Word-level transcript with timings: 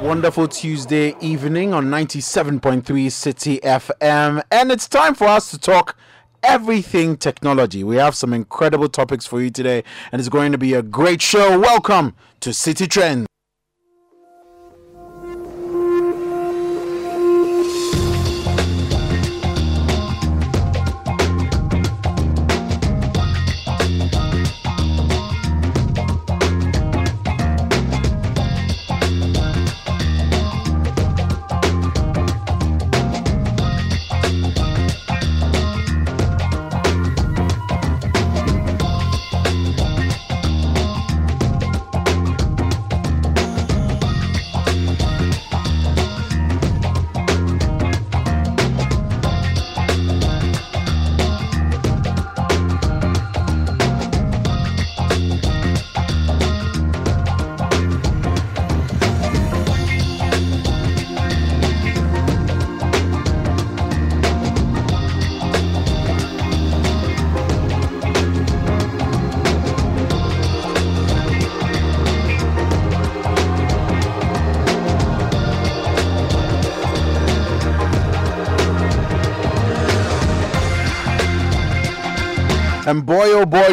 wonderful 0.00 0.46
Tuesday 0.46 1.14
evening 1.20 1.74
on 1.74 1.86
97.3 1.86 2.82
Citi 2.82 3.60
FM. 3.60 4.42
And 4.50 4.70
it's 4.70 4.88
time 4.88 5.14
for 5.14 5.26
us 5.26 5.50
to 5.50 5.58
talk 5.58 5.96
everything 6.42 7.16
technology. 7.16 7.82
We 7.82 7.96
have 7.96 8.14
some 8.14 8.32
incredible 8.32 8.88
topics 8.88 9.26
for 9.26 9.40
you 9.42 9.50
today, 9.50 9.82
and 10.12 10.20
it's 10.20 10.28
going 10.28 10.52
to 10.52 10.58
be 10.58 10.74
a 10.74 10.82
great 10.82 11.20
show. 11.20 11.58
Welcome 11.58 12.14
to 12.40 12.50
Citi 12.50 12.88
Trends. 12.88 13.27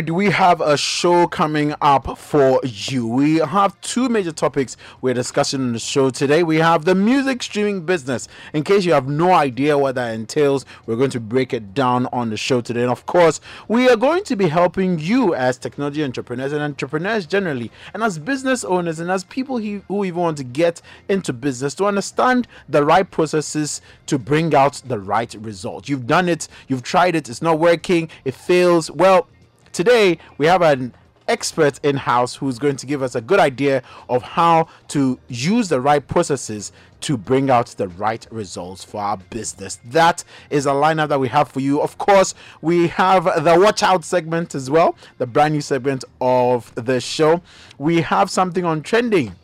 We 0.04 0.30
have 0.30 0.60
a 0.60 0.76
show 0.76 1.26
coming 1.26 1.74
up 1.80 2.18
for 2.18 2.60
you. 2.66 3.08
We 3.08 3.38
have 3.38 3.80
two 3.80 4.10
major 4.10 4.34
topics 4.34 4.76
we're 5.00 5.14
discussing 5.14 5.62
on 5.62 5.72
the 5.72 5.80
show 5.80 6.10
today. 6.10 6.44
We 6.44 6.58
have 6.58 6.84
the 6.84 6.94
music 6.94 7.42
streaming 7.42 7.86
business. 7.86 8.28
In 8.54 8.66
case 8.66 8.84
you 8.84 8.92
have 8.92 9.08
no 9.08 9.32
idea 9.32 9.78
what 9.78 9.96
that 9.96 10.14
entails, 10.14 10.66
we're 10.86 10.98
going 10.98 11.12
to 11.12 11.22
break 11.22 11.54
it 11.54 11.74
down 11.74 12.08
on 12.08 12.30
the 12.30 12.36
show 12.36 12.60
today. 12.60 12.82
And 12.82 12.92
of 12.92 13.06
course, 13.06 13.40
we 13.70 13.88
are 13.88 13.96
going 13.96 14.26
to 14.26 14.36
be 14.36 14.50
helping 14.50 15.00
you 15.00 15.34
as 15.34 15.58
technology 15.58 16.04
entrepreneurs 16.04 16.52
and 16.52 16.62
entrepreneurs 16.62 17.26
generally, 17.26 17.72
and 17.94 18.04
as 18.04 18.20
business 18.20 18.66
owners 18.66 19.00
and 19.00 19.10
as 19.10 19.24
people 19.24 19.60
who 19.60 20.04
even 20.04 20.20
want 20.20 20.38
to 20.38 20.44
get 20.44 20.82
into 21.08 21.32
business 21.32 21.74
to 21.76 21.86
understand 21.86 22.50
the 22.68 22.84
right 22.84 23.10
processes 23.10 23.80
to 24.08 24.20
bring 24.20 24.54
out 24.54 24.82
the 24.88 25.00
right 25.00 25.34
result. 25.36 25.88
You've 25.88 26.06
done 26.06 26.28
it, 26.28 26.50
you've 26.68 26.84
tried 26.84 27.16
it, 27.16 27.30
it's 27.30 27.42
not 27.42 27.60
working, 27.60 28.10
it 28.26 28.34
fails. 28.34 28.92
Well, 28.92 29.28
today 29.76 30.18
we 30.38 30.46
have 30.46 30.62
an 30.62 30.94
expert 31.28 31.82
in 31.84 31.98
house 31.98 32.34
who's 32.34 32.58
going 32.58 32.78
to 32.78 32.86
give 32.86 33.04
us 33.04 33.14
a 33.14 33.20
good 33.20 33.42
idea 33.42 33.84
of 34.08 34.24
how 34.24 34.66
to 34.88 35.20
use 35.28 35.68
the 35.68 35.82
right 35.82 36.08
processes 36.08 36.72
to 37.02 37.18
bring 37.18 37.50
out 37.50 37.68
the 37.68 37.90
right 37.90 38.26
results 38.32 38.86
for 38.86 39.02
our 39.02 39.18
business. 39.18 39.80
That 39.84 40.24
is 40.50 40.66
a 40.66 40.70
lineup 40.70 41.10
that 41.10 41.20
we 41.20 41.28
have 41.28 41.50
for 41.50 41.60
you. 41.60 41.82
Of 41.82 41.98
course, 41.98 42.34
we 42.62 42.88
have 42.88 43.26
the 43.44 43.60
watch 43.60 43.84
out 43.84 44.06
segment 44.06 44.56
as 44.56 44.70
well, 44.70 44.96
the 45.18 45.28
brand 45.28 45.54
new 45.54 45.62
segment 45.62 46.06
of 46.22 46.74
the 46.76 47.02
show. 47.02 47.42
We 47.78 48.00
have 48.02 48.30
something 48.30 48.64
on 48.64 48.82
trending 48.82 49.36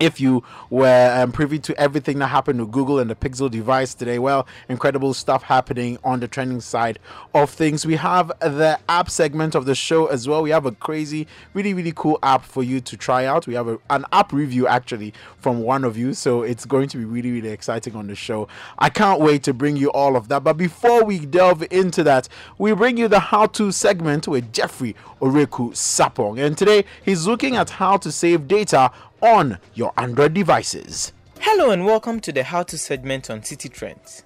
if 0.00 0.20
you 0.20 0.42
were 0.70 1.14
um, 1.16 1.32
privy 1.32 1.58
to 1.60 1.78
everything 1.80 2.18
that 2.18 2.28
happened 2.28 2.60
with 2.60 2.70
Google 2.70 2.98
and 2.98 3.08
the 3.08 3.14
Pixel 3.14 3.50
device 3.50 3.94
today, 3.94 4.18
well, 4.18 4.46
incredible 4.68 5.14
stuff 5.14 5.44
happening 5.44 5.98
on 6.04 6.20
the 6.20 6.28
trending 6.28 6.60
side 6.60 6.98
of 7.34 7.50
things. 7.50 7.86
We 7.86 7.96
have 7.96 8.32
the 8.40 8.78
app 8.88 9.10
segment 9.10 9.54
of 9.54 9.66
the 9.66 9.74
show 9.74 10.06
as 10.06 10.26
well. 10.26 10.42
We 10.42 10.50
have 10.50 10.66
a 10.66 10.72
crazy, 10.72 11.26
really, 11.52 11.74
really 11.74 11.92
cool 11.94 12.18
app 12.22 12.44
for 12.44 12.62
you 12.62 12.80
to 12.80 12.96
try 12.96 13.24
out. 13.24 13.46
We 13.46 13.54
have 13.54 13.68
a, 13.68 13.78
an 13.90 14.04
app 14.12 14.32
review 14.32 14.66
actually 14.66 15.14
from 15.38 15.62
one 15.62 15.84
of 15.84 15.96
you, 15.96 16.14
so 16.14 16.42
it's 16.42 16.64
going 16.64 16.88
to 16.88 16.98
be 16.98 17.04
really, 17.04 17.30
really 17.30 17.50
exciting 17.50 17.94
on 17.94 18.06
the 18.06 18.14
show. 18.14 18.48
I 18.78 18.90
can't 18.90 19.20
wait 19.20 19.42
to 19.44 19.54
bring 19.54 19.76
you 19.76 19.90
all 19.92 20.16
of 20.16 20.28
that. 20.28 20.44
But 20.44 20.54
before 20.54 21.04
we 21.04 21.18
delve 21.20 21.64
into 21.70 22.02
that, 22.04 22.28
we 22.58 22.72
bring 22.74 22.96
you 22.96 23.08
the 23.08 23.20
how 23.20 23.46
to 23.46 23.70
segment 23.70 24.26
with 24.26 24.52
Jeffrey 24.52 24.96
Oreku 25.20 25.72
Sapong. 25.72 26.38
And 26.44 26.56
today 26.56 26.84
he's 27.04 27.26
looking 27.26 27.56
at 27.56 27.70
how 27.70 27.96
to 27.98 28.10
save 28.12 28.48
data 28.48 28.90
on 29.24 29.58
your 29.72 29.90
Android 29.96 30.34
devices. 30.34 31.14
Hello 31.40 31.70
and 31.70 31.86
welcome 31.86 32.20
to 32.20 32.30
the 32.30 32.42
How 32.42 32.62
to 32.64 32.76
segment 32.76 33.30
on 33.30 33.40
Citi 33.40 33.72
Trends. 33.72 34.24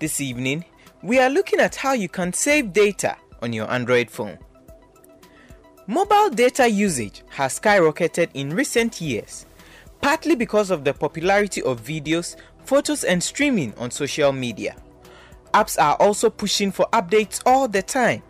This 0.00 0.20
evening, 0.20 0.64
we 1.00 1.20
are 1.20 1.30
looking 1.30 1.60
at 1.60 1.76
how 1.76 1.92
you 1.92 2.08
can 2.08 2.32
save 2.32 2.72
data 2.72 3.16
on 3.40 3.52
your 3.52 3.70
Android 3.70 4.10
phone. 4.10 4.36
Mobile 5.86 6.30
data 6.30 6.68
usage 6.68 7.22
has 7.28 7.60
skyrocketed 7.60 8.30
in 8.34 8.50
recent 8.50 9.00
years, 9.00 9.46
partly 10.00 10.34
because 10.34 10.72
of 10.72 10.82
the 10.82 10.92
popularity 10.92 11.62
of 11.62 11.80
videos, 11.80 12.34
photos, 12.64 13.04
and 13.04 13.22
streaming 13.22 13.72
on 13.76 13.92
social 13.92 14.32
media. 14.32 14.74
Apps 15.54 15.80
are 15.80 15.94
also 16.00 16.28
pushing 16.28 16.72
for 16.72 16.88
updates 16.92 17.40
all 17.46 17.68
the 17.68 17.82
time. 17.82 18.24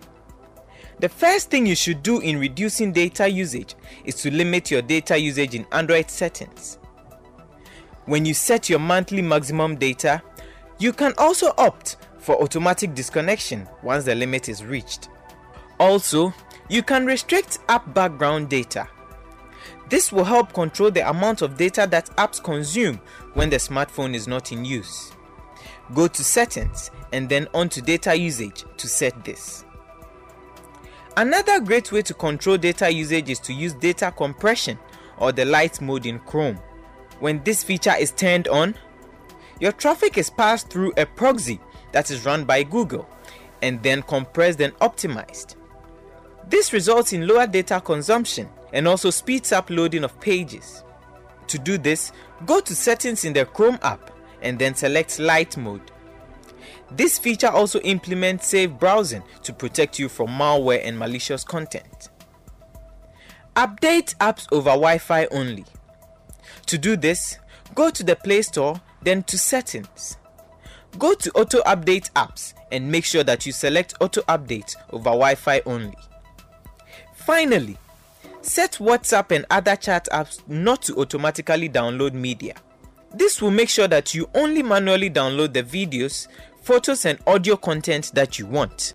The 1.03 1.09
first 1.09 1.51
thing 1.51 1.67
you 1.67 1.75
should 1.75 2.05
do 2.05 2.21
in 2.21 2.39
reducing 2.39 2.93
data 2.93 3.29
usage 3.29 3.75
is 4.05 4.15
to 4.23 4.31
limit 4.31 4.71
your 4.71 4.83
data 4.83 5.19
usage 5.19 5.57
in 5.57 5.67
Android 5.73 6.09
settings. 6.09 6.79
When 8.05 8.25
you 8.25 8.35
set 8.35 8.71
your 8.71 8.79
monthly 8.79 9.21
maximum 9.21 9.75
data, 9.75 10.23
you 10.79 10.93
can 10.93 11.13
also 11.19 11.55
opt 11.59 11.97
for 12.19 12.41
automatic 12.41 12.95
disconnection 12.95 13.69
once 13.83 14.05
the 14.05 14.15
limit 14.15 14.49
is 14.49 14.65
reached. 14.65 15.09
Also, 15.81 16.33
you 16.69 16.85
can 16.85 17.05
restrict 17.05 17.59
app 17.69 17.93
background 17.93 18.49
data. 18.49 18.87
This 19.89 20.13
will 20.13 20.23
help 20.23 20.53
control 20.53 20.93
the 20.93 21.11
amount 21.11 21.43
of 21.43 21.57
data 21.57 21.85
that 21.91 22.17
apps 22.17 22.41
consume 22.41 23.01
when 23.35 23.51
the 23.51 23.57
smartphone 23.57 24.15
is 24.15 24.29
not 24.29 24.53
in 24.53 24.65
use. 24.65 25.11
Go 25.95 26.07
to 26.07 26.23
Settings 26.23 26.93
and 27.13 27.29
then 27.29 27.49
on 27.55 27.69
to 27.71 27.83
Data 27.83 28.17
Usage 28.17 28.65
to 28.77 28.87
set 28.87 29.25
this. 29.25 29.65
Another 31.17 31.61
great 31.61 31.93
way 31.93 32.01
to 32.03 32.15
control 32.15 32.57
data 32.57 32.91
usage 32.91 33.29
is 33.29 33.39
to 33.41 33.53
use 33.53 33.75
data 33.75 34.11
compression 34.17 34.79
or 35.19 35.31
the 35.31 35.45
light 35.45 35.79
mode 35.83 36.07
in 36.07 36.19
Chrome. 36.21 36.59
When 37.21 37.43
this 37.45 37.63
feature 37.63 37.95
is 37.99 38.13
turned 38.13 38.49
on, 38.49 38.75
your 39.61 39.73
traffic 39.73 40.17
is 40.17 40.31
passed 40.31 40.71
through 40.71 40.95
a 40.97 41.05
proxy 41.05 41.61
that 41.93 42.11
is 42.11 42.25
run 42.25 42.45
by 42.45 42.63
Google 42.63 43.07
and 43.61 43.83
then 43.83 44.01
compressed 44.03 44.61
and 44.63 44.75
optimized. 44.79 45.57
This 46.49 46.73
results 46.73 47.13
in 47.13 47.27
lower 47.27 47.47
data 47.47 47.81
consumption 47.81 48.49
and 48.73 48.89
also 48.89 49.11
speeds 49.11 49.53
up 49.53 49.69
loading 49.69 50.05
of 50.05 50.19
pages. 50.19 50.83
To 51.49 51.59
do 51.59 51.77
this, 51.77 52.11
go 52.47 52.61
to 52.61 52.75
settings 52.75 53.27
in 53.27 53.35
the 53.35 53.45
Chrome 53.45 53.79
app 53.83 54.11
and 54.41 54.59
then 54.59 54.75
select 54.75 55.19
light 55.19 55.59
mode. 55.59 55.92
This 56.97 57.19
feature 57.19 57.49
also 57.49 57.81
implements 57.81 58.47
safe 58.47 58.71
browsing 58.71 59.23
to 59.45 59.53
protect 59.53 59.99
you 59.99 60.09
from 60.09 60.29
malware 60.29 60.81
and 60.85 60.99
malicious 60.99 61.43
content. 61.43 62.11
Update 63.57 64.15
apps 64.17 64.47
over 64.53 64.71
Wi 64.71 64.99
Fi 64.99 65.27
only. 65.27 65.65
To 66.67 66.79
do 66.79 66.97
this, 66.97 67.39
go 67.75 67.91
to 67.91 68.03
the 68.03 68.17
Play 68.17 68.43
Store, 68.43 68.81
then 69.03 69.23
to 69.25 69.39
Settings. 69.39 70.17
Go 70.99 71.15
to 71.15 71.31
Auto 71.33 71.61
Update 71.63 72.11
Apps 72.13 72.55
and 72.71 72.91
make 72.91 73.05
sure 73.05 73.25
that 73.25 73.47
you 73.47 73.53
select 73.53 73.95
Auto 74.01 74.21
Update 74.23 74.75
over 74.91 75.05
Wi 75.11 75.35
Fi 75.35 75.61
only. 75.65 75.97
Finally, 77.15 77.79
set 78.43 78.73
WhatsApp 78.73 79.35
and 79.35 79.47
other 79.51 79.77
chat 79.77 80.09
apps 80.13 80.41
not 80.49 80.83
to 80.83 80.97
automatically 80.97 81.69
download 81.69 82.13
media. 82.13 82.55
This 83.15 83.41
will 83.43 83.51
make 83.51 83.69
sure 83.69 83.89
that 83.89 84.15
you 84.15 84.29
only 84.35 84.63
manually 84.63 85.11
download 85.11 85.53
the 85.53 85.63
videos, 85.63 86.29
photos 86.63 87.05
and 87.05 87.19
audio 87.27 87.57
content 87.57 88.13
that 88.15 88.39
you 88.39 88.47
want. 88.47 88.95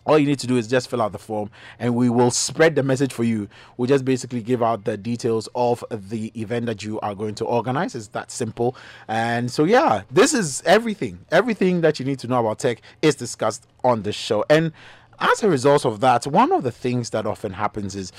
All 0.05 0.19
you 0.19 0.27
need 0.27 0.41
to 0.41 0.49
do 0.49 0.57
is 0.57 0.67
just 0.67 0.91
fill 0.91 1.01
out 1.01 1.13
the 1.13 1.19
form 1.19 1.51
and 1.79 1.95
we 1.95 2.11
will 2.11 2.33
spread 2.33 2.75
the 2.75 2.83
message 2.83 3.13
for 3.13 3.23
you. 3.23 3.49
We'll 3.77 3.87
just 3.87 4.05
basically 4.05 4.43
give 4.43 4.61
out 4.61 4.85
the 4.85 4.97
details 4.97 5.49
of 5.55 5.85
the 5.91 6.33
event 6.35 6.67
that 6.67 6.83
you 6.83 6.99
are 7.01 7.15
going 7.15 7.37
to 7.37 7.45
organize. 7.45 7.95
It's 7.95 8.09
that 8.09 8.33
simple. 8.33 8.75
And 9.07 9.49
so, 9.49 9.63
yeah, 9.63 10.03
this 10.11 10.35
is 10.35 10.61
everything. 10.67 11.21
Everything 11.31 11.83
that 11.83 12.01
you 12.01 12.05
need 12.05 12.19
to 12.21 12.27
know 12.27 12.41
about 12.41 12.59
tech 12.59 12.83
is 13.01 13.15
discussed 13.15 13.67
on 13.85 14.03
the 14.03 14.13
show. 14.13 14.45
And 14.51 14.73
as 15.21 15.43
a 15.45 15.49
result 15.49 15.87
of 15.87 16.01
that, 16.01 16.27
one 16.27 16.51
of 16.51 16.65
the 16.65 16.73
things 16.73 17.11
that 17.11 17.25
often 17.25 17.53
happens 17.53 17.95
is 17.95 18.11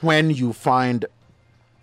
when 0.00 0.30
you 0.30 0.54
find 0.54 1.04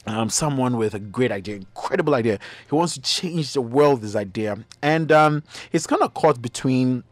um, 0.05 0.29
someone 0.29 0.77
with 0.77 0.93
a 0.93 0.99
great 0.99 1.31
idea, 1.31 1.55
incredible 1.55 2.15
idea. 2.15 2.39
He 2.69 2.75
wants 2.75 2.93
to 2.93 3.01
change 3.01 3.53
the 3.53 3.61
world 3.61 3.95
with 3.95 4.03
his 4.03 4.15
idea, 4.15 4.57
and 4.81 5.11
um, 5.11 5.43
he's 5.71 5.87
kind 5.87 6.01
of 6.01 6.13
caught 6.13 6.41
between 6.41 7.03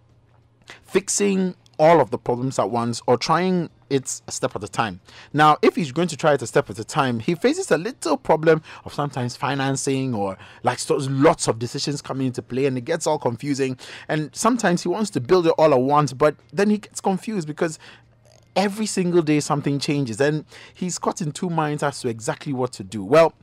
fixing 0.84 1.56
all 1.80 2.00
of 2.00 2.12
the 2.12 2.18
problems 2.18 2.60
at 2.60 2.70
once 2.70 3.02
or 3.08 3.18
trying 3.18 3.70
it 3.90 4.22
a 4.28 4.32
step 4.32 4.56
at 4.56 4.64
a 4.64 4.68
time. 4.68 5.02
Now, 5.34 5.58
if 5.62 5.76
he's 5.76 5.92
going 5.92 6.08
to 6.10 6.18
try 6.18 6.34
it 6.34 6.42
a 6.42 6.48
step 6.48 6.70
at 6.70 6.80
a 6.80 6.84
time, 6.84 7.20
he 7.20 7.36
faces 7.36 7.72
a 7.72 7.78
little 7.78 8.18
problem 8.18 8.62
of 8.86 8.94
sometimes 8.94 9.36
financing 9.36 10.14
or 10.14 10.38
like 10.64 10.80
lots 10.90 11.48
of 11.48 11.60
decisions 11.60 12.02
coming 12.02 12.28
into 12.28 12.42
play 12.42 12.68
and 12.68 12.78
it 12.78 12.86
gets 12.86 13.06
all 13.06 13.20
confusing. 13.20 13.78
And 14.08 14.34
sometimes 14.34 14.84
he 14.84 14.90
wants 14.90 15.10
to 15.12 15.20
build 15.20 15.48
it 15.48 15.54
all 15.58 15.74
at 15.74 15.82
once, 15.82 16.14
but 16.14 16.36
then 16.54 16.70
he 16.70 16.78
gets 16.78 17.02
confused 17.02 17.48
because 17.48 17.80
every 18.56 18.86
single 18.86 19.22
day 19.22 19.40
something 19.40 19.80
changes 19.80 20.20
and 20.20 20.46
he's 20.74 21.00
caught 21.00 21.22
in 21.22 21.32
two 21.32 21.50
minds 21.50 21.84
as 21.84 22.02
to 22.02 22.08
exactly 22.10 22.54
what 22.54 22.72
to 22.74 22.84
do. 22.84 23.04
Well, 23.04 23.34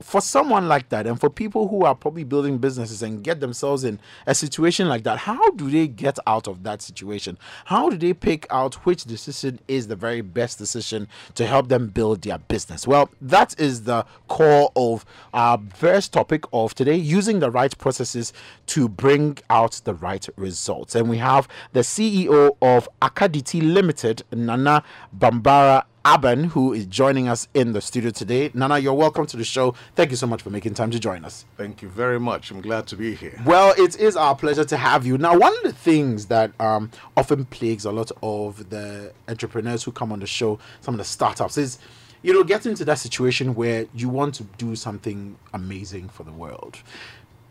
for 0.00 0.20
someone 0.20 0.68
like 0.68 0.88
that 0.88 1.06
and 1.06 1.20
for 1.20 1.28
people 1.28 1.68
who 1.68 1.84
are 1.84 1.94
probably 1.94 2.24
building 2.24 2.58
businesses 2.58 3.02
and 3.02 3.22
get 3.22 3.40
themselves 3.40 3.84
in 3.84 4.00
a 4.26 4.34
situation 4.34 4.88
like 4.88 5.04
that 5.04 5.18
how 5.18 5.50
do 5.50 5.70
they 5.70 5.86
get 5.86 6.18
out 6.26 6.48
of 6.48 6.62
that 6.62 6.82
situation? 6.82 7.38
How 7.66 7.90
do 7.90 7.96
they 7.96 8.14
pick 8.14 8.46
out 8.50 8.74
which 8.86 9.04
decision 9.04 9.60
is 9.68 9.88
the 9.88 9.96
very 9.96 10.20
best 10.22 10.58
decision 10.58 11.08
to 11.34 11.46
help 11.46 11.68
them 11.68 11.88
build 11.88 12.22
their 12.22 12.38
business? 12.38 12.86
Well 12.86 13.10
that 13.20 13.58
is 13.60 13.84
the 13.84 14.06
core 14.28 14.72
of 14.74 15.04
our 15.34 15.60
first 15.74 16.12
topic 16.12 16.44
of 16.52 16.74
today 16.74 16.96
using 16.96 17.40
the 17.40 17.50
right 17.50 17.76
processes 17.76 18.32
to 18.66 18.88
bring 18.88 19.38
out 19.50 19.80
the 19.84 19.94
right 19.94 20.26
results. 20.36 20.94
And 20.94 21.10
we 21.10 21.18
have 21.18 21.46
the 21.72 21.80
ceo 21.80 22.56
of 22.62 22.88
akaditi 23.02 23.60
limited 23.62 24.22
nana 24.32 24.82
bambara 25.16 25.84
Aben, 26.04 26.44
who 26.44 26.72
is 26.72 26.86
joining 26.86 27.28
us 27.28 27.46
in 27.52 27.72
the 27.72 27.80
studio 27.80 28.10
today. 28.10 28.50
Nana, 28.54 28.78
you're 28.78 28.94
welcome 28.94 29.26
to 29.26 29.36
the 29.36 29.44
show. 29.44 29.74
Thank 29.96 30.10
you 30.10 30.16
so 30.16 30.26
much 30.26 30.40
for 30.40 30.48
making 30.48 30.72
time 30.72 30.90
to 30.92 30.98
join 30.98 31.26
us. 31.26 31.44
Thank 31.58 31.82
you 31.82 31.88
very 31.88 32.18
much. 32.18 32.50
I'm 32.50 32.62
glad 32.62 32.86
to 32.86 32.96
be 32.96 33.14
here. 33.14 33.38
Well, 33.44 33.74
it 33.76 33.98
is 34.00 34.16
our 34.16 34.34
pleasure 34.34 34.64
to 34.64 34.76
have 34.78 35.04
you. 35.04 35.18
Now, 35.18 35.36
one 35.36 35.54
of 35.58 35.62
the 35.62 35.74
things 35.74 36.26
that 36.26 36.58
um, 36.58 36.90
often 37.18 37.44
plagues 37.44 37.84
a 37.84 37.92
lot 37.92 38.10
of 38.22 38.70
the 38.70 39.12
entrepreneurs 39.28 39.84
who 39.84 39.92
come 39.92 40.10
on 40.10 40.20
the 40.20 40.26
show, 40.26 40.58
some 40.80 40.94
of 40.94 40.98
the 40.98 41.04
startups, 41.04 41.58
is 41.58 41.78
you 42.22 42.32
know, 42.32 42.44
getting 42.44 42.72
into 42.72 42.84
that 42.84 42.98
situation 42.98 43.54
where 43.54 43.86
you 43.94 44.08
want 44.08 44.34
to 44.36 44.44
do 44.58 44.76
something 44.76 45.36
amazing 45.54 46.08
for 46.08 46.22
the 46.24 46.32
world. 46.32 46.78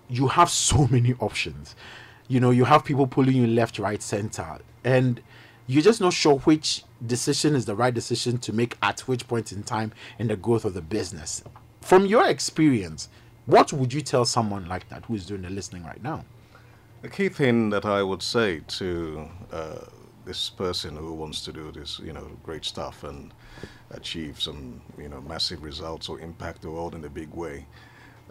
You 0.09 0.27
have 0.27 0.49
so 0.49 0.87
many 0.87 1.13
options. 1.19 1.75
You 2.27 2.39
know, 2.39 2.51
you 2.51 2.65
have 2.65 2.85
people 2.85 3.07
pulling 3.07 3.35
you 3.35 3.47
left, 3.47 3.79
right, 3.79 4.01
center, 4.01 4.59
and 4.83 5.21
you're 5.69 5.83
just 5.83 6.01
not 6.01 6.13
sure 6.13 6.39
which 6.39 6.83
decision 7.05 7.53
is 7.53 7.65
the 7.65 7.75
right 7.75 7.93
decision 7.93 8.39
to 8.39 8.51
make 8.51 8.75
at 8.81 9.01
which 9.01 9.27
point 9.27 9.51
in 9.51 9.61
time 9.61 9.91
in 10.17 10.27
the 10.27 10.35
growth 10.35 10.65
of 10.65 10.73
the 10.73 10.81
business. 10.81 11.43
From 11.81 12.07
your 12.07 12.27
experience, 12.27 13.07
what 13.45 13.71
would 13.71 13.93
you 13.93 14.01
tell 14.01 14.25
someone 14.25 14.67
like 14.67 14.89
that 14.89 15.05
who 15.05 15.13
is 15.13 15.27
doing 15.27 15.43
the 15.43 15.51
listening 15.51 15.83
right 15.83 16.01
now? 16.01 16.25
The 17.03 17.09
key 17.09 17.29
thing 17.29 17.69
that 17.69 17.85
I 17.85 18.01
would 18.01 18.23
say 18.23 18.61
to 18.79 19.29
uh, 19.51 19.75
this 20.25 20.49
person 20.49 20.95
who 20.95 21.13
wants 21.13 21.45
to 21.45 21.53
do 21.53 21.71
this, 21.71 21.99
you 21.99 22.13
know, 22.13 22.31
great 22.41 22.65
stuff 22.65 23.03
and 23.03 23.31
achieve 23.91 24.41
some, 24.41 24.81
you 24.97 25.07
know, 25.07 25.21
massive 25.21 25.61
results 25.61 26.09
or 26.09 26.19
impact 26.19 26.63
the 26.63 26.71
world 26.71 26.95
in 26.95 27.05
a 27.05 27.09
big 27.09 27.29
way. 27.29 27.67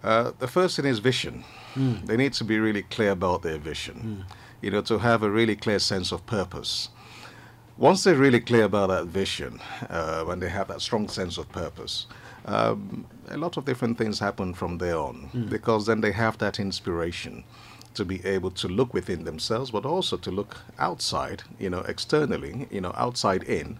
Uh, 0.02 0.32
the 0.40 0.48
first 0.48 0.74
thing 0.74 0.86
is 0.86 0.98
vision. 0.98 1.44
Mm. 1.76 2.04
They 2.04 2.16
need 2.16 2.32
to 2.32 2.42
be 2.42 2.58
really 2.58 2.82
clear 2.82 3.12
about 3.12 3.42
their 3.42 3.58
vision. 3.58 4.26
Mm. 4.26 4.34
You 4.60 4.72
know, 4.72 4.82
to 4.82 4.98
have 4.98 5.22
a 5.22 5.30
really 5.30 5.54
clear 5.54 5.78
sense 5.78 6.10
of 6.10 6.26
purpose 6.26 6.88
once 7.78 8.04
they're 8.04 8.16
really 8.16 8.40
clear 8.40 8.64
about 8.64 8.88
that 8.88 9.06
vision, 9.06 9.60
uh, 9.88 10.24
when 10.24 10.40
they 10.40 10.48
have 10.48 10.68
that 10.68 10.80
strong 10.80 11.08
sense 11.08 11.38
of 11.38 11.48
purpose, 11.50 12.06
um, 12.44 13.06
a 13.28 13.36
lot 13.36 13.56
of 13.56 13.64
different 13.64 13.96
things 13.96 14.18
happen 14.18 14.52
from 14.52 14.78
there 14.78 14.98
on 14.98 15.30
mm. 15.32 15.48
because 15.48 15.86
then 15.86 16.00
they 16.00 16.12
have 16.12 16.38
that 16.38 16.58
inspiration 16.58 17.44
to 17.94 18.04
be 18.04 18.24
able 18.24 18.50
to 18.50 18.68
look 18.68 18.92
within 18.94 19.24
themselves, 19.24 19.70
but 19.70 19.84
also 19.84 20.16
to 20.16 20.30
look 20.30 20.56
outside, 20.78 21.42
you 21.58 21.70
know, 21.70 21.80
externally, 21.80 22.66
you 22.70 22.80
know, 22.80 22.92
outside 22.96 23.42
in, 23.44 23.78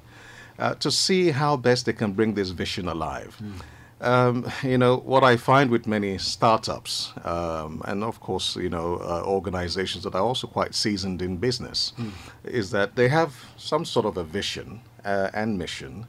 uh, 0.58 0.74
to 0.74 0.90
see 0.90 1.30
how 1.30 1.56
best 1.56 1.86
they 1.86 1.92
can 1.92 2.12
bring 2.12 2.34
this 2.34 2.50
vision 2.50 2.88
alive. 2.88 3.36
Mm. 3.42 3.62
Um, 4.00 4.50
you 4.62 4.78
know, 4.78 4.98
what 4.98 5.24
I 5.24 5.36
find 5.36 5.70
with 5.70 5.86
many 5.86 6.18
startups, 6.18 7.12
um, 7.24 7.82
and 7.84 8.04
of 8.04 8.20
course, 8.20 8.54
you 8.54 8.68
know, 8.68 8.96
uh, 8.96 9.24
organizations 9.26 10.04
that 10.04 10.14
are 10.14 10.22
also 10.22 10.46
quite 10.46 10.74
seasoned 10.74 11.20
in 11.20 11.36
business, 11.38 11.92
mm. 11.98 12.12
is 12.44 12.70
that 12.70 12.94
they 12.94 13.08
have 13.08 13.34
some 13.56 13.84
sort 13.84 14.06
of 14.06 14.16
a 14.16 14.22
vision 14.22 14.80
uh, 15.04 15.30
and 15.34 15.58
mission. 15.58 16.06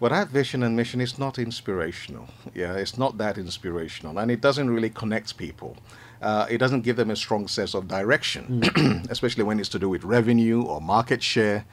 But 0.00 0.10
that 0.10 0.28
vision 0.28 0.62
and 0.62 0.74
mission 0.76 1.00
is 1.00 1.18
not 1.18 1.38
inspirational. 1.38 2.28
Yeah, 2.54 2.74
it's 2.74 2.96
not 2.96 3.18
that 3.18 3.36
inspirational, 3.36 4.18
and 4.18 4.30
it 4.30 4.40
doesn't 4.40 4.70
really 4.70 4.90
connect 4.90 5.36
people. 5.36 5.76
Uh, 6.22 6.46
it 6.48 6.58
doesn't 6.58 6.80
give 6.80 6.96
them 6.96 7.10
a 7.10 7.16
strong 7.16 7.46
sense 7.46 7.74
of 7.74 7.88
direction, 7.88 8.62
mm. 8.62 9.10
especially 9.10 9.44
when 9.44 9.60
it's 9.60 9.68
to 9.70 9.78
do 9.78 9.88
with 9.88 10.02
revenue 10.02 10.62
or 10.62 10.80
market 10.80 11.22
share. 11.22 11.66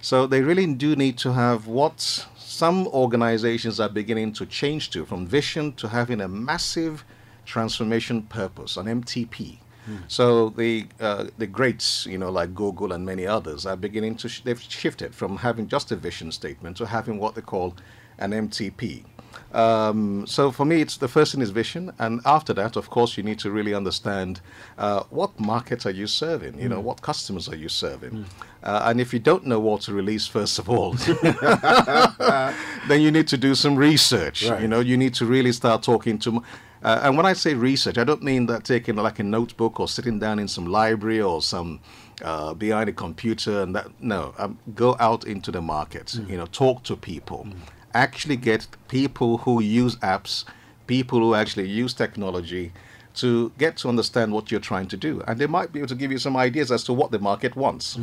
So 0.00 0.26
they 0.26 0.42
really 0.42 0.66
do 0.74 0.96
need 0.96 1.18
to 1.18 1.32
have 1.32 1.66
what 1.66 2.26
some 2.54 2.86
organizations 2.88 3.80
are 3.80 3.88
beginning 3.88 4.32
to 4.32 4.46
change 4.46 4.90
to 4.90 5.04
from 5.04 5.26
vision 5.26 5.72
to 5.72 5.88
having 5.88 6.20
a 6.20 6.28
massive 6.28 7.04
transformation 7.44 8.22
purpose, 8.22 8.76
an 8.76 8.86
MTP. 8.86 9.58
Mm. 9.88 9.98
So 10.06 10.50
the 10.50 10.86
uh, 11.00 11.26
the 11.36 11.48
greats, 11.48 12.06
you 12.06 12.16
know, 12.16 12.30
like 12.30 12.54
Google 12.54 12.92
and 12.92 13.04
many 13.04 13.26
others, 13.26 13.66
are 13.66 13.76
beginning 13.76 14.14
to 14.16 14.28
sh- 14.28 14.42
they've 14.44 14.60
shifted 14.60 15.14
from 15.14 15.38
having 15.38 15.66
just 15.66 15.90
a 15.90 15.96
vision 15.96 16.30
statement 16.30 16.76
to 16.76 16.86
having 16.86 17.18
what 17.18 17.34
they 17.34 17.42
call 17.42 17.74
an 18.18 18.30
MTP. 18.30 19.04
Um, 19.52 20.26
so 20.26 20.50
for 20.50 20.64
me, 20.64 20.80
it's 20.80 20.96
the 20.96 21.08
first 21.08 21.32
thing 21.32 21.40
is 21.42 21.50
vision, 21.50 21.92
and 21.98 22.20
after 22.24 22.52
that, 22.54 22.76
of 22.76 22.90
course, 22.90 23.16
you 23.16 23.22
need 23.22 23.38
to 23.40 23.50
really 23.50 23.74
understand 23.74 24.40
uh, 24.78 25.02
what 25.10 25.38
markets 25.38 25.86
are 25.86 25.90
you 25.92 26.06
serving. 26.06 26.58
You 26.60 26.68
know, 26.68 26.80
Mm. 26.80 26.84
what 26.84 27.02
customers 27.02 27.48
are 27.48 27.56
you 27.56 27.68
serving, 27.68 28.24
uh, 28.62 28.82
and 28.88 29.00
if 29.00 29.12
you 29.12 29.20
don't 29.20 29.44
know 29.46 29.60
what 29.60 29.82
to 29.82 29.92
release, 29.94 30.26
first 30.26 30.58
of 30.58 30.68
all, 30.68 30.92
then 32.88 33.00
you 33.00 33.10
need 33.10 33.28
to 33.28 33.36
do 33.36 33.54
some 33.54 33.76
research. 33.76 34.48
Right. 34.48 34.62
You 34.62 34.68
know, 34.68 34.80
you 34.80 34.96
need 34.96 35.14
to 35.14 35.26
really 35.26 35.52
start 35.52 35.82
talking 35.82 36.18
to. 36.20 36.30
m- 36.36 36.42
Uh, 36.84 37.00
and 37.04 37.16
when 37.16 37.24
I 37.24 37.34
say 37.34 37.54
research, 37.54 37.96
I 37.96 38.04
don't 38.04 38.22
mean 38.22 38.46
that 38.46 38.64
taking 38.64 38.96
like 38.96 39.18
a 39.18 39.22
notebook 39.22 39.80
or 39.80 39.88
sitting 39.88 40.18
down 40.20 40.38
in 40.38 40.48
some 40.48 40.66
library 40.70 41.18
or 41.22 41.40
some 41.40 41.78
uh, 42.22 42.52
behind 42.54 42.88
a 42.90 42.92
computer 42.92 43.62
and 43.62 43.74
that. 43.74 43.86
No, 44.00 44.34
um, 44.38 44.58
go 44.74 44.94
out 45.00 45.24
into 45.26 45.50
the 45.50 45.60
market. 45.62 46.14
You 46.28 46.36
know, 46.36 46.46
talk 46.52 46.82
to 46.82 46.94
people. 46.96 47.46
Actually, 47.94 48.36
get 48.36 48.66
people 48.88 49.38
who 49.38 49.62
use 49.62 49.96
apps, 49.96 50.44
people 50.86 51.18
who 51.20 51.34
actually 51.34 51.68
use 51.68 51.94
technology, 51.94 52.72
to 53.14 53.52
get 53.58 53.76
to 53.76 53.88
understand 53.88 54.32
what 54.32 54.50
you're 54.50 54.60
trying 54.60 54.88
to 54.88 54.96
do, 54.96 55.22
and 55.28 55.38
they 55.38 55.46
might 55.46 55.72
be 55.72 55.78
able 55.78 55.88
to 55.88 55.94
give 55.94 56.10
you 56.10 56.18
some 56.18 56.36
ideas 56.36 56.70
as 56.72 56.82
to 56.84 56.92
what 56.92 57.10
the 57.12 57.18
market 57.18 57.54
wants. 57.56 57.98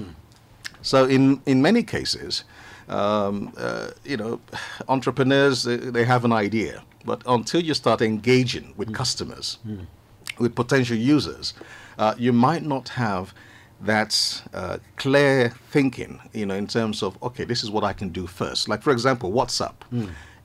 So 0.81 1.05
in 1.05 1.41
in 1.45 1.61
many 1.61 1.83
cases, 1.83 2.43
um, 2.89 3.51
uh, 3.57 3.87
you 4.05 4.17
know, 4.17 4.39
entrepreneurs 4.87 5.63
they, 5.63 5.77
they 5.77 6.05
have 6.05 6.23
an 6.25 6.31
idea, 6.31 6.83
but 7.05 7.21
until 7.27 7.61
you 7.61 7.73
start 7.73 8.01
engaging 8.01 8.73
with 8.77 8.93
customers, 8.93 9.57
with 10.39 10.55
potential 10.55 10.97
users, 10.97 11.53
uh, 11.99 12.13
you 12.17 12.31
might 12.33 12.63
not 12.63 12.89
have 12.89 13.33
that 13.85 14.43
uh, 14.53 14.77
clear 14.97 15.49
thinking. 15.69 16.19
You 16.33 16.45
know, 16.45 16.55
in 16.55 16.67
terms 16.67 17.03
of 17.03 17.21
okay, 17.23 17.43
this 17.45 17.63
is 17.63 17.69
what 17.71 17.83
I 17.83 17.93
can 17.93 18.09
do 18.09 18.27
first. 18.27 18.67
Like 18.69 18.81
for 18.83 18.91
example, 18.91 19.31
WhatsApp. 19.31 19.75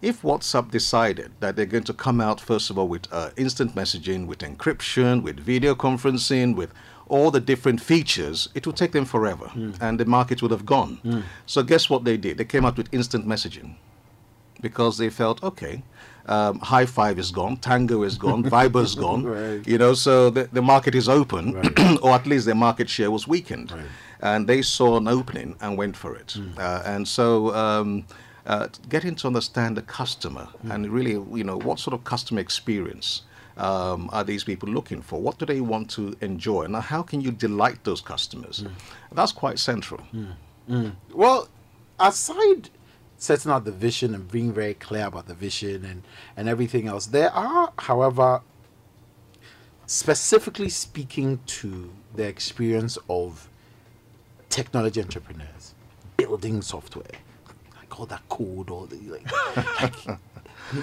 If 0.02 0.22
WhatsApp 0.22 0.70
decided 0.70 1.32
that 1.40 1.56
they're 1.56 1.64
going 1.66 1.84
to 1.84 1.94
come 1.94 2.20
out 2.20 2.38
first 2.40 2.68
of 2.70 2.78
all 2.78 2.86
with 2.86 3.06
uh, 3.10 3.30
instant 3.36 3.74
messaging, 3.74 4.26
with 4.26 4.40
encryption, 4.40 5.22
with 5.22 5.40
video 5.40 5.74
conferencing, 5.74 6.54
with 6.54 6.70
all 7.08 7.30
the 7.30 7.40
different 7.40 7.80
features, 7.80 8.48
it 8.54 8.66
would 8.66 8.76
take 8.76 8.92
them 8.92 9.04
forever, 9.06 9.50
and 9.80 9.98
the 9.98 10.04
market 10.04 10.42
would 10.42 10.50
have 10.50 10.66
gone. 10.66 11.24
So 11.46 11.62
guess 11.62 11.88
what 11.88 12.04
they 12.04 12.16
did? 12.18 12.36
They 12.36 12.44
came 12.44 12.64
out 12.66 12.76
with 12.76 12.92
instant 12.92 13.26
messaging 13.26 13.76
because 14.60 14.98
they 14.98 15.08
felt 15.10 15.42
okay. 15.42 15.82
Um, 16.28 16.58
High 16.58 16.86
Five 16.86 17.18
is 17.18 17.30
gone, 17.30 17.56
Tango 17.58 18.02
is 18.02 18.18
gone, 18.18 18.42
Viber's 18.56 18.94
gone. 18.94 19.24
Right. 19.24 19.66
You 19.66 19.78
know, 19.78 19.94
so 19.94 20.30
the, 20.30 20.44
the 20.52 20.62
market 20.62 20.94
is 20.94 21.08
open, 21.08 21.56
or 22.02 22.10
at 22.12 22.26
least 22.26 22.46
their 22.46 22.54
market 22.56 22.88
share 22.90 23.10
was 23.10 23.28
weakened, 23.28 23.70
Right. 23.72 23.86
and 24.20 24.48
they 24.48 24.62
saw 24.62 24.96
an 24.96 25.06
opening 25.08 25.54
and 25.60 25.76
went 25.78 25.96
for 25.96 26.16
it. 26.16 26.36
Uh, 26.58 26.82
and 26.84 27.06
so, 27.06 27.54
um, 27.54 28.04
uh, 28.46 28.68
getting 28.88 29.14
to 29.16 29.26
understand 29.26 29.76
the 29.76 29.82
customer 29.82 30.46
and 30.70 30.88
really, 30.90 31.12
you 31.38 31.44
know, 31.44 31.58
what 31.58 31.78
sort 31.80 31.94
of 31.94 32.04
customer 32.04 32.40
experience 32.40 33.22
um, 33.56 34.08
are 34.12 34.22
these 34.24 34.44
people 34.44 34.68
looking 34.68 35.02
for? 35.02 35.20
What 35.20 35.38
do 35.38 35.46
they 35.46 35.60
want 35.60 35.90
to 35.90 36.16
enjoy? 36.20 36.66
Now, 36.66 36.80
how 36.80 37.02
can 37.02 37.20
you 37.20 37.30
delight 37.32 37.82
those 37.84 38.00
customers? 38.00 38.64
That's 39.12 39.32
quite 39.32 39.58
central. 39.58 40.00
Well, 41.12 41.48
aside 41.98 42.70
setting 43.18 43.50
out 43.50 43.64
the 43.64 43.72
vision 43.72 44.14
and 44.14 44.30
being 44.30 44.52
very 44.52 44.74
clear 44.74 45.06
about 45.06 45.26
the 45.26 45.34
vision 45.34 45.84
and, 45.84 46.02
and 46.36 46.48
everything 46.48 46.88
else, 46.88 47.06
there 47.06 47.30
are, 47.32 47.72
however, 47.78 48.42
specifically 49.86 50.68
speaking 50.68 51.40
to 51.46 51.90
the 52.14 52.24
experience 52.24 52.98
of 53.08 53.48
technology 54.48 55.00
entrepreneurs 55.00 55.74
building 56.16 56.62
software, 56.62 57.04
like 57.76 57.98
all 58.00 58.06
that 58.06 58.26
code, 58.28 58.70
all 58.70 58.86
the 58.86 58.96
like, 58.96 59.30
like 59.82 60.18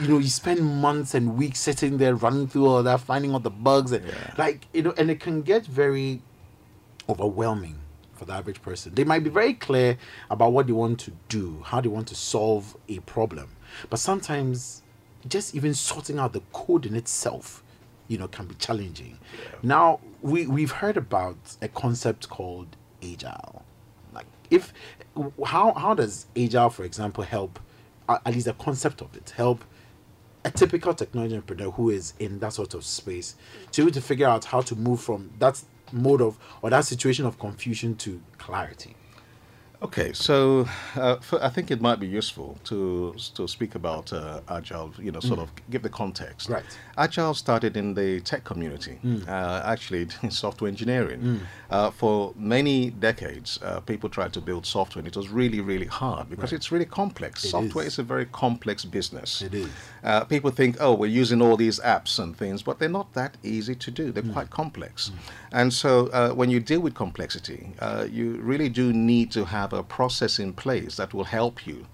you 0.01 0.07
know, 0.07 0.17
you 0.17 0.29
spend 0.29 0.63
months 0.63 1.13
and 1.13 1.37
weeks 1.37 1.59
sitting 1.59 1.97
there 1.97 2.15
running 2.15 2.47
through 2.47 2.65
all 2.65 2.83
that, 2.83 3.01
finding 3.01 3.33
all 3.33 3.39
the 3.39 3.49
bugs, 3.49 3.91
and 3.91 4.05
like 4.37 4.67
you 4.73 4.83
know, 4.83 4.93
and 4.97 5.11
it 5.11 5.19
can 5.19 5.41
get 5.41 5.65
very 5.65 6.21
overwhelming 7.09 7.77
for 8.23 8.31
the 8.31 8.37
average 8.37 8.61
person. 8.61 8.93
They 8.95 9.03
might 9.03 9.23
be 9.23 9.29
very 9.29 9.53
clear 9.53 9.97
about 10.29 10.53
what 10.53 10.67
they 10.67 10.73
want 10.73 10.99
to 11.01 11.11
do, 11.29 11.61
how 11.65 11.81
they 11.81 11.89
want 11.89 12.07
to 12.07 12.15
solve 12.15 12.75
a 12.87 12.99
problem, 12.99 13.49
but 13.89 13.99
sometimes 13.99 14.81
just 15.27 15.55
even 15.55 15.73
sorting 15.73 16.19
out 16.19 16.33
the 16.33 16.41
code 16.51 16.85
in 16.85 16.95
itself, 16.95 17.63
you 18.07 18.17
know, 18.17 18.27
can 18.27 18.47
be 18.47 18.55
challenging. 18.55 19.19
Now 19.61 19.99
we 20.21 20.47
we've 20.47 20.71
heard 20.71 20.97
about 20.97 21.37
a 21.61 21.67
concept 21.67 22.29
called 22.29 22.75
agile. 23.01 23.63
Like 24.13 24.25
if 24.49 24.73
how 25.45 25.73
how 25.73 25.93
does 25.93 26.27
agile, 26.35 26.69
for 26.69 26.83
example, 26.83 27.23
help 27.23 27.59
at 28.09 28.33
least 28.33 28.45
the 28.45 28.53
concept 28.53 29.01
of 29.01 29.15
it 29.15 29.33
help 29.35 29.63
a 30.45 30.51
typical 30.51 30.93
technology 30.93 31.35
entrepreneur 31.35 31.71
who 31.71 31.89
is 31.89 32.13
in 32.19 32.39
that 32.39 32.51
sort 32.51 32.73
of 32.73 32.83
space 32.83 33.35
to 33.71 33.81
be 33.81 33.83
able 33.83 33.93
to 33.93 34.01
figure 34.01 34.27
out 34.27 34.43
how 34.43 34.59
to 34.59 34.75
move 34.75 34.99
from 34.99 35.31
that 35.39 35.63
mode 35.93 36.21
of 36.21 36.37
or 36.61 36.69
that 36.69 36.85
situation 36.85 37.25
of 37.25 37.39
confusion 37.39 37.95
to 37.97 38.21
clarity. 38.37 38.95
Okay, 39.83 40.13
so 40.13 40.65
uh, 40.95 41.17
f 41.19 41.33
I 41.33 41.49
think 41.49 41.69
it 41.69 41.81
might 41.81 41.99
be 41.99 42.07
useful 42.07 42.57
to 42.69 43.13
to 43.35 43.47
speak 43.47 43.75
about 43.75 44.13
uh, 44.13 44.39
agile. 44.47 44.93
You 44.97 45.11
know, 45.11 45.19
sort 45.19 45.39
of 45.39 45.49
give 45.69 45.81
the 45.81 45.89
context. 45.89 46.49
Right. 46.49 46.63
Agile 46.97 47.33
started 47.33 47.75
in 47.75 47.93
the 47.93 48.21
tech 48.21 48.43
community, 48.45 48.97
uh, 49.27 49.61
actually 49.65 50.07
in 50.23 50.31
software 50.31 50.69
engineering. 50.69 51.41
Uh, 51.69 51.89
for 51.91 52.33
many 52.37 52.91
decades, 52.91 53.59
uh, 53.61 53.79
people 53.81 54.09
tried 54.09 54.31
to 54.33 54.41
build 54.41 54.65
software, 54.65 55.01
and 55.01 55.07
it 55.07 55.17
was 55.17 55.29
really, 55.29 55.59
really 55.59 55.87
hard 55.87 56.29
because 56.29 56.53
it's 56.53 56.71
really 56.71 56.85
complex. 56.85 57.43
It 57.43 57.49
software 57.49 57.85
is. 57.85 57.93
is. 57.93 57.99
a 57.99 58.03
very 58.03 58.27
complex 58.27 58.85
business. 58.85 59.41
It 59.41 59.53
is. 59.53 59.69
Uh, 60.03 60.23
people 60.23 60.51
think, 60.51 60.77
oh, 60.79 60.93
we're 60.93 61.17
using 61.21 61.41
all 61.41 61.57
these 61.57 61.79
apps 61.79 62.19
and 62.19 62.37
things, 62.37 62.63
but 62.63 62.77
they're 62.77 62.97
not 63.01 63.13
that 63.13 63.37
easy 63.43 63.75
to 63.75 63.91
do. 63.91 64.11
They're 64.11 64.31
quite 64.33 64.49
complex. 64.49 65.11
And 65.51 65.73
so 65.73 66.07
uh, 66.07 66.31
when 66.31 66.49
you 66.49 66.59
deal 66.59 66.79
with 66.79 66.93
complexity, 66.93 67.73
uh, 67.79 68.05
you 68.09 68.37
really 68.51 68.69
do 68.69 68.93
need 68.93 69.31
to 69.31 69.45
have 69.45 69.72
a 69.73 69.83
process 69.83 70.39
in 70.39 70.53
place 70.53 70.95
that 70.97 71.13
will 71.13 71.25
help 71.25 71.67
you 71.67 71.85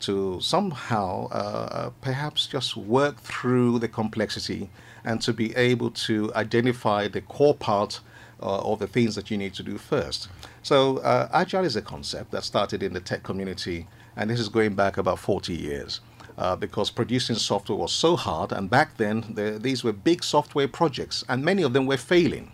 to 0.00 0.38
somehow 0.40 1.28
uh, 1.30 1.34
uh, 1.34 1.90
perhaps 2.00 2.46
just 2.46 2.76
work 2.76 3.18
through 3.20 3.78
the 3.78 3.88
complexity 3.88 4.68
and 5.04 5.22
to 5.22 5.32
be 5.32 5.54
able 5.56 5.90
to 5.90 6.32
identify 6.34 7.08
the 7.08 7.20
core 7.20 7.54
part 7.54 8.00
uh, 8.42 8.58
of 8.58 8.78
the 8.78 8.86
things 8.86 9.14
that 9.14 9.30
you 9.30 9.38
need 9.38 9.54
to 9.54 9.62
do 9.62 9.78
first. 9.78 10.28
So, 10.62 10.98
uh, 10.98 11.28
Agile 11.32 11.64
is 11.64 11.76
a 11.76 11.82
concept 11.82 12.32
that 12.32 12.44
started 12.44 12.82
in 12.82 12.92
the 12.92 13.00
tech 13.00 13.22
community, 13.22 13.86
and 14.16 14.28
this 14.28 14.40
is 14.40 14.48
going 14.48 14.74
back 14.74 14.98
about 14.98 15.18
40 15.18 15.54
years. 15.54 16.00
Uh, 16.38 16.54
because 16.54 16.90
producing 16.90 17.34
software 17.34 17.78
was 17.78 17.92
so 17.92 18.14
hard, 18.14 18.52
and 18.52 18.68
back 18.68 18.98
then 18.98 19.24
the, 19.32 19.58
these 19.58 19.82
were 19.82 19.92
big 19.92 20.22
software 20.22 20.68
projects, 20.68 21.24
and 21.30 21.42
many 21.42 21.62
of 21.62 21.72
them 21.72 21.86
were 21.86 21.96
failing 21.96 22.52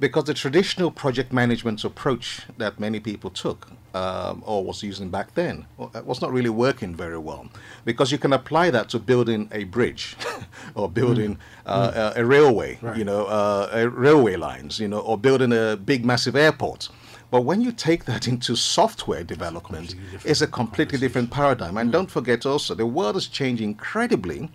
because 0.00 0.24
the 0.24 0.34
traditional 0.34 0.90
project 0.90 1.32
management 1.32 1.82
approach 1.84 2.42
that 2.58 2.78
many 2.78 3.00
people 3.00 3.30
took 3.30 3.68
um, 3.94 4.42
or 4.46 4.64
was 4.64 4.82
using 4.82 5.08
back 5.08 5.34
then 5.34 5.66
was 6.04 6.20
not 6.20 6.32
really 6.32 6.50
working 6.50 6.94
very 6.94 7.18
well 7.18 7.48
because 7.84 8.12
you 8.12 8.18
can 8.18 8.32
apply 8.32 8.70
that 8.70 8.88
to 8.90 8.98
building 8.98 9.48
a 9.52 9.64
bridge 9.64 10.16
or 10.74 10.88
building 10.88 11.38
uh, 11.64 12.12
a, 12.16 12.20
a 12.20 12.24
railway 12.24 12.78
Right. 12.82 12.96
you 12.98 13.04
know 13.04 13.24
uh, 13.26 13.68
a 13.72 13.88
railway 13.88 14.36
lines 14.36 14.78
you 14.78 14.88
know 14.88 14.98
or 14.98 15.16
building 15.16 15.52
a 15.52 15.76
big 15.76 16.04
massive 16.04 16.36
airport 16.36 16.88
but 17.30 17.40
when 17.42 17.60
you 17.60 17.72
take 17.72 18.04
that 18.04 18.28
into 18.28 18.54
software 18.54 19.24
development, 19.24 19.96
it's 20.24 20.42
a 20.42 20.46
completely 20.46 20.96
different 20.96 21.28
paradigm. 21.32 21.76
And 21.76 21.90
don't 21.90 22.08
forget 22.08 22.46
also, 22.46 22.72
the 22.72 22.86
world 22.86 23.16
is 23.16 23.26
changing 23.26 23.70
incredibly. 23.70 24.48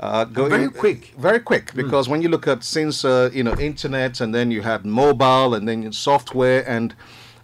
Uh, 0.00 0.24
going, 0.24 0.50
very 0.50 0.70
quick. 0.70 1.14
very 1.16 1.38
quick 1.40 1.72
because 1.74 2.08
when 2.08 2.20
you 2.20 2.28
look 2.28 2.48
at 2.48 2.64
since 2.64 3.04
uh, 3.04 3.30
you 3.32 3.44
know 3.44 3.54
internet 3.58 4.20
and 4.20 4.34
then 4.34 4.50
you 4.50 4.60
had 4.62 4.84
mobile 4.84 5.54
and 5.54 5.68
then 5.68 5.92
software 5.92 6.68
and 6.68 6.94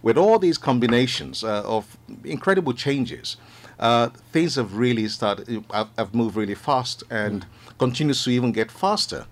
with 0.03 0.17
all 0.17 0.37
these 0.37 0.57
combinations 0.57 1.43
uh, 1.43 1.63
of 1.63 1.97
incredible 2.25 2.73
changes 2.73 3.37
uh, 3.79 4.09
things 4.31 4.55
have 4.55 4.75
really 4.75 5.07
started 5.07 5.63
have, 5.73 5.89
have 5.97 6.13
moved 6.13 6.35
really 6.35 6.55
fast 6.55 7.03
and 7.09 7.45
continues 7.79 8.23
to 8.23 8.29
even 8.29 8.51
get 8.51 8.69
faster. 8.69 9.25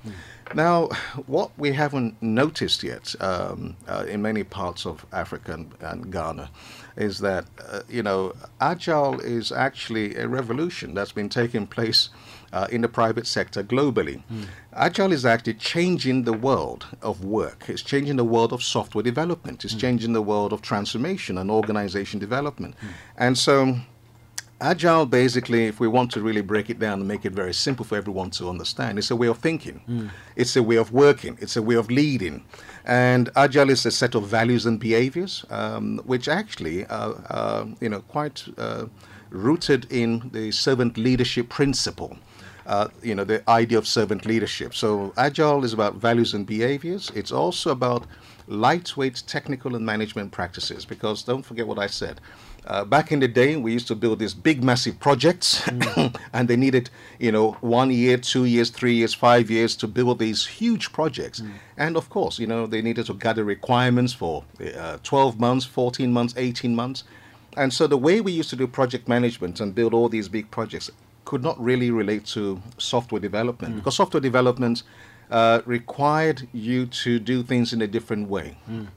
Now 0.56 0.88
what 1.28 1.52
we 1.58 1.74
haven't 1.74 2.20
noticed 2.22 2.82
yet 2.84 3.14
um, 3.20 3.76
uh, 3.88 4.06
in 4.08 4.22
many 4.22 4.44
parts 4.44 4.86
of 4.86 5.06
africa 5.12 5.54
and, 5.54 5.72
and 5.82 6.12
ghana 6.12 6.50
is 6.98 7.20
that 7.20 7.46
uh, 7.68 7.82
you 7.88 8.02
know 8.02 8.34
agile 8.60 9.20
is 9.20 9.52
actually 9.52 10.16
a 10.16 10.28
revolution 10.28 10.96
that's 10.96 11.12
been 11.12 11.30
taking 11.30 11.68
place 11.68 12.10
uh, 12.54 12.68
in 12.72 12.82
the 12.82 12.88
private 12.88 13.28
sector 13.28 13.64
globally. 13.64 14.22
Agile 14.74 15.12
is 15.12 15.26
actually 15.26 15.56
changing 15.56 16.24
the 16.24 16.34
world 16.34 16.88
of 17.02 17.24
work. 17.24 17.66
It's 17.68 17.82
changing 17.82 18.16
the 18.18 18.24
world 18.24 18.54
of 18.54 18.62
software 18.64 19.04
development. 19.04 19.66
It's 19.66 19.76
changing 19.76 20.14
the 20.14 20.22
world 20.22 20.54
of 20.54 20.62
transformation 20.62 21.38
and 21.38 21.50
organization 21.52 22.20
development. 22.20 22.76
And 23.18 23.38
so, 23.38 23.76
Agile 24.62 25.06
basically, 25.06 25.68
if 25.68 25.80
we 25.80 25.88
want 25.88 26.12
to 26.12 26.22
really 26.22 26.42
break 26.42 26.70
it 26.70 26.80
down 26.80 27.00
and 27.00 27.08
make 27.08 27.26
it 27.26 27.32
very 27.32 27.54
simple 27.54 27.86
for 27.86 27.96
everyone 27.96 28.30
to 28.32 28.50
understand, 28.50 28.98
it's 29.00 29.10
a 29.10 29.16
way 29.16 29.28
of 29.28 29.38
thinking, 29.38 30.10
it's 30.36 30.56
a 30.58 30.64
way 30.64 30.76
of 30.76 30.92
working, 30.92 31.38
it's 31.40 31.56
a 31.56 31.62
way 31.62 31.76
of 31.76 31.90
leading. 31.90 32.44
And 32.86 33.30
Agile 33.36 33.70
is 33.70 33.86
a 33.86 33.92
set 33.92 34.16
of 34.16 34.24
values 34.28 34.66
and 34.66 34.78
behaviors, 34.80 35.46
um, 35.50 36.00
which 36.06 36.28
actually 36.28 36.86
are, 36.88 37.16
are 37.30 37.68
you 37.80 37.90
know, 37.90 38.02
quite 38.02 38.44
uh, 38.58 38.86
rooted 39.30 39.86
in 39.92 40.30
the 40.34 40.52
servant 40.52 40.98
leadership 40.98 41.48
principle. 41.50 42.18
Uh, 42.70 42.88
you 43.02 43.16
know, 43.16 43.24
the 43.24 43.42
idea 43.50 43.80
of 43.80 43.88
servant 43.88 44.28
leadership. 44.28 44.76
So 44.76 45.12
agile 45.18 45.64
is 45.66 45.74
about 45.74 45.96
values 45.96 46.36
and 46.36 46.46
behaviors. 46.46 47.12
It's 47.16 47.32
also 47.32 47.72
about 47.72 48.06
lightweight 48.48 49.24
technical 49.26 49.76
and 49.76 49.84
management 49.84 50.32
practices. 50.32 50.86
Because 50.86 51.24
don't 51.24 51.44
forget 51.44 51.66
what 51.66 51.80
I 51.80 51.88
said. 51.88 52.22
Uh, 52.68 52.86
back 52.86 53.12
in 53.12 53.20
the 53.20 53.28
day, 53.28 53.56
we 53.56 53.74
used 53.74 53.88
to 53.88 53.96
build 53.96 54.20
these 54.20 54.36
big, 54.36 54.64
massive 54.64 55.00
projects, 55.00 55.62
mm. 55.62 56.16
and 56.34 56.48
they 56.48 56.56
needed, 56.56 56.92
you 57.18 57.32
know, 57.32 57.54
one 57.62 57.90
year, 57.90 58.18
two 58.18 58.46
years, 58.46 58.70
three 58.70 58.94
years, 58.94 59.16
five 59.16 59.50
years 59.50 59.76
to 59.78 59.88
build 59.88 60.20
these 60.20 60.46
huge 60.46 60.92
projects. 60.94 61.40
Mm. 61.40 61.52
And 61.78 61.98
of 61.98 62.10
course, 62.10 62.38
you 62.38 62.46
know, 62.46 62.68
they 62.68 62.84
needed 62.84 63.08
to 63.08 63.16
gather 63.16 63.44
requirements 63.44 64.14
for 64.14 64.44
uh, 64.78 64.98
12 65.02 65.40
months, 65.40 65.66
14 65.66 66.14
months, 66.14 66.36
18 66.38 66.76
months. 66.76 67.04
And 67.58 67.74
so 67.74 67.88
the 67.88 67.98
way 67.98 68.22
we 68.22 68.32
used 68.32 68.52
to 68.52 68.56
do 68.56 68.68
project 68.68 69.08
management 69.08 69.60
and 69.60 69.74
build 69.74 69.96
all 69.96 70.08
these 70.08 70.30
big 70.30 70.52
projects 70.52 70.92
could 71.26 71.44
not 71.44 71.60
really 71.62 71.92
relate 71.92 72.26
to 72.26 72.62
software 72.78 73.22
development 73.22 73.74
mm. 73.74 73.78
because 73.78 73.96
software 73.96 74.22
development 74.22 74.84
uh, 75.30 75.62
required 75.66 76.48
you 76.54 76.86
to 76.88 77.20
do 77.20 77.44
things 77.44 77.74
in 77.74 77.82
a 77.82 77.88
different 77.88 78.30
way. 78.30 78.58
Mm. 78.70 78.88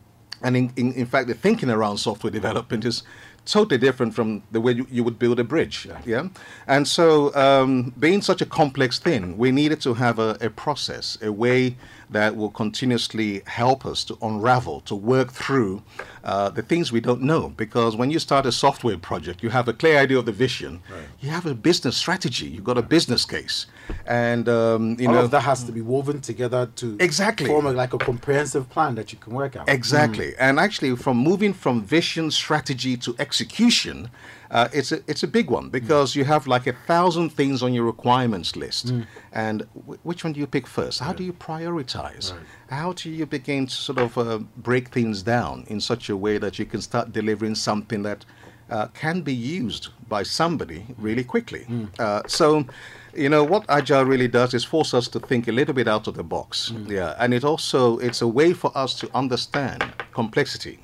And 0.42 0.56
in, 0.56 0.72
in, 0.76 0.92
in, 0.94 1.06
fact, 1.06 1.28
the 1.28 1.34
thinking 1.34 1.70
around 1.70 1.98
software 1.98 2.30
development 2.40 2.84
is 2.84 3.02
totally 3.44 3.78
different 3.78 4.14
from 4.14 4.42
the 4.50 4.60
way 4.60 4.72
you, 4.72 4.86
you 4.90 5.04
would 5.04 5.18
build 5.18 5.38
a 5.40 5.44
bridge. 5.44 5.86
Yeah. 5.86 6.00
yeah? 6.04 6.28
And 6.66 6.86
so, 6.86 7.34
um, 7.34 7.92
being 7.98 8.22
such 8.22 8.40
a 8.40 8.46
complex 8.46 8.98
thing, 8.98 9.36
we 9.36 9.50
needed 9.50 9.80
to 9.82 9.94
have 9.94 10.18
a, 10.18 10.36
a 10.40 10.50
process, 10.50 11.18
a 11.22 11.32
way 11.32 11.76
that 12.12 12.36
will 12.36 12.50
continuously 12.50 13.42
help 13.46 13.84
us 13.84 14.04
to 14.04 14.16
unravel, 14.22 14.80
to 14.82 14.94
work 14.94 15.32
through 15.32 15.82
uh, 16.24 16.48
the 16.50 16.62
things 16.62 16.92
we 16.92 17.00
don't 17.00 17.22
know. 17.22 17.48
Because 17.50 17.96
when 17.96 18.10
you 18.10 18.18
start 18.18 18.46
a 18.46 18.52
software 18.52 18.98
project, 18.98 19.42
you 19.42 19.50
have 19.50 19.68
a 19.68 19.72
clear 19.72 19.98
idea 19.98 20.18
of 20.18 20.26
the 20.26 20.32
vision, 20.32 20.82
right. 20.90 21.02
you 21.20 21.30
have 21.30 21.46
a 21.46 21.54
business 21.54 21.96
strategy, 21.96 22.46
you've 22.46 22.64
got 22.64 22.78
a 22.78 22.82
business 22.82 23.24
case, 23.24 23.66
and 24.06 24.48
um, 24.48 24.96
you 24.98 25.08
all 25.08 25.14
know 25.14 25.24
of 25.24 25.30
that 25.30 25.40
has 25.40 25.64
to 25.64 25.72
be 25.72 25.80
woven 25.80 26.20
together 26.20 26.70
to 26.76 26.96
exactly 27.00 27.46
form 27.46 27.66
a, 27.66 27.72
like 27.72 27.92
a 27.92 27.98
comprehensive 27.98 28.68
plan 28.70 28.94
that 28.94 29.12
you 29.12 29.18
can 29.18 29.32
work 29.32 29.56
out. 29.56 29.68
Exactly, 29.68 30.32
mm. 30.32 30.36
and 30.38 30.58
actually, 30.58 30.94
from 30.96 31.16
moving 31.16 31.52
from 31.52 31.82
vision, 31.82 32.30
strategy 32.30 32.96
to 32.96 33.14
execution 33.18 34.10
uh, 34.52 34.68
it's 34.72 34.92
a 34.92 35.00
it's 35.06 35.22
a 35.22 35.26
big 35.26 35.50
one 35.50 35.70
because 35.70 36.12
mm. 36.12 36.16
you 36.16 36.24
have 36.24 36.46
like 36.46 36.66
a 36.66 36.74
thousand 36.86 37.30
things 37.30 37.62
on 37.62 37.72
your 37.72 37.84
requirements 37.84 38.54
list, 38.54 38.88
mm. 38.88 39.06
and 39.32 39.66
w- 39.74 39.98
which 40.02 40.24
one 40.24 40.34
do 40.34 40.40
you 40.40 40.46
pick 40.46 40.66
first? 40.66 41.00
How 41.00 41.14
do 41.14 41.24
you 41.24 41.32
prioritize? 41.32 42.32
Right. 42.32 42.42
How 42.68 42.92
do 42.92 43.10
you 43.10 43.24
begin 43.24 43.66
to 43.66 43.74
sort 43.74 43.98
of 43.98 44.18
uh, 44.18 44.38
break 44.58 44.88
things 44.88 45.22
down 45.22 45.64
in 45.68 45.80
such 45.80 46.10
a 46.10 46.16
way 46.16 46.36
that 46.36 46.58
you 46.58 46.66
can 46.66 46.82
start 46.82 47.12
delivering 47.12 47.54
something 47.54 48.02
that 48.02 48.26
uh, 48.68 48.88
can 48.88 49.22
be 49.22 49.34
used 49.34 49.88
by 50.06 50.22
somebody 50.22 50.84
really 50.98 51.24
quickly? 51.24 51.64
Mm. 51.68 51.88
Uh, 51.98 52.22
so 52.26 52.66
you 53.14 53.30
know 53.30 53.44
what 53.44 53.64
agile 53.70 54.04
really 54.04 54.28
does 54.28 54.52
is 54.52 54.64
force 54.64 54.92
us 54.92 55.08
to 55.08 55.18
think 55.18 55.48
a 55.48 55.52
little 55.52 55.74
bit 55.74 55.88
out 55.88 56.06
of 56.06 56.14
the 56.14 56.24
box 56.24 56.72
mm. 56.74 56.88
yeah 56.88 57.14
and 57.18 57.34
it 57.34 57.44
also 57.44 57.98
it's 57.98 58.22
a 58.22 58.26
way 58.26 58.54
for 58.54 58.72
us 58.74 58.94
to 58.94 59.06
understand 59.14 59.84
complexity 60.14 60.78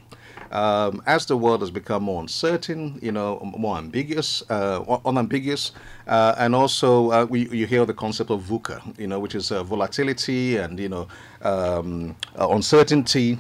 um, 0.51 1.03
as 1.07 1.27
the 1.27 1.37
world 1.37 1.61
has 1.61 1.71
become 1.71 2.05
more 2.05 2.21
uncertain, 2.21 2.99
you 3.03 3.13
know, 3.13 3.41
more 3.57 3.77
ambiguous, 3.77 4.43
uh, 4.51 4.83
unambiguous, 5.05 5.73
uh, 6.07 6.35
and 6.39 6.55
also 6.55 7.11
uh, 7.11 7.27
we, 7.29 7.49
you 7.49 7.67
hear 7.67 7.85
the 7.85 7.95
concept 7.95 8.31
of 8.31 8.43
VUCA, 8.43 8.99
you 8.99 9.07
know, 9.07 9.19
which 9.19 9.35
is 9.35 9.53
uh, 9.53 9.63
volatility 9.63 10.57
and 10.57 10.79
you 10.79 10.89
know 10.89 11.09
um, 11.43 12.17
uh, 12.39 12.49
uncertainty, 12.49 13.39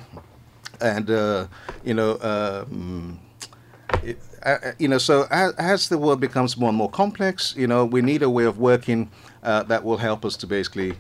and 0.81 1.11
uh, 1.11 1.47
you 1.85 1.95
know. 1.95 2.19
Um, 2.21 3.21
it, 4.03 4.19
you 4.79 4.87
know, 4.87 4.99
so 4.99 5.27
as, 5.31 5.53
as, 5.55 5.89
the 5.89 5.99
world 5.99 6.21
becomes 6.21 6.57
more 6.57 6.69
and 6.69 6.79
more 6.79 6.91
complex, 6.91 7.55
you 7.57 7.67
know, 7.67 7.85
we 7.85 8.01
need 8.01 8.23
a 8.23 8.31
way 8.31 8.45
of 8.45 8.59
working 8.59 9.11
that 9.43 9.83
will 9.83 9.97
help 9.97 10.25
us 10.25 10.37
to 10.37 10.47
basically 10.47 10.95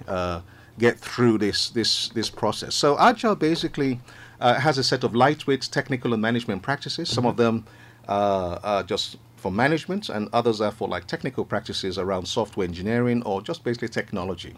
get 0.78 0.98
through 0.98 1.38
this 1.38 1.70
this 1.70 2.08
this 2.10 2.30
process. 2.30 2.74
So 2.74 2.98
agile 2.98 3.36
basically 3.36 4.00
uh, 4.40 4.54
has 4.54 4.78
a 4.78 4.84
set 4.84 5.04
of 5.04 5.14
lightweight 5.14 5.62
technical 5.70 6.12
and 6.12 6.22
management 6.22 6.62
practices. 6.62 7.08
Mm-hmm. 7.08 7.14
Some 7.14 7.26
of 7.26 7.36
them 7.36 7.64
uh, 8.08 8.58
are 8.62 8.82
just 8.82 9.16
for 9.36 9.52
management, 9.52 10.08
and 10.08 10.28
others 10.32 10.60
are 10.60 10.72
for 10.72 10.88
like 10.88 11.06
technical 11.06 11.44
practices 11.44 11.96
around 11.98 12.26
software 12.26 12.66
engineering 12.66 13.22
or 13.22 13.40
just 13.40 13.64
basically 13.64 13.88
technology. 13.88 14.54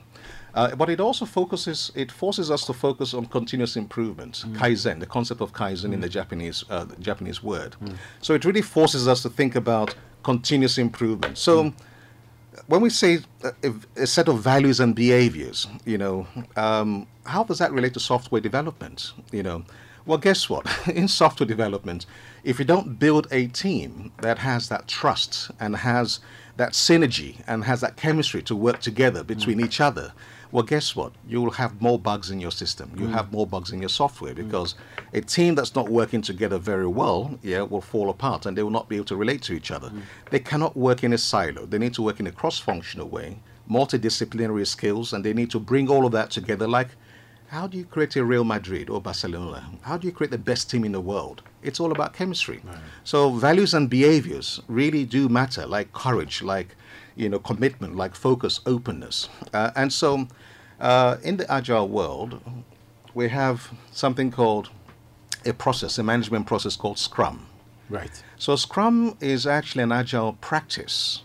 Uh, 0.54 0.74
but 0.74 0.90
it 0.90 1.00
also 1.00 1.24
focuses, 1.24 1.92
it 1.94 2.10
forces 2.10 2.50
us 2.50 2.64
to 2.66 2.72
focus 2.72 3.14
on 3.14 3.26
continuous 3.26 3.76
improvement, 3.76 4.42
mm. 4.46 4.56
kaizen, 4.56 4.98
the 4.98 5.06
concept 5.06 5.40
of 5.40 5.52
kaizen 5.52 5.90
mm. 5.90 5.94
in 5.94 6.00
the 6.00 6.08
Japanese, 6.08 6.64
uh, 6.70 6.84
the 6.84 6.96
Japanese 6.96 7.42
word. 7.42 7.76
Mm. 7.82 7.96
So 8.20 8.34
it 8.34 8.44
really 8.44 8.62
forces 8.62 9.06
us 9.06 9.22
to 9.22 9.28
think 9.28 9.54
about 9.54 9.94
continuous 10.22 10.78
improvement. 10.78 11.38
So 11.38 11.64
mm. 11.64 11.74
when 12.66 12.80
we 12.80 12.90
say 12.90 13.20
a, 13.62 13.72
a, 13.96 14.06
set 14.06 14.28
of 14.28 14.40
values 14.40 14.80
and 14.80 14.94
behaviors, 14.94 15.68
you 15.84 15.98
know, 15.98 16.26
um, 16.56 17.06
how 17.30 17.44
does 17.44 17.58
that 17.58 17.72
relate 17.72 17.94
to 17.94 18.00
software 18.00 18.40
development? 18.40 19.12
You 19.32 19.42
know, 19.42 19.64
well, 20.06 20.18
guess 20.18 20.48
what? 20.48 20.66
In 20.94 21.08
software 21.08 21.46
development, 21.46 22.06
if 22.44 22.58
you 22.58 22.64
don't 22.64 22.98
build 22.98 23.28
a 23.30 23.46
team 23.46 24.12
that 24.22 24.38
has 24.38 24.68
that 24.68 24.88
trust 24.88 25.50
and 25.60 25.76
has 25.76 26.20
that 26.56 26.72
synergy 26.72 27.42
and 27.46 27.64
has 27.64 27.80
that 27.80 27.96
chemistry 27.96 28.42
to 28.42 28.56
work 28.56 28.80
together 28.80 29.22
between 29.22 29.58
mm. 29.58 29.64
each 29.64 29.80
other, 29.80 30.12
well, 30.52 30.64
guess 30.64 30.96
what? 30.96 31.12
You 31.28 31.40
will 31.40 31.52
have 31.52 31.80
more 31.80 31.98
bugs 31.98 32.30
in 32.30 32.40
your 32.40 32.50
system. 32.50 32.90
You 32.96 33.06
mm. 33.06 33.12
have 33.12 33.32
more 33.32 33.46
bugs 33.46 33.70
in 33.70 33.80
your 33.80 33.88
software 33.88 34.34
because 34.34 34.74
mm. 34.74 35.18
a 35.18 35.20
team 35.20 35.54
that's 35.54 35.74
not 35.74 35.88
working 35.88 36.22
together 36.22 36.58
very 36.58 36.88
well, 36.88 37.38
yeah, 37.42 37.62
will 37.62 37.80
fall 37.80 38.10
apart 38.10 38.46
and 38.46 38.56
they 38.56 38.62
will 38.62 38.70
not 38.70 38.88
be 38.88 38.96
able 38.96 39.06
to 39.06 39.16
relate 39.16 39.42
to 39.42 39.52
each 39.52 39.70
other. 39.70 39.90
Mm. 39.90 40.02
They 40.30 40.40
cannot 40.40 40.76
work 40.76 41.04
in 41.04 41.12
a 41.12 41.18
silo. 41.18 41.66
They 41.66 41.78
need 41.78 41.94
to 41.94 42.02
work 42.02 42.18
in 42.18 42.26
a 42.26 42.32
cross-functional 42.32 43.08
way, 43.08 43.38
multidisciplinary 43.70 44.66
skills, 44.66 45.12
and 45.12 45.24
they 45.24 45.32
need 45.32 45.50
to 45.52 45.60
bring 45.60 45.88
all 45.88 46.04
of 46.04 46.12
that 46.12 46.30
together 46.30 46.66
like 46.66 46.88
how 47.50 47.66
do 47.66 47.76
you 47.76 47.84
create 47.84 48.14
a 48.14 48.24
Real 48.24 48.44
Madrid 48.44 48.88
or 48.88 49.00
Barcelona? 49.00 49.68
How 49.82 49.98
do 49.98 50.06
you 50.06 50.12
create 50.12 50.30
the 50.30 50.38
best 50.38 50.70
team 50.70 50.84
in 50.84 50.92
the 50.92 51.00
world? 51.00 51.42
It's 51.64 51.80
all 51.80 51.90
about 51.90 52.14
chemistry. 52.14 52.60
Right. 52.62 52.76
So 53.02 53.30
values 53.30 53.74
and 53.74 53.90
behaviors 53.90 54.60
really 54.68 55.04
do 55.04 55.28
matter, 55.28 55.66
like 55.66 55.92
courage, 55.92 56.42
like 56.42 56.76
you 57.16 57.28
know 57.28 57.40
commitment, 57.40 57.96
like 57.96 58.14
focus, 58.14 58.60
openness. 58.66 59.28
Uh, 59.52 59.72
and 59.74 59.92
so, 59.92 60.28
uh, 60.78 61.16
in 61.24 61.38
the 61.38 61.52
agile 61.52 61.88
world, 61.88 62.40
we 63.14 63.28
have 63.30 63.72
something 63.90 64.30
called 64.30 64.70
a 65.44 65.52
process, 65.52 65.98
a 65.98 66.04
management 66.04 66.46
process 66.46 66.76
called 66.76 67.00
Scrum. 67.00 67.46
Right. 67.88 68.22
So 68.36 68.54
Scrum 68.54 69.16
is 69.20 69.44
actually 69.44 69.82
an 69.82 69.90
agile 69.90 70.34
practice 70.34 71.22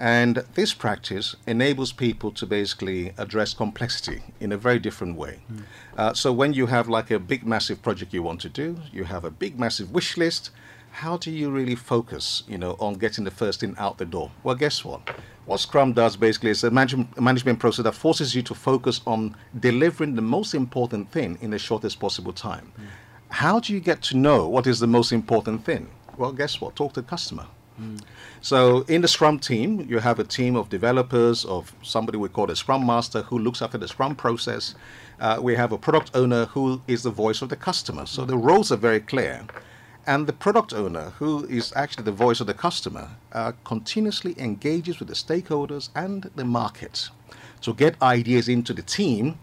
and 0.00 0.42
this 0.54 0.72
practice 0.72 1.36
enables 1.46 1.92
people 1.92 2.30
to 2.32 2.46
basically 2.46 3.12
address 3.18 3.52
complexity 3.52 4.22
in 4.40 4.50
a 4.50 4.56
very 4.56 4.78
different 4.78 5.14
way. 5.14 5.40
Mm. 5.52 5.62
Uh, 5.98 6.14
so 6.14 6.32
when 6.32 6.54
you 6.54 6.66
have 6.66 6.88
like 6.88 7.10
a 7.10 7.18
big, 7.18 7.46
massive 7.46 7.82
project 7.82 8.14
you 8.14 8.22
want 8.22 8.40
to 8.40 8.48
do, 8.48 8.78
you 8.90 9.04
have 9.04 9.26
a 9.26 9.30
big, 9.30 9.60
massive 9.60 9.90
wish 9.92 10.16
list. 10.16 10.50
How 10.92 11.18
do 11.18 11.30
you 11.30 11.50
really 11.50 11.74
focus, 11.74 12.44
you 12.48 12.56
know, 12.56 12.76
on 12.80 12.94
getting 12.94 13.24
the 13.24 13.30
first 13.30 13.60
thing 13.60 13.74
out 13.78 13.98
the 13.98 14.06
door? 14.06 14.30
Well, 14.42 14.54
guess 14.54 14.86
what? 14.86 15.02
What 15.44 15.60
Scrum 15.60 15.92
does 15.92 16.16
basically 16.16 16.50
is 16.50 16.64
a 16.64 16.70
management, 16.70 17.20
management 17.20 17.58
process 17.58 17.84
that 17.84 17.94
forces 17.94 18.34
you 18.34 18.40
to 18.44 18.54
focus 18.54 19.02
on 19.06 19.36
delivering 19.60 20.16
the 20.16 20.22
most 20.22 20.54
important 20.54 21.12
thing 21.12 21.36
in 21.42 21.50
the 21.50 21.58
shortest 21.58 22.00
possible 22.00 22.32
time. 22.32 22.72
Mm. 22.80 22.84
How 23.28 23.60
do 23.60 23.74
you 23.74 23.80
get 23.80 24.00
to 24.04 24.16
know 24.16 24.48
what 24.48 24.66
is 24.66 24.80
the 24.80 24.86
most 24.86 25.12
important 25.12 25.62
thing? 25.66 25.90
Well, 26.16 26.32
guess 26.32 26.58
what? 26.58 26.74
Talk 26.74 26.94
to 26.94 27.02
the 27.02 27.06
customer. 27.06 27.46
Mm. 27.80 28.00
So 28.40 28.82
in 28.88 29.02
the 29.02 29.08
Scrum 29.08 29.38
team, 29.38 29.86
you 29.88 29.98
have 29.98 30.18
a 30.18 30.24
team 30.24 30.56
of 30.56 30.68
developers, 30.68 31.44
of 31.44 31.74
somebody 31.82 32.18
we 32.18 32.28
call 32.28 32.50
a 32.50 32.56
Scrum 32.56 32.86
Master 32.86 33.22
who 33.22 33.38
looks 33.38 33.62
after 33.62 33.78
the 33.78 33.88
Scrum 33.88 34.14
process. 34.14 34.74
Uh, 35.18 35.38
we 35.40 35.54
have 35.54 35.72
a 35.72 35.78
product 35.78 36.10
owner 36.14 36.46
who 36.46 36.80
is 36.86 37.02
the 37.02 37.10
voice 37.10 37.42
of 37.42 37.48
the 37.48 37.56
customer. 37.56 38.06
So 38.06 38.24
the 38.24 38.38
roles 38.38 38.72
are 38.72 38.76
very 38.76 39.00
clear. 39.00 39.46
And 40.06 40.26
the 40.26 40.32
product 40.32 40.72
owner, 40.72 41.10
who 41.18 41.44
is 41.46 41.72
actually 41.76 42.04
the 42.04 42.12
voice 42.12 42.40
of 42.40 42.46
the 42.46 42.54
customer, 42.54 43.10
uh, 43.32 43.52
continuously 43.64 44.34
engages 44.38 44.98
with 44.98 45.08
the 45.08 45.14
stakeholders 45.14 45.90
and 45.94 46.30
the 46.36 46.44
market 46.44 47.10
to 47.60 47.74
get 47.74 48.00
ideas 48.00 48.48
into 48.48 48.72
the 48.72 48.82
team. 48.82 49.38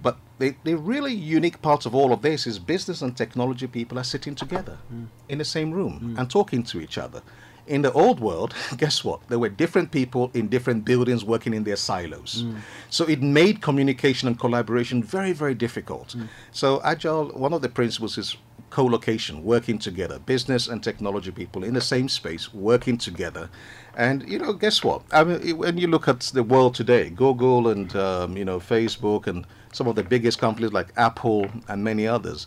But 0.00 0.16
the, 0.38 0.54
the 0.64 0.76
really 0.76 1.12
unique 1.12 1.60
part 1.60 1.84
of 1.84 1.94
all 1.94 2.12
of 2.12 2.22
this 2.22 2.46
is 2.46 2.58
business 2.58 3.02
and 3.02 3.16
technology 3.16 3.66
people 3.66 3.98
are 3.98 4.04
sitting 4.04 4.34
together 4.34 4.78
mm. 4.92 5.08
in 5.28 5.38
the 5.38 5.44
same 5.44 5.72
room 5.72 6.14
mm. 6.14 6.18
and 6.18 6.30
talking 6.30 6.62
to 6.62 6.80
each 6.80 6.96
other 6.96 7.20
in 7.68 7.82
the 7.82 7.92
old 7.92 8.20
world, 8.20 8.54
guess 8.76 9.04
what? 9.04 9.20
There 9.28 9.38
were 9.38 9.48
different 9.48 9.90
people 9.90 10.30
in 10.34 10.48
different 10.48 10.84
buildings 10.84 11.24
working 11.24 11.54
in 11.54 11.64
their 11.64 11.76
silos. 11.76 12.42
Mm. 12.42 12.56
So 12.90 13.04
it 13.04 13.22
made 13.22 13.60
communication 13.60 14.28
and 14.28 14.38
collaboration 14.38 15.02
very, 15.02 15.32
very 15.32 15.54
difficult. 15.54 16.14
Mm. 16.16 16.28
So, 16.52 16.80
Agile, 16.84 17.28
one 17.28 17.52
of 17.52 17.62
the 17.62 17.68
principles 17.68 18.18
is 18.18 18.36
co 18.70 18.84
location, 18.84 19.44
working 19.44 19.78
together, 19.78 20.18
business 20.18 20.68
and 20.68 20.82
technology 20.82 21.30
people 21.30 21.64
in 21.64 21.74
the 21.74 21.80
same 21.80 22.08
space, 22.08 22.52
working 22.52 22.98
together. 22.98 23.48
And, 23.96 24.28
you 24.28 24.38
know, 24.38 24.52
guess 24.52 24.84
what? 24.84 25.02
I 25.12 25.24
mean, 25.24 25.56
when 25.56 25.78
you 25.78 25.86
look 25.86 26.08
at 26.08 26.20
the 26.20 26.42
world 26.42 26.74
today, 26.74 27.10
Google 27.10 27.68
and, 27.68 27.94
um, 27.96 28.36
you 28.36 28.44
know, 28.44 28.60
Facebook 28.60 29.26
and 29.26 29.46
some 29.72 29.86
of 29.86 29.96
the 29.96 30.04
biggest 30.04 30.38
companies 30.38 30.72
like 30.72 30.88
Apple 30.96 31.48
and 31.68 31.82
many 31.82 32.06
others, 32.06 32.46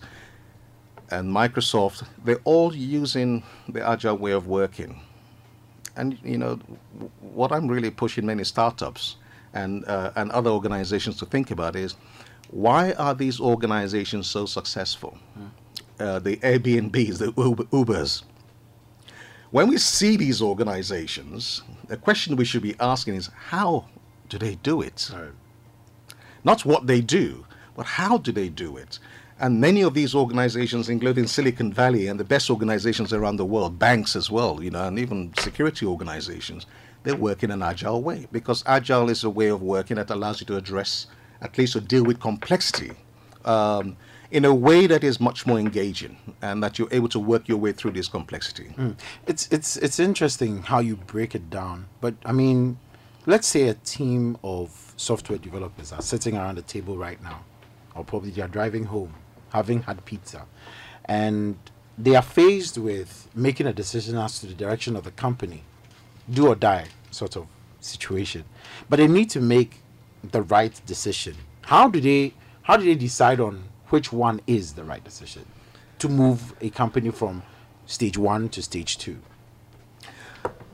and 1.09 1.29
Microsoft, 1.29 2.05
they're 2.23 2.39
all 2.45 2.73
using 2.73 3.43
the 3.67 3.85
agile 3.85 4.17
way 4.17 4.31
of 4.31 4.47
working 4.47 5.01
and 5.95 6.17
you 6.23 6.37
know 6.37 6.59
what 7.21 7.51
I'm 7.51 7.67
really 7.67 7.91
pushing 7.91 8.25
many 8.25 8.43
startups 8.43 9.17
and 9.53 9.85
uh, 9.85 10.11
and 10.15 10.31
other 10.31 10.49
organizations 10.49 11.17
to 11.17 11.25
think 11.25 11.51
about 11.51 11.75
is 11.75 11.95
why 12.49 12.93
are 12.93 13.13
these 13.13 13.39
organizations 13.39 14.27
so 14.27 14.45
successful? 14.45 15.17
Uh, 15.99 16.19
the 16.19 16.37
Airbnbs, 16.37 17.17
the 17.19 17.33
Uber, 17.37 17.63
Ubers. 17.65 18.23
When 19.51 19.67
we 19.67 19.77
see 19.77 20.17
these 20.17 20.41
organizations, 20.41 21.61
the 21.87 21.97
question 21.97 22.35
we 22.35 22.45
should 22.45 22.61
be 22.61 22.75
asking 22.79 23.15
is 23.15 23.29
how 23.49 23.85
do 24.29 24.37
they 24.37 24.55
do 24.55 24.81
it? 24.81 25.11
Right. 25.13 25.31
Not 26.43 26.65
what 26.65 26.87
they 26.87 27.01
do, 27.01 27.45
but 27.75 27.85
how 27.85 28.17
do 28.17 28.31
they 28.31 28.49
do 28.49 28.77
it? 28.77 28.97
And 29.41 29.59
many 29.59 29.81
of 29.81 29.95
these 29.95 30.13
organizations, 30.13 30.87
including 30.87 31.25
Silicon 31.25 31.73
Valley 31.73 32.05
and 32.07 32.19
the 32.19 32.23
best 32.23 32.51
organizations 32.51 33.11
around 33.11 33.37
the 33.37 33.45
world, 33.45 33.79
banks 33.79 34.15
as 34.15 34.29
well, 34.29 34.63
you 34.63 34.69
know, 34.69 34.87
and 34.87 34.99
even 34.99 35.33
security 35.39 35.83
organizations, 35.83 36.67
they 37.01 37.13
work 37.13 37.41
in 37.41 37.49
an 37.49 37.63
agile 37.63 38.03
way 38.03 38.27
because 38.31 38.63
agile 38.67 39.09
is 39.09 39.23
a 39.23 39.29
way 39.31 39.47
of 39.47 39.63
working 39.63 39.97
that 39.97 40.11
allows 40.11 40.39
you 40.39 40.45
to 40.45 40.57
address, 40.57 41.07
at 41.41 41.57
least 41.57 41.73
to 41.73 41.81
deal 41.81 42.03
with 42.03 42.19
complexity 42.19 42.91
um, 43.43 43.97
in 44.29 44.45
a 44.45 44.53
way 44.53 44.85
that 44.85 45.03
is 45.03 45.19
much 45.19 45.47
more 45.47 45.57
engaging 45.57 46.15
and 46.43 46.61
that 46.63 46.77
you're 46.77 46.87
able 46.91 47.09
to 47.09 47.19
work 47.19 47.47
your 47.47 47.57
way 47.57 47.71
through 47.71 47.91
this 47.91 48.07
complexity. 48.07 48.71
It's 49.25 49.47
it's 49.51 49.75
it's 49.77 49.99
interesting 49.99 50.61
how 50.61 50.79
you 50.79 50.95
break 50.95 51.33
it 51.33 51.49
down. 51.49 51.87
But 51.99 52.13
I 52.25 52.31
mean, 52.31 52.77
let's 53.25 53.47
say 53.47 53.69
a 53.69 53.73
team 53.73 54.37
of 54.43 54.93
software 54.97 55.39
developers 55.39 55.91
are 55.91 56.01
sitting 56.03 56.37
around 56.37 56.59
the 56.59 56.61
table 56.61 56.95
right 56.95 57.21
now, 57.23 57.43
or 57.95 58.03
probably 58.05 58.29
they 58.29 58.43
are 58.43 58.47
driving 58.47 58.85
home, 58.85 59.13
having 59.51 59.83
had 59.83 60.03
pizza, 60.05 60.45
and 61.05 61.57
they 61.97 62.15
are 62.15 62.21
faced 62.21 62.77
with 62.77 63.27
making 63.35 63.67
a 63.67 63.73
decision 63.73 64.17
as 64.17 64.39
to 64.39 64.47
the 64.47 64.53
direction 64.53 64.95
of 64.95 65.03
the 65.03 65.11
company, 65.11 65.63
do 66.29 66.47
or 66.47 66.55
die 66.55 66.87
sort 67.11 67.35
of 67.35 67.47
situation. 67.79 68.43
But 68.89 68.97
they 68.97 69.07
need 69.07 69.29
to 69.31 69.41
make 69.41 69.81
the 70.23 70.41
right 70.41 70.79
decision. 70.85 71.35
How 71.61 71.89
do 71.89 71.99
they 71.99 72.33
how 72.63 72.77
do 72.77 72.85
they 72.85 72.95
decide 72.95 73.39
on 73.39 73.63
which 73.89 74.13
one 74.13 74.39
is 74.47 74.73
the 74.73 74.83
right 74.83 75.03
decision 75.03 75.45
to 75.99 76.07
move 76.07 76.53
a 76.61 76.69
company 76.69 77.09
from 77.11 77.43
stage 77.85 78.17
one 78.17 78.49
to 78.49 78.61
stage 78.61 78.97
two? 78.97 79.19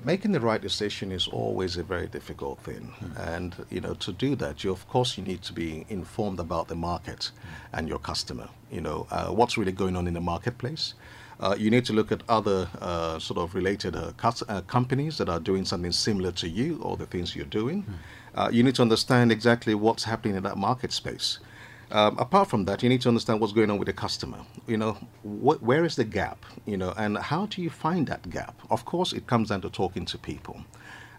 Making 0.04 0.32
the 0.32 0.40
right 0.40 0.62
decision 0.62 1.12
is 1.12 1.28
always 1.28 1.78
a 1.78 1.84
very 1.84 2.08
difficult 2.08 2.60
thing. 2.60 2.94
And 3.18 3.56
you 3.70 3.82
know 3.82 3.94
to 3.96 4.12
do 4.12 4.36
that 4.36 4.64
you 4.64 4.72
of 4.72 4.88
course 4.88 5.18
you 5.18 5.24
need 5.24 5.42
to 5.44 5.54
be 5.54 5.86
informed 5.90 6.40
about 6.40 6.68
the 6.68 6.76
market 6.76 7.32
and 7.74 7.88
your 7.88 8.00
customer. 8.00 8.50
You 8.72 8.82
know 8.82 9.08
uh, 9.12 9.28
what's 9.28 9.58
really 9.58 9.72
going 9.72 9.96
on 9.96 10.08
in 10.08 10.14
the 10.14 10.22
marketplace? 10.22 10.94
Uh, 11.40 11.56
you 11.58 11.70
need 11.70 11.86
to 11.86 11.94
look 11.94 12.12
at 12.12 12.24
other 12.28 12.68
uh, 12.82 13.20
sort 13.20 13.38
of 13.40 13.54
related 13.54 13.96
uh, 13.96 14.12
uh, 14.24 14.62
companies 14.62 15.18
that 15.20 15.30
are 15.30 15.40
doing 15.40 15.66
something 15.66 15.92
similar 15.92 16.32
to 16.32 16.50
you 16.50 16.80
or 16.82 16.98
the 16.98 17.06
things 17.06 17.36
you're 17.36 17.46
doing. 17.46 17.86
Uh, 18.34 18.50
you 18.52 18.64
need 18.64 18.76
to 18.76 18.82
understand 18.82 19.32
exactly 19.32 19.76
what's 19.76 20.04
happening 20.04 20.36
in 20.36 20.44
that 20.44 20.58
market 20.58 20.92
space. 20.92 21.40
Um, 21.92 22.18
apart 22.20 22.50
from 22.50 22.66
that, 22.66 22.84
you 22.84 22.90
need 22.90 23.02
to 23.02 23.08
understand 23.08 23.40
what's 23.40 23.54
going 23.54 23.72
on 23.72 23.78
with 23.78 23.86
the 23.86 23.94
customer. 23.94 24.40
You 24.68 24.78
know, 24.78 24.94
wh- 25.24 25.62
where 25.64 25.86
is 25.86 25.96
the 25.96 26.04
gap? 26.04 26.46
You 26.66 26.78
know, 26.78 26.94
and 26.98 27.18
how 27.18 27.46
do 27.46 27.62
you 27.62 27.70
find 27.70 28.08
that 28.08 28.30
gap? 28.30 28.60
Of 28.70 28.84
course, 28.84 29.14
it 29.14 29.28
comes 29.28 29.50
down 29.50 29.62
to 29.62 29.70
talking 29.70 30.06
to 30.06 30.18
people, 30.18 30.66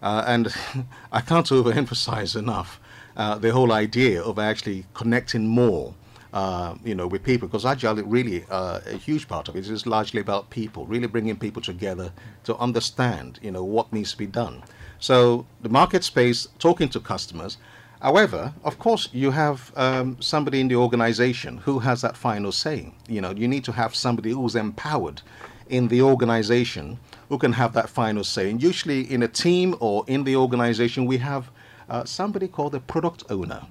uh, 0.03 0.25
and 0.27 0.55
I 1.13 1.21
can't 1.23 1.47
overemphasize 1.59 2.37
enough 2.37 2.81
uh, 3.17 3.37
the 3.39 3.51
whole 3.53 3.73
idea 3.73 4.23
of 4.23 4.39
actually 4.39 4.87
connecting 4.95 5.47
more. 5.47 5.95
Uh, 6.31 6.75
you 6.85 6.95
know, 6.95 7.07
with 7.07 7.25
people, 7.25 7.49
because 7.49 7.65
agile 7.65 7.97
really 8.03 8.45
uh, 8.51 8.81
a 8.85 8.99
huge 8.99 9.27
part 9.27 9.49
of 9.49 9.57
it 9.57 9.67
is 9.67 9.87
largely 9.87 10.21
about 10.21 10.51
people, 10.51 10.85
really 10.85 11.07
bringing 11.07 11.35
people 11.35 11.63
together 11.63 12.13
to 12.45 12.55
understand, 12.59 13.39
you 13.41 13.51
know, 13.51 13.65
what 13.65 13.91
needs 13.95 14.11
to 14.11 14.19
be 14.19 14.27
done. 14.27 14.63
So 14.99 15.47
the 15.63 15.71
market 15.71 16.05
space, 16.05 16.47
talking 16.59 16.91
to 16.91 17.01
customers, 17.01 17.57
However, 18.01 18.55
of 18.65 18.79
course, 18.79 19.09
you 19.13 19.33
have 19.33 19.73
um, 19.77 20.17
somebody 20.21 20.61
in 20.61 20.69
the 20.69 20.77
organization 20.77 21.59
who 21.59 21.81
has 21.81 22.01
that 22.03 22.17
final 22.17 22.53
say. 22.53 22.93
You 23.09 23.21
know, 23.21 23.31
you 23.33 23.49
need 23.49 23.65
to 23.65 23.73
have 23.73 23.95
somebody 23.95 24.31
who's 24.31 24.55
empowered 24.55 25.23
in 25.69 25.89
the 25.89 26.03
organization 26.03 26.99
who 27.29 27.39
can 27.39 27.53
have 27.53 27.73
that 27.75 27.89
final 27.89 28.25
say. 28.25 28.51
And 28.51 28.63
usually, 28.63 29.13
in 29.13 29.23
a 29.23 29.29
team 29.29 29.75
or 29.81 30.05
in 30.07 30.25
the 30.25 30.37
organization, 30.37 31.07
we 31.07 31.19
have 31.19 31.51
uh, 31.89 32.05
somebody 32.05 32.49
called 32.49 32.73
the 32.73 32.81
product 32.81 33.25
owner. 33.31 33.63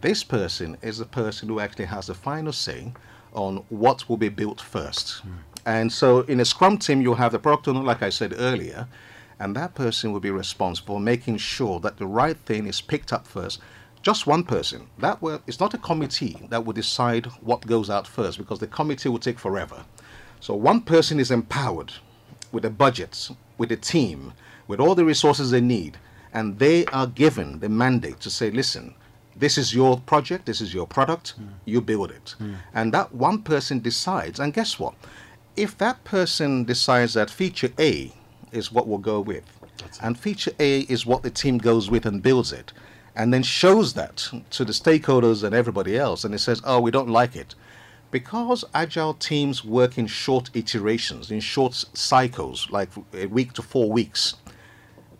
This 0.00 0.24
person 0.24 0.76
is 0.82 0.98
the 0.98 1.04
person 1.04 1.48
who 1.48 1.60
actually 1.60 1.84
has 1.86 2.06
the 2.06 2.14
final 2.14 2.52
say 2.52 2.92
on 3.32 3.58
what 3.68 4.08
will 4.08 4.16
be 4.16 4.28
built 4.28 4.60
first. 4.60 5.22
And 5.66 5.92
so, 5.92 6.20
in 6.20 6.40
a 6.40 6.44
Scrum 6.44 6.78
team, 6.78 7.00
you'll 7.02 7.14
have 7.16 7.32
the 7.32 7.38
product 7.38 7.68
owner, 7.68 7.82
like 7.82 8.02
I 8.02 8.10
said 8.10 8.34
earlier, 8.36 8.88
and 9.40 9.56
that 9.56 9.74
person 9.74 10.12
will 10.12 10.20
be 10.20 10.30
responsible 10.30 10.96
for 10.96 11.00
making 11.00 11.38
sure 11.38 11.80
that 11.80 11.96
the 11.96 12.06
right 12.06 12.36
thing 12.36 12.66
is 12.66 12.82
picked 12.82 13.10
up 13.10 13.26
first. 13.26 13.58
Just 14.02 14.26
one 14.26 14.44
person. 14.44 14.88
That 14.98 15.20
will, 15.22 15.42
it's 15.46 15.58
not 15.58 15.72
a 15.72 15.78
committee 15.78 16.36
that 16.50 16.64
will 16.64 16.74
decide 16.74 17.26
what 17.40 17.66
goes 17.66 17.88
out 17.88 18.06
first 18.06 18.36
because 18.36 18.58
the 18.58 18.66
committee 18.66 19.08
will 19.08 19.18
take 19.18 19.38
forever. 19.38 19.84
So 20.40 20.54
one 20.54 20.82
person 20.82 21.18
is 21.18 21.30
empowered 21.30 21.94
with 22.52 22.64
the 22.64 22.70
budget, 22.70 23.30
with 23.56 23.70
the 23.70 23.76
team, 23.76 24.34
with 24.68 24.78
all 24.78 24.94
the 24.94 25.06
resources 25.06 25.50
they 25.50 25.60
need, 25.60 25.96
and 26.34 26.58
they 26.58 26.84
are 26.86 27.06
given 27.06 27.60
the 27.60 27.68
mandate 27.68 28.20
to 28.20 28.30
say, 28.30 28.50
listen, 28.50 28.94
this 29.34 29.56
is 29.56 29.74
your 29.74 30.00
project, 30.00 30.44
this 30.46 30.60
is 30.60 30.74
your 30.74 30.86
product, 30.86 31.34
you 31.64 31.80
build 31.80 32.10
it. 32.10 32.34
Hmm. 32.38 32.54
And 32.74 32.92
that 32.92 33.14
one 33.14 33.42
person 33.42 33.80
decides, 33.80 34.38
and 34.38 34.52
guess 34.52 34.78
what? 34.78 34.94
If 35.56 35.78
that 35.78 36.04
person 36.04 36.64
decides 36.64 37.14
that 37.14 37.30
feature 37.30 37.72
A 37.78 38.12
is 38.52 38.72
what 38.72 38.86
we'll 38.86 38.98
go 38.98 39.20
with. 39.20 39.44
And 40.02 40.18
feature 40.18 40.52
A 40.58 40.80
is 40.80 41.06
what 41.06 41.22
the 41.22 41.30
team 41.30 41.58
goes 41.58 41.90
with 41.90 42.06
and 42.06 42.22
builds 42.22 42.52
it. 42.52 42.72
And 43.16 43.34
then 43.34 43.42
shows 43.42 43.94
that 43.94 44.28
to 44.50 44.64
the 44.64 44.72
stakeholders 44.72 45.42
and 45.42 45.54
everybody 45.54 45.96
else. 45.96 46.24
And 46.24 46.34
it 46.34 46.38
says, 46.38 46.62
oh, 46.64 46.80
we 46.80 46.90
don't 46.90 47.08
like 47.08 47.36
it. 47.36 47.54
Because 48.10 48.64
agile 48.74 49.14
teams 49.14 49.64
work 49.64 49.96
in 49.96 50.06
short 50.06 50.50
iterations, 50.54 51.30
in 51.30 51.40
short 51.40 51.74
cycles, 51.74 52.68
like 52.70 52.90
a 53.14 53.26
week 53.26 53.52
to 53.54 53.62
four 53.62 53.90
weeks, 53.90 54.34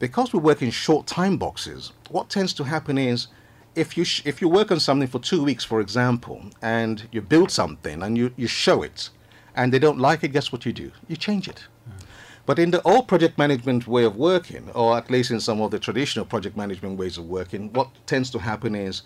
because 0.00 0.32
we 0.32 0.40
work 0.40 0.62
in 0.62 0.70
short 0.70 1.06
time 1.06 1.36
boxes, 1.36 1.92
what 2.08 2.28
tends 2.28 2.52
to 2.54 2.64
happen 2.64 2.98
is 2.98 3.28
if 3.76 3.96
you 3.96 4.02
sh- 4.02 4.22
if 4.24 4.40
you 4.42 4.48
work 4.48 4.72
on 4.72 4.80
something 4.80 5.06
for 5.06 5.20
two 5.20 5.44
weeks, 5.44 5.64
for 5.64 5.80
example, 5.80 6.42
and 6.62 7.06
you 7.12 7.20
build 7.20 7.50
something 7.52 8.02
and 8.02 8.18
you, 8.18 8.32
you 8.36 8.48
show 8.48 8.82
it, 8.82 9.10
and 9.54 9.72
they 9.72 9.78
don't 9.78 9.98
like 9.98 10.24
it, 10.24 10.28
guess 10.32 10.50
what 10.50 10.66
you 10.66 10.72
do? 10.72 10.90
You 11.06 11.16
change 11.16 11.46
it. 11.46 11.68
But 12.50 12.58
in 12.58 12.72
the 12.72 12.82
old 12.82 13.06
project 13.06 13.38
management 13.38 13.86
way 13.86 14.02
of 14.02 14.16
working, 14.16 14.70
or 14.74 14.98
at 14.98 15.08
least 15.08 15.30
in 15.30 15.38
some 15.38 15.60
of 15.60 15.70
the 15.70 15.78
traditional 15.78 16.24
project 16.24 16.56
management 16.56 16.98
ways 16.98 17.16
of 17.16 17.26
working, 17.26 17.72
what 17.74 17.90
tends 18.06 18.28
to 18.30 18.40
happen 18.40 18.74
is 18.74 19.02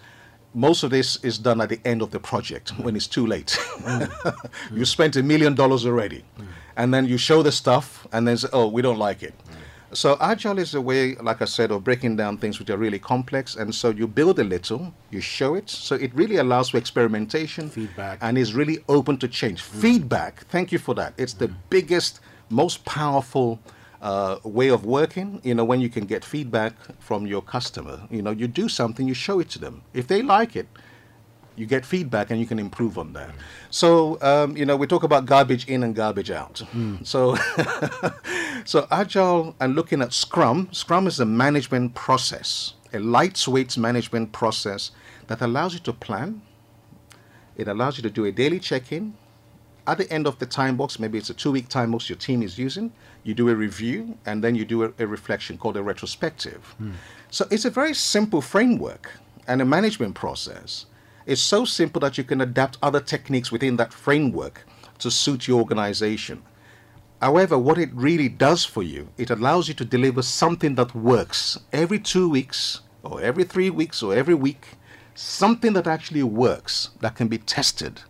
most 0.54 0.82
of 0.82 0.90
this 0.90 1.22
is 1.22 1.36
done 1.36 1.60
at 1.60 1.68
the 1.68 1.78
end 1.84 2.00
of 2.00 2.10
the 2.10 2.18
project 2.18 2.70
when 2.78 2.96
it's 2.96 3.06
too 3.06 3.26
late. 3.26 3.48
Mm. 3.48 4.48
you 4.72 4.86
spent 4.86 5.16
a 5.16 5.22
million 5.22 5.54
dollars 5.54 5.84
already, 5.84 6.24
mm. 6.40 6.46
and 6.78 6.94
then 6.94 7.04
you 7.04 7.18
show 7.18 7.42
the 7.42 7.52
stuff, 7.52 8.06
and 8.12 8.26
then 8.26 8.38
say, 8.38 8.48
"Oh, 8.50 8.66
we 8.66 8.80
don't 8.80 8.96
like 8.96 9.22
it." 9.22 9.34
Mm. 9.36 9.56
So 9.92 10.16
agile 10.22 10.58
is 10.58 10.74
a 10.74 10.80
way, 10.80 11.14
like 11.16 11.42
I 11.42 11.44
said, 11.44 11.70
of 11.70 11.84
breaking 11.84 12.16
down 12.16 12.38
things 12.38 12.58
which 12.58 12.70
are 12.70 12.78
really 12.78 12.98
complex, 12.98 13.56
and 13.56 13.74
so 13.74 13.90
you 13.90 14.08
build 14.08 14.38
a 14.38 14.44
little, 14.44 14.94
you 15.10 15.20
show 15.20 15.54
it, 15.54 15.68
so 15.68 15.96
it 15.96 16.14
really 16.14 16.36
allows 16.36 16.70
for 16.70 16.78
experimentation, 16.78 17.68
Feedback. 17.68 18.20
and 18.22 18.38
is 18.38 18.54
really 18.54 18.78
open 18.88 19.18
to 19.18 19.28
change. 19.28 19.60
Feedback, 19.60 20.46
thank 20.46 20.72
you 20.72 20.78
for 20.78 20.94
that. 20.94 21.12
It's 21.18 21.34
the 21.34 21.48
biggest, 21.68 22.20
most 22.54 22.84
powerful 22.84 23.58
uh, 24.00 24.38
way 24.44 24.68
of 24.68 24.84
working. 24.84 25.40
You 25.42 25.54
know, 25.54 25.64
when 25.64 25.80
you 25.80 25.88
can 25.88 26.04
get 26.06 26.24
feedback 26.24 26.74
from 27.00 27.26
your 27.26 27.42
customer, 27.42 27.96
you 28.10 28.22
know, 28.22 28.30
you 28.30 28.46
do 28.46 28.68
something, 28.68 29.08
you 29.08 29.14
show 29.14 29.40
it 29.40 29.48
to 29.50 29.58
them. 29.58 29.82
If 29.92 30.06
they 30.06 30.22
like 30.22 30.56
it, 30.56 30.68
you 31.56 31.66
get 31.66 31.86
feedback 31.86 32.30
and 32.30 32.40
you 32.40 32.46
can 32.46 32.58
improve 32.58 32.98
on 32.98 33.12
that. 33.12 33.30
So, 33.70 34.18
um, 34.22 34.56
you 34.56 34.66
know, 34.66 34.76
we 34.76 34.86
talk 34.86 35.04
about 35.04 35.26
garbage 35.26 35.66
in 35.68 35.82
and 35.84 35.94
garbage 35.94 36.30
out. 36.30 36.62
So, 37.04 37.36
so 38.64 38.86
agile 38.90 39.54
and 39.60 39.74
looking 39.74 40.02
at 40.02 40.12
Scrum. 40.12 40.68
Scrum 40.72 41.06
is 41.06 41.20
a 41.20 41.26
management 41.26 41.94
process, 41.94 42.74
a 42.92 42.98
lightweight 42.98 43.76
management 43.78 44.32
process 44.32 44.90
that 45.28 45.40
allows 45.40 45.74
you 45.74 45.80
to 45.80 45.92
plan. 45.92 46.42
It 47.56 47.68
allows 47.68 47.96
you 47.98 48.02
to 48.02 48.10
do 48.10 48.24
a 48.24 48.32
daily 48.32 48.58
check-in. 48.58 49.14
At 49.86 49.98
the 49.98 50.10
end 50.10 50.26
of 50.26 50.38
the 50.38 50.46
time 50.46 50.76
box, 50.76 50.98
maybe 50.98 51.18
it's 51.18 51.30
a 51.30 51.34
two-week 51.34 51.68
time 51.68 51.92
box 51.92 52.08
your 52.08 52.18
team 52.18 52.42
is 52.42 52.58
using. 52.58 52.92
You 53.22 53.34
do 53.34 53.48
a 53.50 53.54
review 53.54 54.16
and 54.24 54.42
then 54.42 54.54
you 54.54 54.64
do 54.64 54.84
a, 54.84 54.92
a 54.98 55.06
reflection 55.06 55.58
called 55.58 55.76
a 55.76 55.82
retrospective. 55.82 56.74
Hmm. 56.78 56.92
So 57.30 57.46
it's 57.50 57.66
a 57.66 57.70
very 57.70 57.94
simple 57.94 58.40
framework 58.40 59.12
and 59.46 59.60
a 59.60 59.64
management 59.64 60.14
process 60.14 60.86
It's 61.26 61.40
so 61.40 61.64
simple 61.64 62.00
that 62.00 62.18
you 62.18 62.24
can 62.24 62.40
adapt 62.42 62.76
other 62.82 63.00
techniques 63.00 63.50
within 63.50 63.76
that 63.76 63.94
framework 63.94 64.66
to 64.98 65.10
suit 65.10 65.48
your 65.48 65.58
organization. 65.58 66.42
However, 67.20 67.58
what 67.58 67.78
it 67.78 67.88
really 67.94 68.28
does 68.28 68.64
for 68.66 68.82
you, 68.82 69.08
it 69.16 69.30
allows 69.30 69.66
you 69.68 69.74
to 69.74 69.84
deliver 69.84 70.20
something 70.20 70.74
that 70.74 70.94
works 70.94 71.58
every 71.72 71.98
two 71.98 72.28
weeks, 72.28 72.80
or 73.02 73.22
every 73.22 73.44
three 73.44 73.70
weeks, 73.70 74.02
or 74.02 74.14
every 74.14 74.34
week, 74.34 74.76
something 75.14 75.72
that 75.72 75.86
actually 75.86 76.22
works 76.22 76.90
that 77.00 77.14
can 77.14 77.28
be 77.28 77.38
tested. 77.38 78.02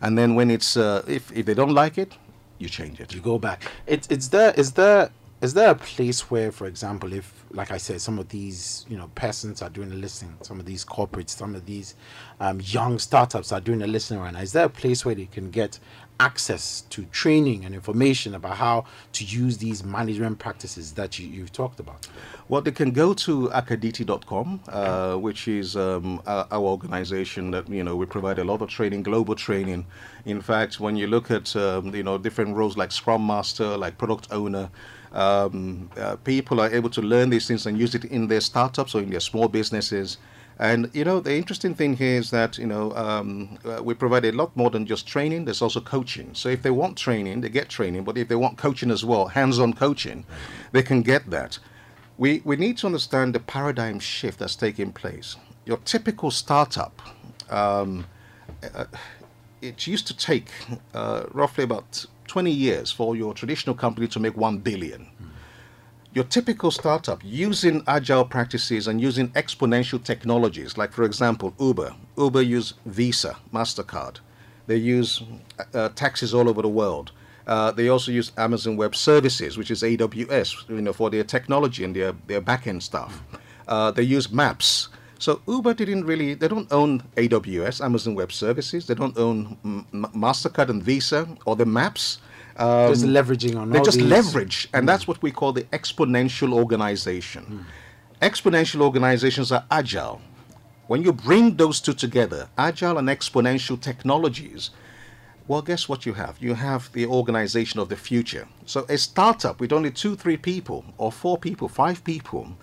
And 0.00 0.16
then 0.16 0.34
when 0.34 0.50
it's, 0.50 0.76
uh, 0.76 1.04
if, 1.06 1.30
if 1.32 1.46
they 1.46 1.54
don't 1.54 1.74
like 1.74 1.98
it, 1.98 2.12
you 2.58 2.68
change 2.68 3.00
it. 3.00 3.14
you 3.14 3.20
go 3.20 3.38
back. 3.38 3.64
It's 3.86 4.06
it's 4.08 4.28
there 4.28 4.52
is 4.52 4.72
there 4.72 5.10
is 5.40 5.54
there 5.54 5.70
a 5.70 5.74
place 5.74 6.30
where, 6.30 6.52
for 6.52 6.66
example, 6.66 7.14
if, 7.14 7.46
like 7.50 7.70
I 7.70 7.78
said, 7.78 8.02
some 8.02 8.18
of 8.18 8.28
these, 8.28 8.84
you 8.90 8.98
know, 8.98 9.10
persons 9.14 9.62
are 9.62 9.70
doing 9.70 9.90
a 9.90 9.94
listening, 9.94 10.36
some 10.42 10.60
of 10.60 10.66
these 10.66 10.84
corporates, 10.84 11.30
some 11.30 11.54
of 11.54 11.64
these 11.64 11.94
um, 12.40 12.60
young 12.62 12.98
startups 12.98 13.50
are 13.50 13.60
doing 13.60 13.80
a 13.80 13.86
listening 13.86 14.20
right 14.20 14.34
now, 14.34 14.40
is 14.40 14.52
there 14.52 14.66
a 14.66 14.68
place 14.68 15.02
where 15.02 15.14
they 15.14 15.24
can 15.24 15.50
get 15.50 15.78
access 16.20 16.82
to 16.90 17.04
training 17.06 17.64
and 17.64 17.74
information 17.74 18.34
about 18.34 18.56
how 18.58 18.84
to 19.14 19.24
use 19.24 19.56
these 19.58 19.82
management 19.82 20.38
practices 20.38 20.92
that 20.92 21.18
you, 21.18 21.26
you've 21.26 21.52
talked 21.52 21.80
about? 21.80 22.06
Well, 22.48 22.60
they 22.60 22.72
can 22.72 22.90
go 22.90 23.14
to 23.14 23.48
akaditi.com, 23.48 24.60
uh, 24.68 25.16
which 25.16 25.48
is 25.48 25.76
um, 25.76 26.20
our, 26.26 26.46
our, 26.50 26.60
organization 26.60 27.50
that, 27.52 27.68
you 27.68 27.82
know, 27.82 27.96
we 27.96 28.06
provide 28.06 28.38
a 28.38 28.44
lot 28.44 28.60
of 28.60 28.68
training, 28.68 29.02
global 29.02 29.34
training. 29.34 29.86
In 30.26 30.40
fact, 30.42 30.78
when 30.78 30.94
you 30.94 31.06
look 31.06 31.30
at, 31.30 31.56
um, 31.56 31.94
you 31.94 32.02
know, 32.02 32.18
different 32.18 32.54
roles 32.54 32.76
like 32.76 32.92
Scrum 32.92 33.26
Master, 33.26 33.76
like 33.78 33.96
Product 33.96 34.28
Owner, 34.30 34.68
um, 35.12 35.90
uh, 35.96 36.16
people 36.16 36.60
are 36.60 36.72
able 36.72 36.90
to 36.90 37.00
learn 37.00 37.30
these 37.30 37.48
things 37.48 37.66
and 37.66 37.78
use 37.78 37.94
it 37.94 38.04
in 38.04 38.28
their 38.28 38.40
startups 38.40 38.94
or 38.94 39.00
in 39.00 39.10
their 39.10 39.20
small 39.20 39.48
businesses. 39.48 40.18
And 40.60 40.90
you 40.92 41.04
know, 41.04 41.20
the 41.20 41.34
interesting 41.34 41.74
thing 41.74 41.96
here 41.96 42.18
is 42.20 42.30
that 42.32 42.58
you 42.58 42.66
know 42.66 42.92
um, 42.94 43.58
uh, 43.64 43.82
we 43.82 43.94
provide 43.94 44.26
a 44.26 44.32
lot 44.32 44.54
more 44.54 44.68
than 44.68 44.84
just 44.84 45.06
training. 45.06 45.46
There's 45.46 45.62
also 45.62 45.80
coaching. 45.80 46.34
So 46.34 46.50
if 46.50 46.62
they 46.62 46.70
want 46.70 46.98
training, 46.98 47.40
they 47.40 47.48
get 47.48 47.70
training. 47.70 48.04
But 48.04 48.18
if 48.18 48.28
they 48.28 48.36
want 48.36 48.58
coaching 48.58 48.90
as 48.90 49.02
well, 49.02 49.28
hands-on 49.28 49.72
coaching, 49.72 50.26
they 50.72 50.82
can 50.82 51.00
get 51.00 51.30
that. 51.30 51.58
We 52.18 52.42
we 52.44 52.56
need 52.56 52.76
to 52.78 52.86
understand 52.86 53.34
the 53.34 53.40
paradigm 53.40 54.00
shift 54.00 54.38
that's 54.38 54.54
taking 54.54 54.92
place. 54.92 55.36
Your 55.64 55.78
typical 55.78 56.30
startup, 56.30 57.00
um, 57.48 58.04
uh, 58.74 58.84
it 59.62 59.86
used 59.86 60.06
to 60.08 60.16
take 60.16 60.50
uh, 60.92 61.24
roughly 61.32 61.64
about 61.64 62.04
20 62.26 62.50
years 62.50 62.92
for 62.92 63.16
your 63.16 63.32
traditional 63.32 63.74
company 63.74 64.06
to 64.08 64.20
make 64.20 64.36
1 64.36 64.58
billion. 64.58 65.06
Your 66.12 66.24
typical 66.24 66.72
startup 66.72 67.20
using 67.22 67.84
agile 67.86 68.24
practices 68.24 68.88
and 68.88 69.00
using 69.00 69.28
exponential 69.30 70.02
technologies, 70.02 70.76
like 70.76 70.92
for 70.92 71.04
example, 71.04 71.54
Uber. 71.60 71.94
Uber 72.18 72.42
use 72.42 72.74
Visa, 72.84 73.36
MasterCard. 73.54 74.16
They 74.66 74.76
use 74.76 75.22
uh, 75.72 75.90
taxis 75.90 76.34
all 76.34 76.48
over 76.48 76.62
the 76.62 76.68
world. 76.68 77.12
Uh, 77.46 77.70
they 77.70 77.88
also 77.88 78.10
use 78.10 78.32
Amazon 78.36 78.76
Web 78.76 78.96
Services, 78.96 79.56
which 79.56 79.70
is 79.70 79.82
AWS, 79.82 80.68
you 80.68 80.80
know, 80.80 80.92
for 80.92 81.10
their 81.10 81.22
technology 81.24 81.84
and 81.84 81.94
their, 81.94 82.12
their 82.26 82.40
backend 82.40 82.82
stuff. 82.82 83.22
Uh, 83.68 83.92
they 83.92 84.02
use 84.02 84.32
Maps. 84.32 84.88
So 85.20 85.42
Uber 85.46 85.74
didn't 85.74 86.06
really, 86.06 86.34
they 86.34 86.48
don't 86.48 86.70
own 86.72 87.02
AWS, 87.16 87.84
Amazon 87.84 88.14
Web 88.16 88.32
Services. 88.32 88.86
They 88.86 88.94
don't 88.94 89.16
own 89.16 89.56
M- 89.64 90.06
MasterCard 90.14 90.70
and 90.70 90.82
Visa 90.82 91.28
or 91.44 91.54
the 91.56 91.66
maps. 91.66 92.18
Um, 92.60 92.92
just 92.92 93.06
leveraging 93.06 93.58
on 93.58 93.70
They 93.70 93.80
just 93.80 93.98
these. 93.98 94.06
leverage. 94.06 94.68
And 94.74 94.84
mm. 94.84 94.86
that's 94.86 95.08
what 95.08 95.22
we 95.22 95.30
call 95.30 95.52
the 95.52 95.62
exponential 95.64 96.52
organization. 96.52 97.66
Mm. 98.22 98.28
Exponential 98.28 98.82
organizations 98.82 99.50
are 99.50 99.64
agile. 99.70 100.20
When 100.86 101.02
you 101.02 101.12
bring 101.12 101.56
those 101.56 101.80
two 101.80 101.94
together, 101.94 102.48
agile 102.58 102.98
and 102.98 103.08
exponential 103.08 103.80
technologies, 103.80 104.70
well, 105.48 105.62
guess 105.62 105.88
what 105.88 106.04
you 106.04 106.14
have? 106.14 106.36
You 106.40 106.54
have 106.54 106.92
the 106.92 107.06
organization 107.06 107.80
of 107.80 107.88
the 107.88 107.96
future. 107.96 108.46
So 108.66 108.86
a 108.88 108.98
startup 108.98 109.58
with 109.58 109.72
only 109.72 109.90
two, 109.90 110.14
three 110.14 110.36
people, 110.36 110.84
or 110.98 111.10
four 111.10 111.38
people, 111.38 111.68
five 111.68 112.04
people, 112.04 112.56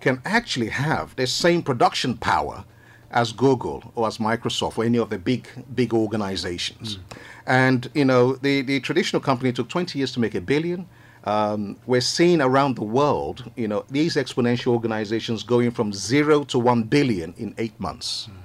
can 0.00 0.20
actually 0.24 0.68
have 0.68 1.16
the 1.16 1.26
same 1.26 1.62
production 1.62 2.16
power 2.16 2.64
as 3.10 3.32
Google 3.32 3.92
or 3.94 4.06
as 4.06 4.18
Microsoft 4.18 4.78
or 4.78 4.84
any 4.84 4.98
of 4.98 5.10
the 5.10 5.18
big 5.18 5.48
big 5.74 5.94
organizations. 5.94 6.96
Mm. 6.96 7.02
And 7.46 7.90
you 7.94 8.04
know, 8.04 8.34
the, 8.36 8.62
the 8.62 8.80
traditional 8.80 9.20
company 9.20 9.52
took 9.52 9.68
20 9.68 9.98
years 9.98 10.12
to 10.12 10.20
make 10.20 10.34
a 10.34 10.40
billion. 10.40 10.86
Um, 11.24 11.76
we're 11.86 12.00
seeing 12.00 12.40
around 12.40 12.76
the 12.76 12.84
world, 12.84 13.50
you 13.56 13.68
know, 13.68 13.84
these 13.90 14.16
exponential 14.16 14.68
organizations 14.68 15.42
going 15.42 15.70
from 15.70 15.92
zero 15.92 16.44
to 16.44 16.58
one 16.58 16.84
billion 16.84 17.34
in 17.36 17.54
eight 17.58 17.78
months. 17.80 18.28
Mm. 18.30 18.36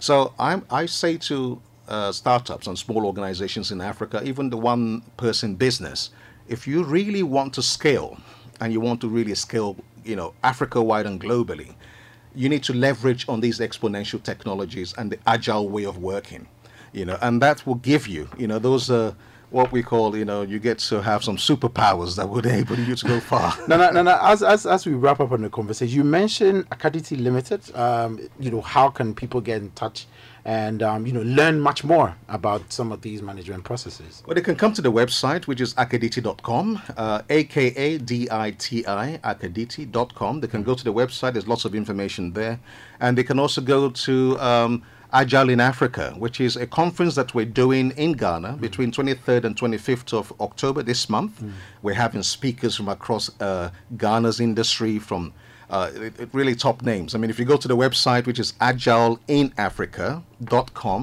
So 0.00 0.32
I'm, 0.38 0.64
I 0.70 0.86
say 0.86 1.16
to 1.18 1.60
uh, 1.88 2.12
startups 2.12 2.66
and 2.66 2.78
small 2.78 3.06
organizations 3.06 3.72
in 3.72 3.80
Africa, 3.80 4.22
even 4.24 4.50
the 4.50 4.56
one 4.56 5.02
person 5.16 5.54
business, 5.54 6.10
if 6.48 6.66
you 6.66 6.84
really 6.84 7.22
want 7.22 7.54
to 7.54 7.62
scale 7.62 8.18
and 8.60 8.72
you 8.72 8.80
want 8.80 9.00
to 9.00 9.08
really 9.08 9.34
scale 9.34 9.76
you 10.04 10.16
know, 10.16 10.34
Africa 10.42 10.82
wide 10.82 11.06
and 11.06 11.20
globally, 11.20 11.74
you 12.38 12.48
need 12.48 12.62
to 12.62 12.72
leverage 12.72 13.28
on 13.28 13.40
these 13.40 13.58
exponential 13.58 14.22
technologies 14.22 14.94
and 14.96 15.10
the 15.10 15.18
agile 15.26 15.68
way 15.68 15.84
of 15.84 15.98
working, 15.98 16.46
you 16.92 17.04
know, 17.04 17.18
and 17.20 17.42
that 17.42 17.66
will 17.66 17.74
give 17.74 18.06
you, 18.06 18.28
you 18.38 18.46
know, 18.46 18.60
those 18.60 18.88
are 18.90 19.16
what 19.50 19.72
we 19.72 19.82
call, 19.82 20.16
you 20.16 20.24
know, 20.24 20.42
you 20.42 20.58
get 20.58 20.78
to 20.78 21.02
have 21.02 21.24
some 21.24 21.36
superpowers 21.36 22.16
that 22.16 22.28
would 22.28 22.44
enable 22.44 22.78
you 22.78 22.94
to 22.94 23.06
go 23.06 23.20
far. 23.20 23.54
no, 23.68 23.76
no, 23.76 23.90
no, 23.90 24.02
no. 24.02 24.18
As, 24.22 24.42
as, 24.42 24.66
as 24.66 24.86
we 24.86 24.92
wrap 24.94 25.20
up 25.20 25.32
on 25.32 25.42
the 25.42 25.50
conversation, 25.50 25.96
you 25.96 26.04
mentioned 26.04 26.68
Akaditi 26.70 27.20
Limited. 27.20 27.74
Um, 27.74 28.20
you 28.38 28.50
know, 28.50 28.60
how 28.60 28.90
can 28.90 29.14
people 29.14 29.40
get 29.40 29.62
in 29.62 29.70
touch 29.70 30.06
and 30.44 30.82
um, 30.82 31.06
you 31.06 31.12
know 31.12 31.22
learn 31.22 31.60
much 31.60 31.84
more 31.84 32.16
about 32.28 32.72
some 32.72 32.92
of 32.92 33.00
these 33.02 33.22
management 33.22 33.64
processes? 33.64 34.22
Well, 34.26 34.34
they 34.34 34.40
can 34.40 34.56
come 34.56 34.72
to 34.74 34.82
the 34.82 34.92
website, 34.92 35.46
which 35.46 35.60
is 35.60 35.74
akaditi.com, 35.74 36.82
uh, 36.96 37.22
A-K-A-D-I-T-I, 37.28 39.20
akaditi.com. 39.24 40.40
They 40.40 40.48
can 40.48 40.62
go 40.62 40.74
to 40.74 40.84
the 40.84 40.92
website. 40.92 41.32
There's 41.32 41.48
lots 41.48 41.64
of 41.64 41.74
information 41.74 42.32
there. 42.32 42.60
And 43.00 43.16
they 43.16 43.24
can 43.24 43.38
also 43.38 43.60
go 43.60 43.90
to... 43.90 44.38
Um, 44.40 44.82
Agile 45.12 45.50
in 45.50 45.60
Africa, 45.60 46.14
which 46.18 46.40
is 46.40 46.56
a 46.56 46.66
conference 46.66 47.14
that 47.14 47.34
we're 47.34 47.46
doing 47.46 47.92
in 47.92 48.12
Ghana 48.12 48.48
mm. 48.48 48.60
between 48.60 48.92
23rd 48.92 49.44
and 49.44 49.56
25th 49.56 50.12
of 50.12 50.32
October 50.40 50.82
this 50.82 51.08
month. 51.08 51.40
Mm. 51.40 51.52
We're 51.82 51.94
having 51.94 52.22
speakers 52.22 52.76
from 52.76 52.88
across 52.88 53.30
uh, 53.40 53.70
Ghana's 53.96 54.40
industry, 54.40 54.98
from 54.98 55.32
uh, 55.70 55.90
it, 55.94 56.18
it 56.18 56.28
really 56.32 56.54
top 56.54 56.82
names. 56.82 57.14
I 57.14 57.18
mean, 57.18 57.30
if 57.30 57.38
you 57.38 57.44
go 57.44 57.56
to 57.56 57.68
the 57.68 57.76
website, 57.76 58.26
which 58.26 58.38
is 58.38 58.54
agileinafrica.com, 58.54 60.22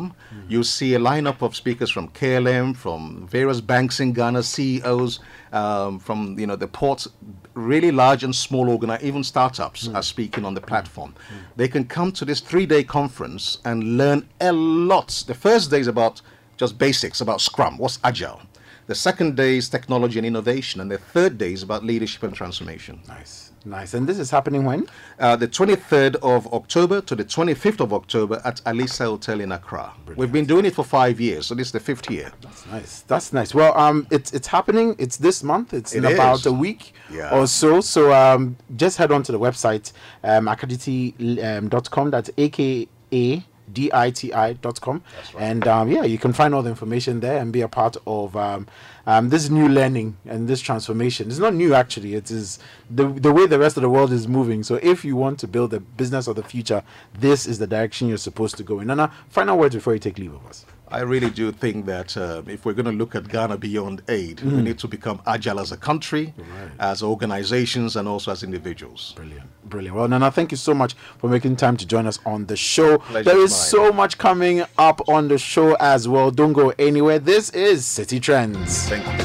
mm-hmm. 0.10 0.40
you'll 0.50 0.64
see 0.64 0.96
a 0.96 1.00
lineup 1.00 1.42
of 1.42 1.56
speakers 1.56 1.92
from 1.92 2.08
KLM, 2.10 2.76
from 2.76 3.28
various 3.28 3.62
banks 3.62 4.00
in 4.00 4.14
Ghana, 4.14 4.42
CEOs, 4.44 5.20
um, 5.56 6.00
from 6.00 6.38
you 6.38 6.46
know 6.46 6.56
the 6.56 6.68
ports, 6.68 7.08
really 7.54 7.92
large 7.92 8.24
and 8.24 8.36
small 8.36 8.66
organi- 8.68 9.02
even 9.02 9.24
startups 9.24 9.88
mm-hmm. 9.88 9.96
are 9.96 10.04
speaking 10.04 10.46
on 10.46 10.54
the 10.54 10.62
platform. 10.62 11.12
Mm-hmm. 11.14 11.38
They 11.56 11.68
can 11.68 11.86
come 11.86 12.12
to 12.12 12.26
this 12.26 12.42
three-day 12.42 12.84
conference 12.84 13.60
and 13.64 13.98
learn 13.98 14.28
a 14.42 14.52
lot. 14.52 15.24
The 15.26 15.34
first 15.34 15.72
day 15.72 15.80
is 15.80 15.88
about 15.88 16.22
just 16.58 16.78
basics 16.78 17.22
about 17.22 17.42
Scrum, 17.42 17.78
what's 17.78 18.00
agile. 18.04 18.42
The 18.88 18.96
second 18.96 19.36
day 19.36 19.58
is 19.58 19.68
technology 19.68 20.20
and 20.20 20.26
innovation, 20.28 20.80
and 20.82 20.92
the 20.92 21.00
third 21.00 21.38
day 21.38 21.54
is 21.54 21.64
about 21.64 21.84
leadership 21.84 22.22
and 22.24 22.36
transformation. 22.36 23.02
Nice. 23.08 23.45
Nice. 23.66 23.96
And 23.96 24.08
this 24.08 24.20
is 24.20 24.30
happening 24.30 24.64
when? 24.64 24.88
Uh, 25.20 25.36
the 25.36 25.48
23rd 25.48 26.16
of 26.18 26.52
October 26.54 27.02
to 27.02 27.16
the 27.16 27.26
25th 27.26 27.80
of 27.80 27.94
October 27.94 28.40
at 28.46 28.62
Alisa 28.66 29.06
Hotel 29.06 29.42
in 29.42 29.52
Accra. 29.52 29.92
Brilliant. 30.06 30.20
We've 30.20 30.32
been 30.32 30.46
doing 30.46 30.66
it 30.66 30.76
for 30.76 30.86
five 30.86 31.20
years, 31.20 31.48
so 31.48 31.56
this 31.56 31.68
is 31.68 31.74
the 31.74 31.80
fifth 31.80 32.10
year. 32.10 32.32
That's 32.42 32.66
nice. 32.68 33.02
That's 33.02 33.34
nice. 33.34 33.56
Well, 33.56 33.76
um, 33.78 34.06
it's 34.12 34.34
it's 34.34 34.48
happening. 34.48 34.96
It's 35.00 35.18
this 35.18 35.44
month. 35.44 35.74
It's 35.74 35.94
it 35.94 36.00
in 36.00 36.06
is. 36.06 36.14
about 36.14 36.46
a 36.46 36.52
week 36.52 36.94
yeah. 37.12 37.36
or 37.36 37.48
so. 37.48 37.82
So 37.82 38.14
um, 38.14 38.56
just 38.76 38.98
head 38.98 39.12
on 39.12 39.24
to 39.24 39.32
the 39.32 39.40
website, 39.40 39.92
um, 40.24 40.46
akaditi.com. 40.46 42.04
Um, 42.06 42.12
That's 42.12 42.30
A 42.38 42.50
K 42.50 42.88
A 43.12 43.46
diti.com. 43.72 45.04
Right. 45.34 45.44
And 45.44 45.68
um, 45.68 45.92
yeah, 45.92 46.04
you 46.04 46.18
can 46.18 46.34
find 46.34 46.54
all 46.54 46.62
the 46.62 46.70
information 46.70 47.20
there 47.20 47.40
and 47.40 47.52
be 47.52 47.62
a 47.62 47.68
part 47.68 47.98
of 48.06 48.36
um, 48.36 48.68
um, 49.08 49.30
this 49.30 49.50
new 49.50 49.68
learning 49.68 50.18
and 50.26 50.48
this 50.48 50.62
transformation. 50.62 51.28
It's 51.30 51.40
not 51.40 51.54
new 51.54 51.74
actually. 51.74 52.16
It 52.16 52.32
is 52.32 52.60
the 52.90 53.08
the 53.08 53.32
way 53.32 53.46
the 53.46 53.60
rest 53.60 53.78
of 53.78 53.84
the 53.84 53.90
world 53.90 54.12
is 54.12 54.28
moving. 54.28 54.64
So 54.64 54.76
if 54.82 55.06
you 55.06 55.16
want 55.16 55.40
to 55.40 55.48
build 55.48 55.72
the 55.72 55.80
business 55.80 56.28
of 56.28 56.36
the 56.36 56.44
future, 56.44 56.84
this 57.20 57.46
is 57.46 57.60
the 57.60 57.68
direction 57.68 58.08
you're 58.08 58.18
supposed 58.18 58.58
to 58.58 58.64
go 58.64 58.80
in. 58.80 58.88
Nana, 58.88 59.12
final 59.30 59.58
words 59.58 59.76
before 59.76 59.94
you 59.94 60.00
take 60.00 60.18
leave 60.18 60.34
of 60.34 60.46
us. 60.46 60.66
I 60.88 61.00
really 61.02 61.30
do 61.30 61.52
think 61.52 61.86
that 61.88 62.16
uh, 62.16 62.44
if 62.48 62.66
we're 62.66 62.74
going 62.74 62.86
to 62.86 62.92
look 62.92 63.16
at 63.16 63.28
Ghana 63.28 63.58
beyond 63.58 64.04
aid, 64.08 64.38
mm. 64.38 64.58
we 64.58 64.62
need 64.62 64.80
to 64.80 64.88
become 64.88 65.22
agile 65.26 65.60
as 65.60 65.72
a 65.72 65.78
country, 65.78 66.34
right. 66.38 66.72
as 66.80 67.02
organizations, 67.02 67.96
and 67.96 68.08
also 68.08 68.32
as 68.32 68.44
individuals. 68.44 69.14
Brilliant, 69.16 69.50
brilliant. 69.70 69.96
Well, 69.96 70.08
Nana, 70.08 70.32
thank 70.32 70.52
you 70.52 70.58
so 70.58 70.74
much 70.74 70.94
for 71.18 71.30
making 71.30 71.56
time 71.56 71.76
to 71.78 71.88
join 71.88 72.06
us 72.06 72.20
on 72.26 72.46
the 72.46 72.56
show. 72.56 73.00
Pleasure 73.00 73.24
there 73.24 73.40
is 73.40 73.52
mine. 73.52 73.60
so 73.60 73.92
much 73.92 74.18
coming 74.18 74.64
up 74.78 75.08
on 75.10 75.28
the 75.28 75.38
show 75.38 75.76
as 75.80 76.08
well. 76.08 76.32
Don't 76.32 76.54
go 76.54 76.74
anywhere. 76.78 77.20
This 77.20 77.50
is 77.50 77.84
Citi 77.84 78.22
Trends. 78.22 78.88
Thank 78.88 79.20
you. 79.20 79.25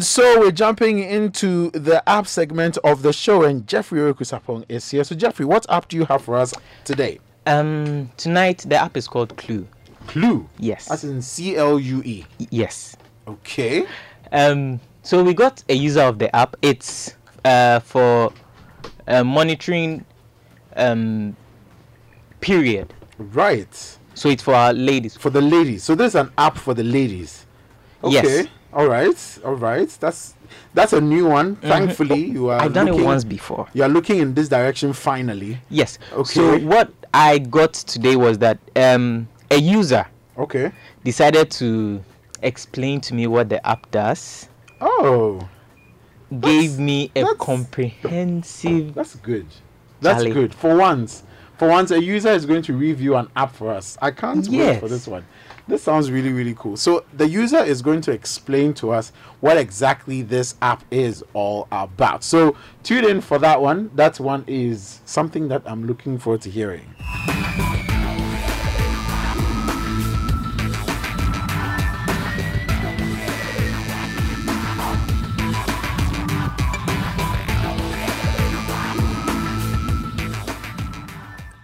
And 0.00 0.06
so 0.06 0.40
we're 0.40 0.50
jumping 0.50 1.00
into 1.00 1.68
the 1.72 2.02
app 2.08 2.26
segment 2.26 2.78
of 2.84 3.02
the 3.02 3.12
show, 3.12 3.42
and 3.44 3.66
Jeffrey 3.66 4.00
Okusapong 4.00 4.64
is 4.66 4.90
here. 4.90 5.04
So, 5.04 5.14
Jeffrey, 5.14 5.44
what 5.44 5.66
app 5.68 5.88
do 5.88 5.98
you 5.98 6.06
have 6.06 6.22
for 6.22 6.36
us 6.36 6.54
today? 6.84 7.18
Um, 7.44 8.10
tonight 8.16 8.64
the 8.66 8.76
app 8.76 8.96
is 8.96 9.06
called 9.06 9.36
Clue. 9.36 9.68
Clue. 10.06 10.48
Yes. 10.58 10.90
As 10.90 11.04
in 11.04 11.20
C 11.20 11.54
L 11.54 11.78
U 11.78 12.00
E. 12.02 12.24
Yes. 12.48 12.96
Okay. 13.28 13.84
Um, 14.32 14.80
so 15.02 15.22
we 15.22 15.34
got 15.34 15.62
a 15.68 15.74
user 15.74 16.00
of 16.00 16.18
the 16.18 16.34
app. 16.34 16.56
It's 16.62 17.16
uh, 17.44 17.80
for 17.80 18.32
uh, 19.06 19.22
monitoring 19.22 20.06
um, 20.76 21.36
period. 22.40 22.94
Right. 23.18 23.98
So 24.14 24.30
it's 24.30 24.42
for 24.42 24.54
our 24.54 24.72
ladies. 24.72 25.14
For 25.18 25.28
the 25.28 25.42
ladies. 25.42 25.84
So 25.84 25.94
there's 25.94 26.14
an 26.14 26.32
app 26.38 26.56
for 26.56 26.72
the 26.72 26.84
ladies. 26.84 27.44
Okay. 28.02 28.14
Yes. 28.14 28.46
All 28.72 28.86
right. 28.86 29.38
All 29.44 29.54
right. 29.54 29.88
That's 30.00 30.34
that's 30.74 30.92
a 30.92 31.00
new 31.00 31.26
one. 31.26 31.56
Thankfully, 31.56 32.26
you 32.26 32.48
are. 32.50 32.58
Mm-hmm. 32.58 32.66
I've 32.66 32.72
done 32.74 32.88
it 32.88 32.94
once 33.04 33.24
before. 33.24 33.66
You 33.74 33.82
are 33.82 33.88
looking 33.88 34.18
in 34.18 34.34
this 34.34 34.48
direction 34.48 34.92
finally. 34.92 35.58
Yes. 35.70 35.98
Okay. 36.12 36.24
So 36.34 36.58
what 36.60 36.92
I 37.12 37.38
got 37.38 37.72
today 37.74 38.16
was 38.16 38.38
that 38.38 38.58
um, 38.76 39.28
a 39.50 39.56
user 39.56 40.06
Okay. 40.38 40.70
decided 41.04 41.50
to 41.52 42.02
explain 42.42 43.00
to 43.02 43.14
me 43.14 43.26
what 43.26 43.48
the 43.48 43.64
app 43.66 43.90
does. 43.90 44.48
Oh, 44.80 45.46
Gave 46.40 46.78
me 46.78 47.10
a 47.16 47.24
comprehensive. 47.34 48.94
that's 48.94 49.16
good. 49.16 49.46
That's 50.00 50.22
good. 50.24 50.54
For 50.54 50.76
once, 50.76 51.24
for 51.58 51.68
once, 51.68 51.90
a 51.90 52.00
user 52.02 52.30
is 52.30 52.46
going 52.46 52.62
to 52.62 52.72
review 52.74 53.16
an 53.16 53.28
app 53.36 53.54
for 53.54 53.70
us. 53.72 53.98
I 54.00 54.12
can't 54.12 54.48
wait 54.48 54.78
for 54.80 54.88
this 54.88 55.06
one. 55.08 55.24
This 55.70 55.84
sounds 55.84 56.10
really, 56.10 56.32
really 56.32 56.56
cool. 56.58 56.76
So 56.76 57.04
the 57.12 57.28
user 57.28 57.58
is 57.58 57.80
going 57.80 58.00
to 58.00 58.10
explain 58.10 58.74
to 58.74 58.90
us 58.90 59.12
what 59.38 59.56
exactly 59.56 60.20
this 60.20 60.56
app 60.60 60.82
is 60.90 61.22
all 61.32 61.68
about. 61.70 62.24
So 62.24 62.56
tune 62.82 63.04
in 63.04 63.20
for 63.20 63.38
that 63.38 63.62
one. 63.62 63.88
That 63.94 64.18
one 64.18 64.42
is 64.48 65.00
something 65.04 65.46
that 65.46 65.62
I'm 65.64 65.86
looking 65.86 66.18
forward 66.18 66.40
to 66.42 66.50
hearing. 66.50 66.92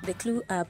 The 0.05 0.14
Clue 0.16 0.45
app 0.49 0.69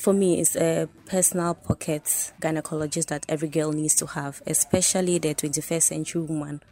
for 0.00 0.14
me 0.14 0.40
is 0.40 0.56
a 0.56 0.88
personal 1.04 1.54
pocket 1.54 2.04
gynecologist 2.40 3.08
that 3.08 3.26
every 3.28 3.48
girl 3.48 3.70
needs 3.70 3.94
to 3.96 4.06
have, 4.06 4.40
especially 4.46 5.18
the 5.18 5.34
21st 5.34 5.82
century 5.82 6.22
woman 6.22 6.62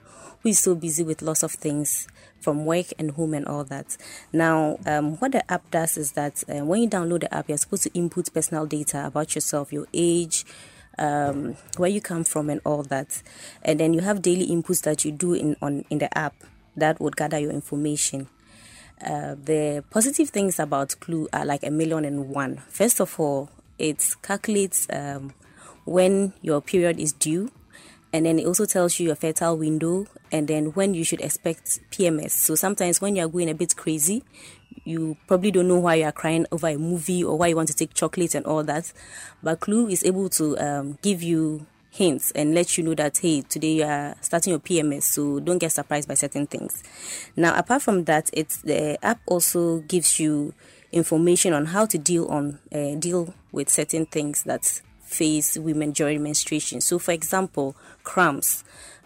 who 0.43 0.49
is 0.49 0.59
so 0.59 0.75
busy 0.75 1.03
with 1.03 1.21
lots 1.21 1.43
of 1.43 1.53
things 1.53 2.09
from 2.41 2.65
work 2.65 2.87
and 2.99 3.11
home 3.11 3.35
and 3.35 3.45
all 3.47 3.65
that. 3.65 3.99
Now, 4.33 4.79
um, 4.87 5.17
what 5.17 5.33
the 5.33 5.53
app 5.53 5.71
does 5.71 5.99
is 5.99 6.13
that 6.13 6.43
uh, 6.49 6.65
when 6.65 6.81
you 6.81 6.89
download 6.89 7.21
the 7.21 7.35
app, 7.35 7.51
you're 7.51 7.59
supposed 7.59 7.83
to 7.83 7.93
input 7.93 8.33
personal 8.33 8.65
data 8.65 9.07
about 9.07 9.35
yourself, 9.35 9.75
your 9.75 9.87
age, 9.93 10.47
um, 10.97 11.55
where 11.77 11.91
you 11.91 12.01
come 12.01 12.25
from, 12.25 12.49
and 12.49 12.63
all 12.65 12.83
that. 12.85 13.23
And 13.63 13.79
then 13.79 13.93
you 13.93 14.01
have 14.01 14.23
daily 14.23 14.47
inputs 14.47 14.83
that 14.85 15.05
you 15.05 15.13
do 15.13 15.35
in 15.35 15.55
on 15.61 15.85
in 15.91 15.99
the 15.99 16.17
app 16.17 16.35
that 16.77 16.99
would 16.99 17.17
gather 17.17 17.39
your 17.39 17.51
information. 17.51 18.29
Uh, 19.05 19.37
the 19.43 19.85
positive 19.91 20.31
things 20.31 20.59
about 20.59 20.99
Clue 21.01 21.29
are 21.33 21.45
like 21.45 21.63
a 21.63 21.71
million 21.71 22.05
and 22.05 22.29
one. 22.31 22.57
First 22.69 23.01
of 23.01 23.19
all, 23.21 23.51
it 23.79 24.17
calculates 24.23 24.87
um, 24.91 25.33
when 25.85 26.33
your 26.43 26.61
period 26.61 26.99
is 26.99 27.13
due, 27.13 27.51
and 28.13 28.27
then 28.27 28.39
it 28.39 28.47
also 28.47 28.65
tells 28.65 28.99
you 28.99 29.07
your 29.07 29.15
fertile 29.17 29.57
window, 29.57 30.07
and 30.33 30.49
then 30.49 30.67
when 30.73 30.95
you 30.95 31.05
should 31.05 31.21
expect 31.21 31.79
PMS. 31.93 32.31
So 32.33 32.55
sometimes 32.55 33.01
when 33.01 33.15
you 33.17 33.25
are 33.25 33.29
going 33.29 33.49
a 33.49 33.55
bit 33.55 33.77
crazy, 33.77 34.25
you 34.85 35.17
probably 35.27 35.51
don't 35.51 35.69
know 35.69 35.79
why 35.79 35.97
you 35.97 36.05
are 36.05 36.13
crying 36.13 36.47
over 36.51 36.69
a 36.69 36.77
movie 36.77 37.23
or 37.23 37.37
why 37.37 37.49
you 37.49 37.57
want 37.57 37.69
to 37.69 37.75
take 37.75 37.95
chocolate 37.95 38.35
and 38.35 38.47
all 38.47 38.65
that. 38.65 38.93
But 39.43 39.61
Clue 39.61 39.89
is 39.89 40.03
able 40.05 40.29
to 40.31 40.59
um, 40.59 40.99
give 41.03 41.23
you 41.23 41.67
hints 41.91 42.31
and 42.33 42.55
let 42.55 42.77
you 42.77 42.85
know 42.85 42.95
that 42.95 43.19
hey 43.19 43.41
today 43.43 43.75
you 43.75 43.85
are 43.85 44.15
starting 44.21 44.51
your 44.51 44.61
pms 44.61 45.03
so 45.05 45.41
don't 45.41 45.59
get 45.59 45.73
surprised 45.73 46.09
by 46.09 46.15
certain 46.15 46.47
things. 46.47 46.83
Now 47.37 47.57
apart 47.57 47.83
from 47.83 48.05
that 48.05 48.31
it's 48.33 48.59
the 48.59 49.03
app 49.05 49.21
also 49.27 49.81
gives 49.81 50.21
you 50.21 50.55
information 50.93 51.53
on 51.53 51.67
how 51.67 51.87
to 51.87 51.99
deal 51.99 52.27
on 52.27 52.59
uh, 52.73 52.95
deal 52.95 53.35
with 53.53 53.69
certain 53.69 54.07
things 54.07 54.43
that 54.45 54.81
face 55.03 55.57
women 55.57 55.93
during 55.93 56.23
menstruation. 56.23 56.81
So 56.81 56.99
for 56.99 57.13
example 57.13 57.77
cramps. 58.05 58.65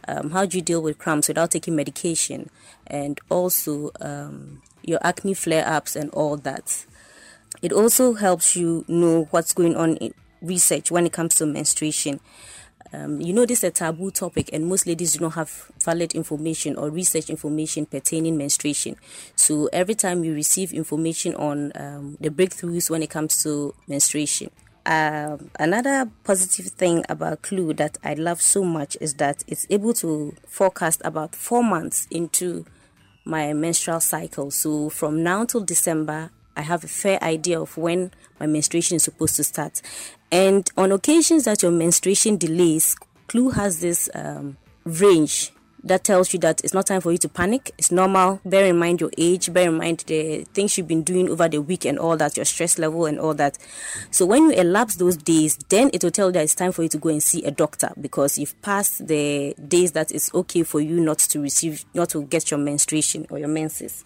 Um, 0.09 0.31
how 0.31 0.47
do 0.47 0.59
you 0.59 0.63
deal 0.63 0.83
with 0.83 0.99
cramps 0.99 1.29
without 1.29 1.53
taking 1.53 1.77
medication? 1.77 2.51
And 2.89 3.21
also 3.29 3.93
um, 4.01 4.61
your 4.83 4.99
acne 5.03 5.33
flare-ups 5.33 5.95
and 5.95 6.11
all 6.11 6.37
that. 6.39 6.87
It 7.63 7.73
also 7.73 8.15
helps 8.15 8.57
you 8.57 8.85
know 8.89 9.29
what's 9.31 9.55
going 9.55 9.77
on 9.77 9.97
in 9.99 10.15
research 10.41 10.91
when 10.91 11.07
it 11.07 11.13
comes 11.13 11.37
to 11.37 11.47
menstruation 11.47 12.19
um, 12.93 13.21
you 13.21 13.33
know, 13.33 13.47
this 13.47 13.59
is 13.59 13.65
a 13.65 13.71
taboo 13.71 14.11
topic, 14.11 14.51
and 14.53 14.67
most 14.67 14.87
ladies 14.87 15.13
do 15.15 15.21
not 15.21 15.35
have 15.35 15.71
valid 15.83 16.15
information 16.15 16.77
or 16.77 16.91
research 16.91 17.31
information 17.31 17.87
pertaining 17.87 18.37
menstruation. 18.37 18.97
So 19.37 19.69
every 19.73 19.95
time 19.95 20.25
you 20.25 20.35
receive 20.35 20.73
information 20.73 21.35
on 21.35 21.73
um, 21.75 22.17
the 22.21 22.31
breakthroughs 22.31 22.91
when 22.91 23.03
it 23.03 23.11
comes 23.11 23.43
to 23.45 23.75
menstruation. 23.89 24.51
Um, 24.85 25.51
another 25.61 26.11
positive 26.25 26.67
thing 26.67 27.05
about 27.09 27.43
Clue 27.43 27.73
that 27.75 27.99
I 28.03 28.15
love 28.15 28.43
so 28.43 28.65
much 28.65 28.97
is 29.01 29.15
that 29.15 29.45
it's 29.47 29.67
able 29.71 29.95
to 29.95 30.35
forecast 30.47 31.01
about 31.05 31.37
four 31.37 31.63
months 31.63 32.09
into 32.11 32.67
my 33.25 33.53
menstrual 33.53 34.01
cycle. 34.01 34.51
So 34.51 34.89
from 34.89 35.23
now 35.23 35.45
till 35.45 35.61
December, 35.61 36.31
I 36.57 36.63
have 36.63 36.85
a 36.85 36.89
fair 36.89 37.23
idea 37.23 37.61
of 37.61 37.77
when 37.77 38.11
my 38.41 38.47
menstruation 38.47 38.97
is 38.97 39.05
supposed 39.05 39.37
to 39.37 39.45
start. 39.45 39.81
And 40.33 40.69
on 40.79 40.93
occasions 40.93 41.45
that 41.45 41.63
your 41.63 41.71
menstruation 41.71 42.39
delays, 42.39 42.97
Clue 43.29 43.51
has 43.51 43.81
this 43.81 44.09
um, 44.15 44.57
range 44.85 45.53
that 45.85 46.05
tells 46.05 46.33
you 46.33 46.39
that 46.39 46.63
it's 46.65 46.73
not 46.73 46.87
time 46.87 47.01
for 47.01 47.13
you 47.13 47.19
to 47.19 47.29
panic. 47.29 47.73
It's 47.77 47.91
normal. 47.91 48.41
Bear 48.45 48.67
in 48.67 48.79
mind 48.79 49.01
your 49.01 49.11
age, 49.19 49.53
bear 49.53 49.69
in 49.69 49.77
mind 49.77 50.05
the 50.07 50.45
things 50.55 50.79
you've 50.79 50.89
been 50.89 51.03
doing 51.03 51.29
over 51.29 51.49
the 51.49 51.61
week 51.61 51.85
and 51.85 51.99
all 51.99 52.17
that, 52.17 52.37
your 52.37 52.47
stress 52.47 52.79
level 52.79 53.05
and 53.05 53.19
all 53.19 53.35
that. 53.35 53.59
So 54.11 54.25
when 54.25 54.45
you 54.45 54.51
elapse 54.53 54.97
those 54.97 55.17
days, 55.17 55.59
then 55.69 55.91
it 55.93 56.03
will 56.03 56.11
tell 56.11 56.29
you 56.29 56.33
that 56.33 56.45
it's 56.45 56.55
time 56.55 56.73
for 56.73 56.83
you 56.83 56.89
to 56.91 56.99
go 56.99 57.11
and 57.11 57.23
see 57.23 57.45
a 57.45 57.51
doctor 57.51 57.93
because 58.01 58.39
you've 58.39 58.61
passed 58.63 59.07
the 59.07 59.55
days 59.69 59.93
that 59.93 60.13
it's 60.13 60.33
okay 60.35 60.63
for 60.63 60.81
you 60.81 61.01
not 61.01 61.19
to 61.19 61.41
receive, 61.41 61.85
not 61.95 62.11
to 62.11 62.23
get 62.25 62.51
your 62.51 62.59
menstruation 62.59 63.27
or 63.29 63.39
your 63.39 63.49
menses. 63.49 64.05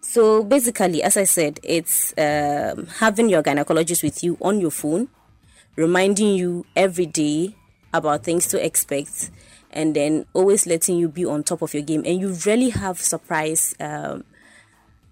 So 0.00 0.42
basically, 0.42 1.02
as 1.02 1.16
I 1.16 1.24
said, 1.24 1.60
it's 1.62 2.14
um, 2.16 2.86
having 2.86 3.28
your 3.28 3.42
gynecologist 3.42 4.02
with 4.02 4.24
you 4.24 4.38
on 4.40 4.60
your 4.60 4.70
phone, 4.70 5.08
reminding 5.80 6.34
you 6.34 6.66
every 6.76 7.06
day 7.06 7.56
about 7.92 8.22
things 8.22 8.46
to 8.48 8.64
expect, 8.64 9.30
and 9.70 9.96
then 9.96 10.26
always 10.32 10.66
letting 10.66 10.96
you 10.96 11.08
be 11.08 11.24
on 11.24 11.42
top 11.42 11.62
of 11.62 11.74
your 11.74 11.82
game. 11.82 12.02
And 12.04 12.20
you 12.20 12.36
really 12.46 12.70
have 12.70 13.00
surprise 13.00 13.74
um, 13.80 14.24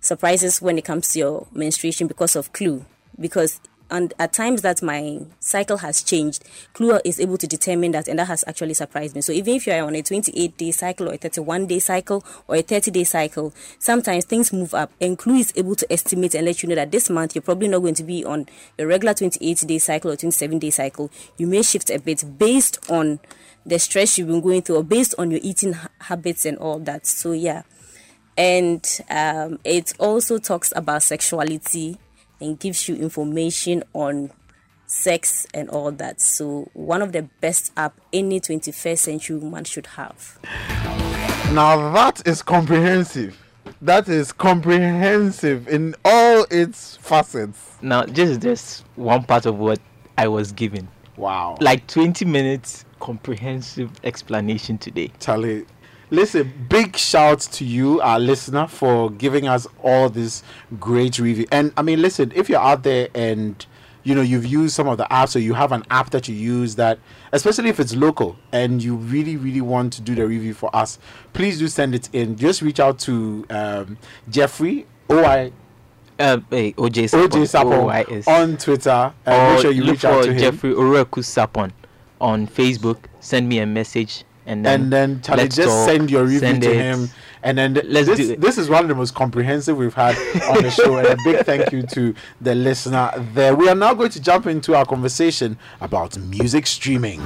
surprises 0.01 0.62
when 0.62 0.79
it 0.79 0.85
comes 0.85 1.12
to 1.12 1.19
your 1.19 1.47
menstruation 1.53 2.07
because 2.07 2.37
of 2.37 2.53
Clue. 2.53 2.85
Because 3.19 3.61
and 3.91 4.12
at 4.18 4.32
times 4.32 4.62
that 4.62 4.82
my 4.82 5.20
cycle 5.41 5.78
has 5.78 6.03
changed, 6.03 6.45
Clue 6.74 7.01
is 7.05 7.18
able 7.18 7.39
to 7.39 7.47
determine 7.47 7.93
that, 7.93 8.09
and 8.09 8.18
that 8.18 8.26
has 8.26 8.45
actually 8.47 8.74
surprised 8.74 9.14
me. 9.14 9.22
So 9.22 9.32
even 9.32 9.55
if 9.55 9.66
you 9.66 9.72
are 9.72 9.82
on 9.82 9.95
a 9.95 10.03
28 10.03 10.57
day 10.57 10.70
cycle 10.70 11.09
or 11.09 11.14
a 11.14 11.16
31 11.16 11.66
day 11.66 11.78
cycle 11.78 12.24
or 12.47 12.57
a 12.57 12.62
30 12.62 12.91
day 12.91 13.05
cycle, 13.05 13.53
sometimes 13.78 14.24
things 14.24 14.53
move 14.53 14.74
up, 14.74 14.93
and 15.01 15.18
Clue 15.18 15.36
is 15.36 15.53
able 15.57 15.74
to 15.76 15.91
estimate 15.93 16.34
and 16.34 16.47
let 16.47 16.62
you 16.62 16.68
know 16.68 16.74
that 16.74 16.91
this 16.91 17.09
month 17.09 17.34
you're 17.34 17.43
probably 17.43 17.68
not 17.68 17.80
going 17.80 17.95
to 17.95 18.05
be 18.05 18.24
on 18.24 18.47
your 18.76 18.89
regular 18.89 19.14
28 19.14 19.64
day 19.66 19.78
cycle 19.78 20.11
or 20.11 20.16
27 20.16 20.59
day 20.59 20.70
cycle. 20.70 21.11
You 21.36 21.47
may 21.47 21.62
shift 21.62 21.91
a 21.91 21.99
bit 21.99 22.24
based 22.39 22.91
on 22.91 23.20
the 23.64 23.78
stress 23.78 24.18
you've 24.18 24.28
been 24.28 24.41
going 24.41 24.62
through 24.62 24.76
or 24.76 24.84
based 24.84 25.14
on 25.18 25.30
your 25.30 25.41
eating 25.43 25.74
ha- 25.74 25.89
habits 26.01 26.45
and 26.45 26.59
all 26.59 26.78
that. 26.80 27.07
So 27.07 27.32
yeah, 27.32 27.62
and 28.36 29.01
um, 29.11 29.59
it 29.64 29.93
also 29.99 30.39
talks 30.39 30.72
about 30.76 31.03
sexuality 31.03 31.99
and 32.41 32.59
gives 32.59 32.89
you 32.89 32.97
information 32.97 33.82
on 33.93 34.30
sex 34.86 35.47
and 35.53 35.68
all 35.68 35.93
that. 35.93 36.20
So 36.20 36.70
one 36.72 37.03
of 37.03 37.12
the 37.12 37.22
best 37.41 37.72
app 37.76 38.01
any 38.12 38.41
21st 38.41 38.99
century 38.99 39.36
woman 39.36 39.64
should 39.64 39.86
have. 39.86 40.39
Now 41.53 41.93
that 41.93 42.26
is 42.26 42.43
comprehensive. 42.43 43.36
That 43.80 44.09
is 44.09 44.32
comprehensive 44.32 45.68
in 45.68 45.95
all 46.05 46.47
its 46.51 46.97
facets. 46.97 47.76
Now, 47.80 48.05
this 48.05 48.36
just 48.39 48.84
one 48.97 49.22
part 49.22 49.47
of 49.47 49.59
what 49.59 49.78
I 50.16 50.26
was 50.26 50.51
given. 50.51 50.89
Wow. 51.16 51.57
Like 51.61 51.86
20 51.86 52.24
minutes 52.24 52.84
comprehensive 52.99 53.91
explanation 54.03 54.78
today. 54.78 55.12
Charlie, 55.20 55.64
listen, 56.11 56.67
big 56.69 56.97
shout 56.97 57.41
to 57.41 57.65
you, 57.65 58.01
our 58.01 58.19
listener, 58.19 58.67
for 58.67 59.11
giving 59.11 59.47
us 59.47 59.67
all 59.83 60.09
this 60.09 60.43
great 60.79 61.19
review. 61.19 61.47
And 61.53 61.73
I 61.77 61.83
mean, 61.83 62.03
listen, 62.03 62.33
if 62.35 62.49
you're 62.49 62.61
out 62.61 62.83
there 62.83 63.09
and 63.15 63.65
you 64.05 64.15
know 64.15 64.23
you've 64.23 64.47
used 64.47 64.75
some 64.75 64.89
of 64.89 64.97
the 64.97 65.05
apps 65.05 65.37
or 65.37 65.41
you 65.41 65.55
have 65.55 65.73
an 65.73 65.85
app 65.91 66.11
that 66.11 66.29
you 66.29 66.35
use 66.35 66.77
that 66.77 66.99
especially 67.33 67.69
if 67.69 67.79
it's 67.79 67.95
local 67.95 68.37
and 68.53 68.83
you 68.83 68.95
really 68.95 69.37
really 69.37 69.61
want 69.61 69.93
to 69.93 70.01
do 70.01 70.15
the 70.15 70.27
review 70.27 70.55
for 70.55 70.75
us 70.75 70.99
please 71.35 71.59
do 71.59 71.69
send 71.69 71.95
it 71.95 72.09
in 72.15 72.37
just 72.37 72.63
reach 72.63 72.81
out 72.81 72.99
to 72.99 73.45
um, 73.51 73.99
jeffrey 74.31 74.87
oi 75.11 75.53
uh, 76.21 76.39
hey, 76.51 76.73
OJ 76.73 77.05
Sapon, 77.05 77.29
OJ 77.29 77.43
Sapon 77.47 78.27
on 78.27 78.57
Twitter 78.57 79.13
and 79.25 79.53
make 79.53 79.63
sure 79.63 79.71
you 79.71 79.85
reach 79.85 80.05
out 80.05 80.25
to 80.25 80.33
him. 80.33 80.39
Jeffrey 80.39 80.73
Oroku 80.73 81.23
Sapon 81.23 81.71
on 82.21 82.47
Facebook. 82.49 83.05
Send 83.21 83.49
me 83.49 83.61
a 83.61 83.67
message 83.67 84.25
and 84.49 84.65
then, 84.65 84.81
and 84.83 84.93
then 84.93 85.21
Charlie, 85.21 85.45
just 85.49 85.69
talk, 85.69 85.89
send 85.89 86.11
your 86.11 86.25
review 86.25 86.39
send 86.39 86.63
to 86.63 86.71
it. 86.71 86.77
him. 86.77 87.11
And 87.43 87.59
then 87.59 87.75
th- 87.75 87.87
let's 87.87 88.09
this, 88.09 88.37
this 88.39 88.57
is 88.57 88.71
one 88.71 88.83
of 88.83 88.89
the 88.89 88.95
most 88.95 89.15
comprehensive 89.15 89.77
we've 89.77 89.95
had 89.95 90.17
on 90.49 90.63
the 90.63 90.71
show. 90.71 90.97
and 90.97 91.07
a 91.07 91.17
big 91.23 91.45
thank 91.45 91.71
you 91.71 91.83
to 91.83 92.15
the 92.41 92.55
listener 92.55 93.11
there. 93.35 93.55
We 93.55 93.69
are 93.69 93.75
now 93.75 93.93
going 93.93 94.11
to 94.11 94.21
jump 94.21 94.47
into 94.47 94.75
our 94.75 94.87
conversation 94.87 95.59
about 95.81 96.17
music 96.19 96.67
streaming. 96.67 97.21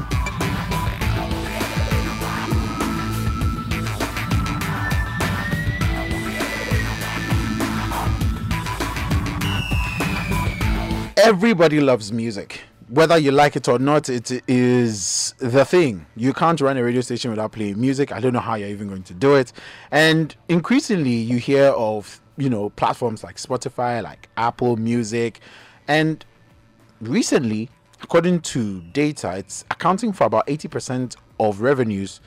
everybody 11.16 11.80
loves 11.80 12.12
music. 12.12 12.62
Whether 12.92 13.16
you 13.16 13.32
like 13.32 13.56
it 13.56 13.68
or 13.68 13.78
not, 13.78 14.10
it 14.10 14.30
is 14.46 15.34
the 15.38 15.64
thing. 15.64 16.04
You 16.14 16.34
can't 16.34 16.60
run 16.60 16.76
a 16.76 16.84
radio 16.84 17.00
station 17.00 17.30
without 17.30 17.52
playing 17.52 17.80
music. 17.80 18.12
I 18.12 18.20
don't 18.20 18.34
know 18.34 18.40
how 18.40 18.56
you're 18.56 18.68
even 18.68 18.86
going 18.86 19.04
to 19.04 19.14
do 19.14 19.34
it. 19.34 19.50
And 19.90 20.36
increasingly, 20.50 21.14
you 21.14 21.38
hear 21.38 21.68
of 21.68 22.20
you 22.36 22.50
know 22.50 22.68
platforms 22.68 23.24
like 23.24 23.36
Spotify, 23.36 24.02
like 24.02 24.28
Apple 24.36 24.76
Music, 24.76 25.40
and 25.88 26.22
recently, 27.00 27.70
according 28.02 28.40
to 28.40 28.82
data, 28.92 29.36
it's 29.38 29.64
accounting 29.70 30.12
for 30.12 30.24
about 30.24 30.46
80% 30.46 31.16
of 31.40 31.62
revenues, 31.62 32.20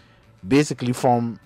basically 0.48 0.94
from 0.94 1.40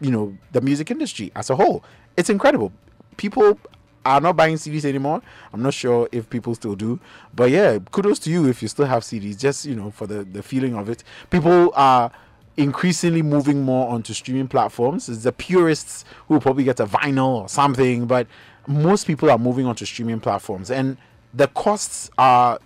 you 0.00 0.10
know 0.10 0.36
the 0.50 0.60
music 0.60 0.90
industry 0.90 1.30
as 1.36 1.48
a 1.48 1.54
whole. 1.54 1.84
It's 2.16 2.28
incredible. 2.28 2.72
People 3.18 3.56
are 4.04 4.20
not 4.20 4.36
buying 4.36 4.56
CDs 4.56 4.84
anymore. 4.84 5.22
I'm 5.52 5.62
not 5.62 5.74
sure 5.74 6.08
if 6.12 6.28
people 6.28 6.54
still 6.54 6.74
do, 6.74 7.00
but 7.34 7.50
yeah, 7.50 7.78
kudos 7.90 8.18
to 8.20 8.30
you 8.30 8.48
if 8.48 8.62
you 8.62 8.68
still 8.68 8.86
have 8.86 9.02
CDs. 9.02 9.38
Just 9.38 9.64
you 9.64 9.74
know, 9.74 9.90
for 9.90 10.06
the 10.06 10.24
the 10.24 10.42
feeling 10.42 10.74
of 10.76 10.88
it, 10.88 11.04
people 11.30 11.72
are 11.74 12.10
increasingly 12.56 13.22
moving 13.22 13.62
more 13.62 13.88
onto 13.88 14.12
streaming 14.12 14.48
platforms. 14.48 15.08
It's 15.08 15.24
the 15.24 15.32
purists 15.32 16.04
who 16.28 16.38
probably 16.38 16.64
get 16.64 16.80
a 16.80 16.86
vinyl 16.86 17.42
or 17.42 17.48
something, 17.48 18.06
but 18.06 18.26
most 18.66 19.06
people 19.06 19.30
are 19.30 19.38
moving 19.38 19.66
onto 19.66 19.84
streaming 19.84 20.20
platforms, 20.20 20.70
and 20.70 20.96
the 21.32 21.48
costs 21.48 22.10
are 22.16 22.58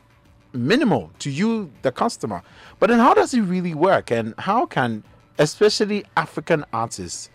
minimal 0.52 1.10
to 1.20 1.30
you, 1.30 1.70
the 1.82 1.92
customer. 1.92 2.42
But 2.78 2.90
then, 2.90 2.98
how 2.98 3.14
does 3.14 3.34
it 3.34 3.40
really 3.42 3.74
work, 3.74 4.10
and 4.10 4.34
how 4.38 4.66
can 4.66 5.04
especially 5.38 6.04
African 6.16 6.64
artists 6.72 7.30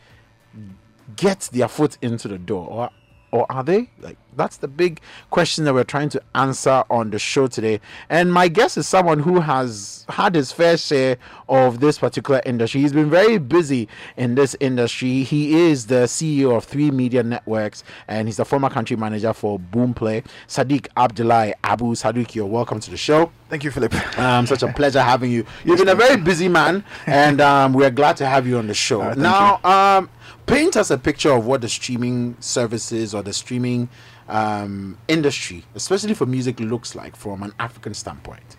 get 1.15 1.49
their 1.51 1.67
foot 1.67 1.97
into 2.01 2.27
the 2.27 2.37
door, 2.37 2.67
or 2.69 2.89
or 3.33 3.51
are 3.51 3.63
they? 3.63 3.89
Like 3.99 4.17
that's 4.35 4.57
the 4.57 4.67
big 4.67 4.99
question 5.29 5.65
that 5.65 5.73
we're 5.73 5.83
trying 5.83 6.09
to 6.09 6.21
answer 6.35 6.83
on 6.89 7.11
the 7.11 7.19
show 7.19 7.47
today. 7.47 7.79
And 8.09 8.31
my 8.31 8.47
guest 8.47 8.77
is 8.77 8.87
someone 8.87 9.19
who 9.19 9.39
has 9.39 10.05
had 10.09 10.35
his 10.35 10.51
fair 10.51 10.77
share 10.77 11.17
of 11.49 11.79
this 11.79 11.97
particular 11.99 12.41
industry. 12.45 12.81
He's 12.81 12.93
been 12.93 13.09
very 13.09 13.37
busy 13.37 13.87
in 14.17 14.35
this 14.35 14.55
industry. 14.59 15.23
He 15.23 15.69
is 15.69 15.87
the 15.87 16.05
CEO 16.05 16.55
of 16.55 16.63
Three 16.65 16.91
Media 16.91 17.23
Networks 17.23 17.83
and 18.07 18.27
he's 18.27 18.37
the 18.37 18.45
former 18.45 18.69
country 18.69 18.95
manager 18.95 19.33
for 19.33 19.59
Boomplay. 19.59 20.25
Sadiq 20.47 20.87
Abdullahi 20.97 21.53
Abu 21.63 21.93
Sadiq, 21.95 22.35
you're 22.35 22.45
welcome 22.45 22.79
to 22.79 22.91
the 22.91 22.97
show. 22.97 23.31
Thank 23.53 23.63
you, 23.63 23.69
Philip. 23.71 23.93
Um, 24.17 24.47
such 24.47 24.63
a 24.63 24.73
pleasure 24.73 25.01
having 25.01 25.31
you. 25.31 25.45
You've 25.63 25.77
been 25.77 25.89
a 25.89 25.95
very 25.95 26.19
busy 26.19 26.47
man, 26.47 26.83
and 27.05 27.39
um, 27.39 27.73
we're 27.73 27.91
glad 27.91 28.17
to 28.17 28.25
have 28.25 28.47
you 28.47 28.57
on 28.57 28.65
the 28.65 28.73
show. 28.73 29.01
Right, 29.01 29.15
now, 29.15 29.59
um, 29.63 30.09
paint 30.47 30.75
us 30.75 30.89
a 30.89 30.97
picture 30.97 31.31
of 31.31 31.45
what 31.45 31.61
the 31.61 31.69
streaming 31.69 32.35
services 32.39 33.13
or 33.13 33.21
the 33.21 33.31
streaming 33.31 33.89
um, 34.27 34.97
industry, 35.07 35.63
especially 35.75 36.13
for 36.13 36.25
music, 36.25 36.59
looks 36.59 36.95
like 36.95 37.15
from 37.15 37.43
an 37.43 37.53
African 37.59 37.93
standpoint. 37.93 38.57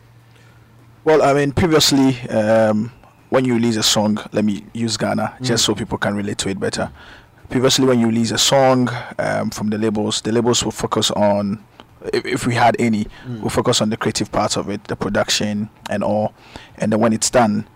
Well, 1.04 1.22
I 1.22 1.34
mean, 1.34 1.52
previously, 1.52 2.18
um, 2.30 2.90
when 3.30 3.44
you 3.44 3.54
release 3.54 3.76
a 3.76 3.82
song, 3.82 4.18
let 4.32 4.44
me 4.44 4.64
use 4.72 4.96
Ghana 4.96 5.36
mm. 5.38 5.44
just 5.44 5.64
so 5.64 5.74
people 5.74 5.98
can 5.98 6.14
relate 6.14 6.38
to 6.38 6.48
it 6.48 6.58
better. 6.58 6.90
Previously, 7.50 7.84
when 7.84 8.00
you 8.00 8.06
release 8.06 8.30
a 8.30 8.38
song 8.38 8.88
um, 9.18 9.50
from 9.50 9.68
the 9.68 9.76
labels, 9.76 10.22
the 10.22 10.32
labels 10.32 10.64
will 10.64 10.70
focus 10.70 11.10
on, 11.10 11.62
if, 12.12 12.24
if 12.24 12.46
we 12.46 12.54
had 12.54 12.74
any, 12.78 13.04
mm. 13.26 13.40
will 13.42 13.50
focus 13.50 13.82
on 13.82 13.90
the 13.90 13.96
creative 13.96 14.32
parts 14.32 14.56
of 14.56 14.70
it, 14.70 14.84
the 14.84 14.96
production 14.96 15.68
and 15.90 16.02
all. 16.02 16.32
And 16.78 16.90
then 16.90 17.00
when 17.00 17.12
it's 17.12 17.28
done, 17.28 17.66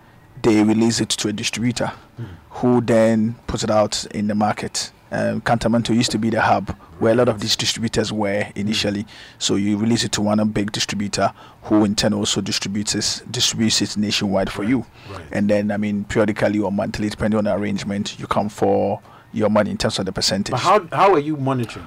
they 0.41 0.63
release 0.63 1.01
it 1.01 1.09
to 1.09 1.27
a 1.27 1.33
distributor 1.33 1.91
mm. 2.19 2.25
who 2.49 2.81
then 2.81 3.35
puts 3.45 3.63
it 3.63 3.69
out 3.69 4.05
in 4.07 4.27
the 4.27 4.35
market. 4.35 4.91
Um, 5.11 5.41
Kantamanto 5.41 5.95
used 5.95 6.11
to 6.11 6.17
be 6.17 6.29
the 6.29 6.41
hub 6.41 6.69
where 6.99 7.13
a 7.13 7.15
lot 7.15 7.29
of 7.29 7.39
these 7.39 7.55
distributors 7.55 8.11
were 8.11 8.45
initially. 8.55 9.05
So 9.37 9.55
you 9.55 9.77
release 9.77 10.03
it 10.03 10.11
to 10.13 10.21
one 10.21 10.47
big 10.49 10.71
distributor 10.71 11.33
who 11.63 11.85
in 11.85 11.95
turn 11.95 12.13
also 12.13 12.41
distributes 12.41 12.95
it, 12.95 13.23
distributes 13.31 13.81
it 13.81 13.97
nationwide 13.97 14.51
for 14.51 14.63
you. 14.63 14.85
Right. 15.11 15.21
And 15.31 15.49
then, 15.49 15.71
I 15.71 15.77
mean, 15.77 16.03
periodically 16.03 16.59
or 16.59 16.71
monthly, 16.71 17.09
depending 17.09 17.37
on 17.37 17.45
the 17.45 17.55
arrangement, 17.55 18.19
you 18.19 18.27
come 18.27 18.49
for 18.49 19.01
your 19.31 19.49
money 19.49 19.71
in 19.71 19.77
terms 19.77 19.99
of 19.99 20.05
the 20.05 20.11
percentage. 20.11 20.51
But 20.51 20.59
how, 20.59 20.87
how 20.91 21.13
are 21.13 21.19
you 21.19 21.37
monitoring? 21.37 21.85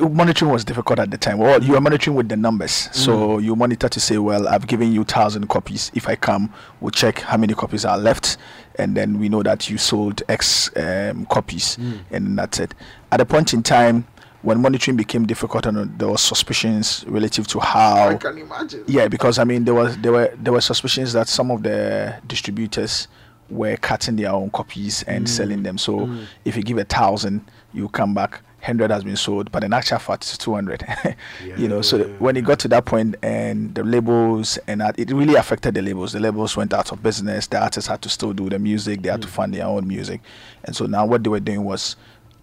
Monitoring 0.00 0.50
was 0.50 0.64
difficult 0.64 0.98
at 0.98 1.10
the 1.10 1.18
time. 1.18 1.38
Well, 1.38 1.62
you 1.62 1.76
are 1.76 1.80
monitoring 1.80 2.16
with 2.16 2.28
the 2.28 2.36
numbers, 2.36 2.70
mm. 2.70 2.94
so 2.94 3.38
you 3.38 3.56
monitor 3.56 3.88
to 3.88 4.00
say, 4.00 4.18
well, 4.18 4.48
I've 4.48 4.66
given 4.66 4.92
you 4.92 5.04
thousand 5.04 5.48
copies. 5.48 5.90
If 5.94 6.08
I 6.08 6.16
come, 6.16 6.52
we'll 6.80 6.90
check 6.90 7.20
how 7.20 7.36
many 7.36 7.54
copies 7.54 7.84
are 7.84 7.98
left, 7.98 8.36
and 8.76 8.96
then 8.96 9.18
we 9.18 9.28
know 9.28 9.42
that 9.42 9.68
you 9.68 9.78
sold 9.78 10.22
X 10.28 10.70
um, 10.76 11.26
copies, 11.26 11.76
mm. 11.76 12.00
and 12.10 12.38
that's 12.38 12.60
it. 12.60 12.74
At 13.12 13.20
a 13.20 13.26
point 13.26 13.52
in 13.54 13.62
time, 13.62 14.06
when 14.42 14.60
monitoring 14.60 14.96
became 14.96 15.26
difficult 15.26 15.66
and 15.66 15.98
there 15.98 16.08
were 16.08 16.16
suspicions 16.16 17.04
relative 17.08 17.48
to 17.48 17.58
how 17.58 18.08
I 18.08 18.14
can 18.14 18.38
imagine. 18.38 18.84
Yeah, 18.86 19.08
because 19.08 19.40
I 19.40 19.44
mean 19.44 19.64
there 19.64 19.74
was 19.74 19.96
there 19.98 20.12
were 20.12 20.32
there 20.36 20.52
were 20.52 20.60
suspicions 20.60 21.12
that 21.14 21.28
some 21.28 21.50
of 21.50 21.64
the 21.64 22.14
distributors 22.28 23.08
were 23.50 23.76
cutting 23.76 24.14
their 24.16 24.30
own 24.30 24.50
copies 24.50 25.02
and 25.04 25.24
mm. 25.24 25.28
selling 25.28 25.64
them. 25.64 25.78
So 25.78 26.00
mm. 26.00 26.26
if 26.44 26.56
you 26.56 26.62
give 26.62 26.78
a 26.78 26.84
thousand, 26.84 27.44
you 27.72 27.88
come 27.88 28.14
back 28.14 28.40
100 28.66 28.90
has 28.90 29.04
been 29.04 29.16
sold, 29.16 29.52
but 29.52 29.62
in 29.62 29.72
actual 29.72 30.00
fact, 30.00 30.24
it's 30.24 30.36
200. 30.38 30.84
yeah, 30.86 31.14
you 31.56 31.68
know, 31.68 31.82
so 31.82 32.02
when 32.18 32.36
it 32.36 32.44
got 32.44 32.58
to 32.58 32.68
that 32.68 32.84
point 32.84 33.14
and 33.22 33.72
the 33.76 33.84
labels 33.84 34.58
and 34.66 34.80
that, 34.80 34.98
it 34.98 35.12
really 35.12 35.36
affected 35.36 35.74
the 35.74 35.82
labels. 35.82 36.12
The 36.12 36.18
labels 36.18 36.56
went 36.56 36.74
out 36.74 36.90
of 36.90 37.00
business. 37.00 37.46
The 37.46 37.62
artists 37.62 37.88
had 37.88 38.02
to 38.02 38.08
still 38.08 38.32
do 38.32 38.50
the 38.50 38.58
music. 38.58 39.02
They 39.02 39.08
had 39.08 39.20
mm. 39.20 39.22
to 39.22 39.28
fund 39.28 39.54
their 39.54 39.66
own 39.66 39.86
music. 39.86 40.20
And 40.64 40.74
so 40.74 40.86
now 40.86 41.06
what 41.06 41.22
they 41.22 41.30
were 41.30 41.38
doing 41.38 41.62
was 41.62 41.94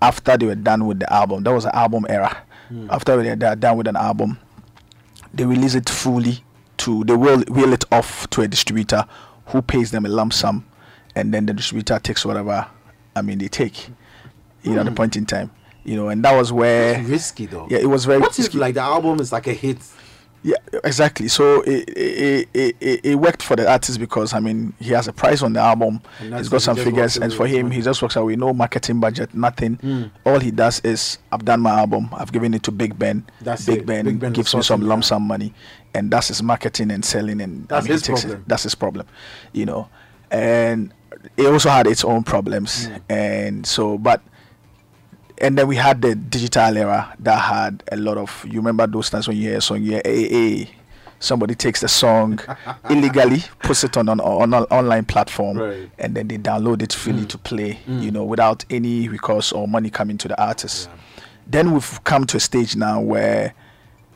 after 0.02 0.38
they 0.38 0.46
were 0.46 0.56
done 0.56 0.88
with 0.88 1.00
the 1.00 1.12
album, 1.12 1.44
that 1.44 1.52
was 1.52 1.66
an 1.66 1.72
album 1.74 2.06
era. 2.08 2.38
Mm. 2.72 2.90
After 2.90 3.22
they 3.22 3.30
were 3.30 3.56
done 3.56 3.78
with 3.78 3.88
an 3.88 3.98
album, 3.98 4.40
they 5.34 5.46
release 5.46 5.76
it 5.76 5.90
fully 5.90 6.42
to, 6.78 7.04
they 7.04 7.18
will 7.18 7.42
wheel 7.50 7.74
it 7.74 7.84
off 7.92 8.30
to 8.30 8.42
a 8.44 8.48
distributor 8.48 9.06
who 9.48 9.62
pays 9.62 9.92
them 9.92 10.06
a 10.06 10.10
lump 10.10 10.32
sum. 10.32 10.66
And 11.16 11.34
then 11.34 11.48
the 11.48 11.54
distributor 11.54 12.00
takes 12.00 12.26
whatever, 12.26 12.66
I 13.14 13.22
mean, 13.22 13.40
they 13.40 13.50
take, 13.50 13.90
you 14.64 14.72
know, 14.72 14.80
at 14.80 14.86
the 14.86 14.92
hmm. 14.92 14.96
point 14.96 15.18
in 15.18 15.26
time 15.26 15.52
you 15.84 15.96
know, 15.96 16.10
and 16.10 16.24
that 16.24 16.36
was 16.36 16.52
where 16.52 17.00
it's 17.00 17.10
risky 17.10 17.46
though. 17.46 17.68
Yeah, 17.70 17.80
it 17.80 17.88
was 17.88 18.06
very. 18.06 18.20
What 18.20 18.38
risky. 18.38 18.58
if 18.58 18.62
like 18.62 18.76
the 18.76 18.82
album 18.82 19.20
is 19.20 19.32
like 19.32 19.48
a 19.48 19.54
hit? 19.54 19.78
Yeah, 20.44 20.58
exactly. 20.84 21.30
So 21.30 21.62
it, 21.62 21.90
it, 21.90 22.50
it, 22.54 23.06
it, 23.06 23.16
worked 23.16 23.42
for 23.42 23.56
the 23.56 23.70
artist 23.70 23.98
because 23.98 24.34
I 24.34 24.42
mean 24.42 24.74
he 24.78 24.90
has 24.90 25.08
a 25.08 25.14
price 25.14 25.42
on 25.42 25.54
the 25.54 25.62
album. 25.62 26.02
He's 26.20 26.50
got 26.50 26.62
some 26.62 26.76
figures, 26.76 27.16
and 27.16 27.34
for 27.34 27.48
him, 27.48 27.72
he 27.72 27.82
just 27.82 28.02
works 28.02 28.18
out 28.18 28.26
with 28.26 28.40
no 28.40 28.54
marketing 28.54 29.00
budget, 29.00 29.34
nothing. 29.34 29.78
Mm. 29.78 30.12
All 30.26 30.40
he 30.40 30.52
does 30.52 30.82
is 30.82 31.18
I've 31.32 31.46
done 31.46 31.62
my 31.62 31.80
album, 31.80 32.10
I've 32.12 32.34
given 32.34 32.54
it 32.54 32.64
to 32.64 32.72
Big 32.72 33.00
Ben. 33.00 33.26
That's 33.40 33.66
Big, 33.66 33.86
ben 33.86 34.04
Big 34.04 34.20
Ben 34.20 34.34
gives 34.34 34.54
me 34.54 34.62
some 34.64 34.82
lump 34.82 35.06
sum 35.06 35.24
money, 35.24 35.54
and 35.94 36.12
that's 36.12 36.28
his 36.28 36.44
marketing 36.44 36.92
and 36.92 37.06
selling, 37.06 37.40
and 37.40 37.66
that's 37.70 37.86
I 37.86 37.88
mean, 37.88 37.92
his 37.94 38.04
problem. 38.04 38.32
It, 38.32 38.48
that's 38.48 38.64
his 38.64 38.76
problem, 38.76 39.08
you 39.54 39.66
know. 39.66 39.88
And 40.30 40.94
it 41.38 41.46
also 41.46 41.70
had 41.70 41.88
its 41.88 42.04
own 42.04 42.24
problems, 42.24 42.88
mm. 42.88 43.02
and 43.08 43.66
so 43.66 43.98
but 43.98 44.22
and 45.40 45.58
then 45.58 45.68
we 45.68 45.76
had 45.76 46.02
the 46.02 46.16
digital 46.16 46.78
era 46.78 47.14
that 47.20 47.38
had 47.38 47.84
a 47.92 47.98
lot 47.98 48.18
of 48.18 48.46
you 48.48 48.60
remember 48.60 48.86
those 48.88 49.10
times 49.10 49.28
when 49.28 49.38
you 49.38 49.50
hear 49.50 49.58
a 49.58 49.62
song 49.62 49.82
yeah 49.82 50.02
hey, 50.04 50.70
somebody 51.20 51.56
takes 51.56 51.82
the 51.82 51.88
song 51.88 52.40
illegally 52.90 53.44
puts 53.60 53.84
it 53.84 53.96
on 53.98 54.10
an 54.10 54.20
on, 54.20 54.54
on 54.54 54.64
online 54.66 55.06
platform 55.06 55.58
right. 55.58 55.90
and 56.00 56.16
then 56.16 56.28
they 56.28 56.38
download 56.38 56.82
it 56.82 56.94
freely 56.94 57.24
mm. 57.24 57.30
to 57.30 57.38
play 57.38 57.80
mm. 57.88 58.02
you 58.02 58.12
know 58.12 58.24
without 58.24 58.66
any 58.70 59.08
recourse 59.08 59.52
or 59.52 59.68
money 59.68 59.90
coming 59.90 60.18
to 60.18 60.28
the 60.28 60.42
artist 60.42 60.90
yeah. 60.90 61.24
then 61.48 61.72
we've 61.72 62.04
come 62.04 62.26
to 62.26 62.38
a 62.38 62.40
stage 62.40 62.76
now 62.76 63.00
where 63.00 63.54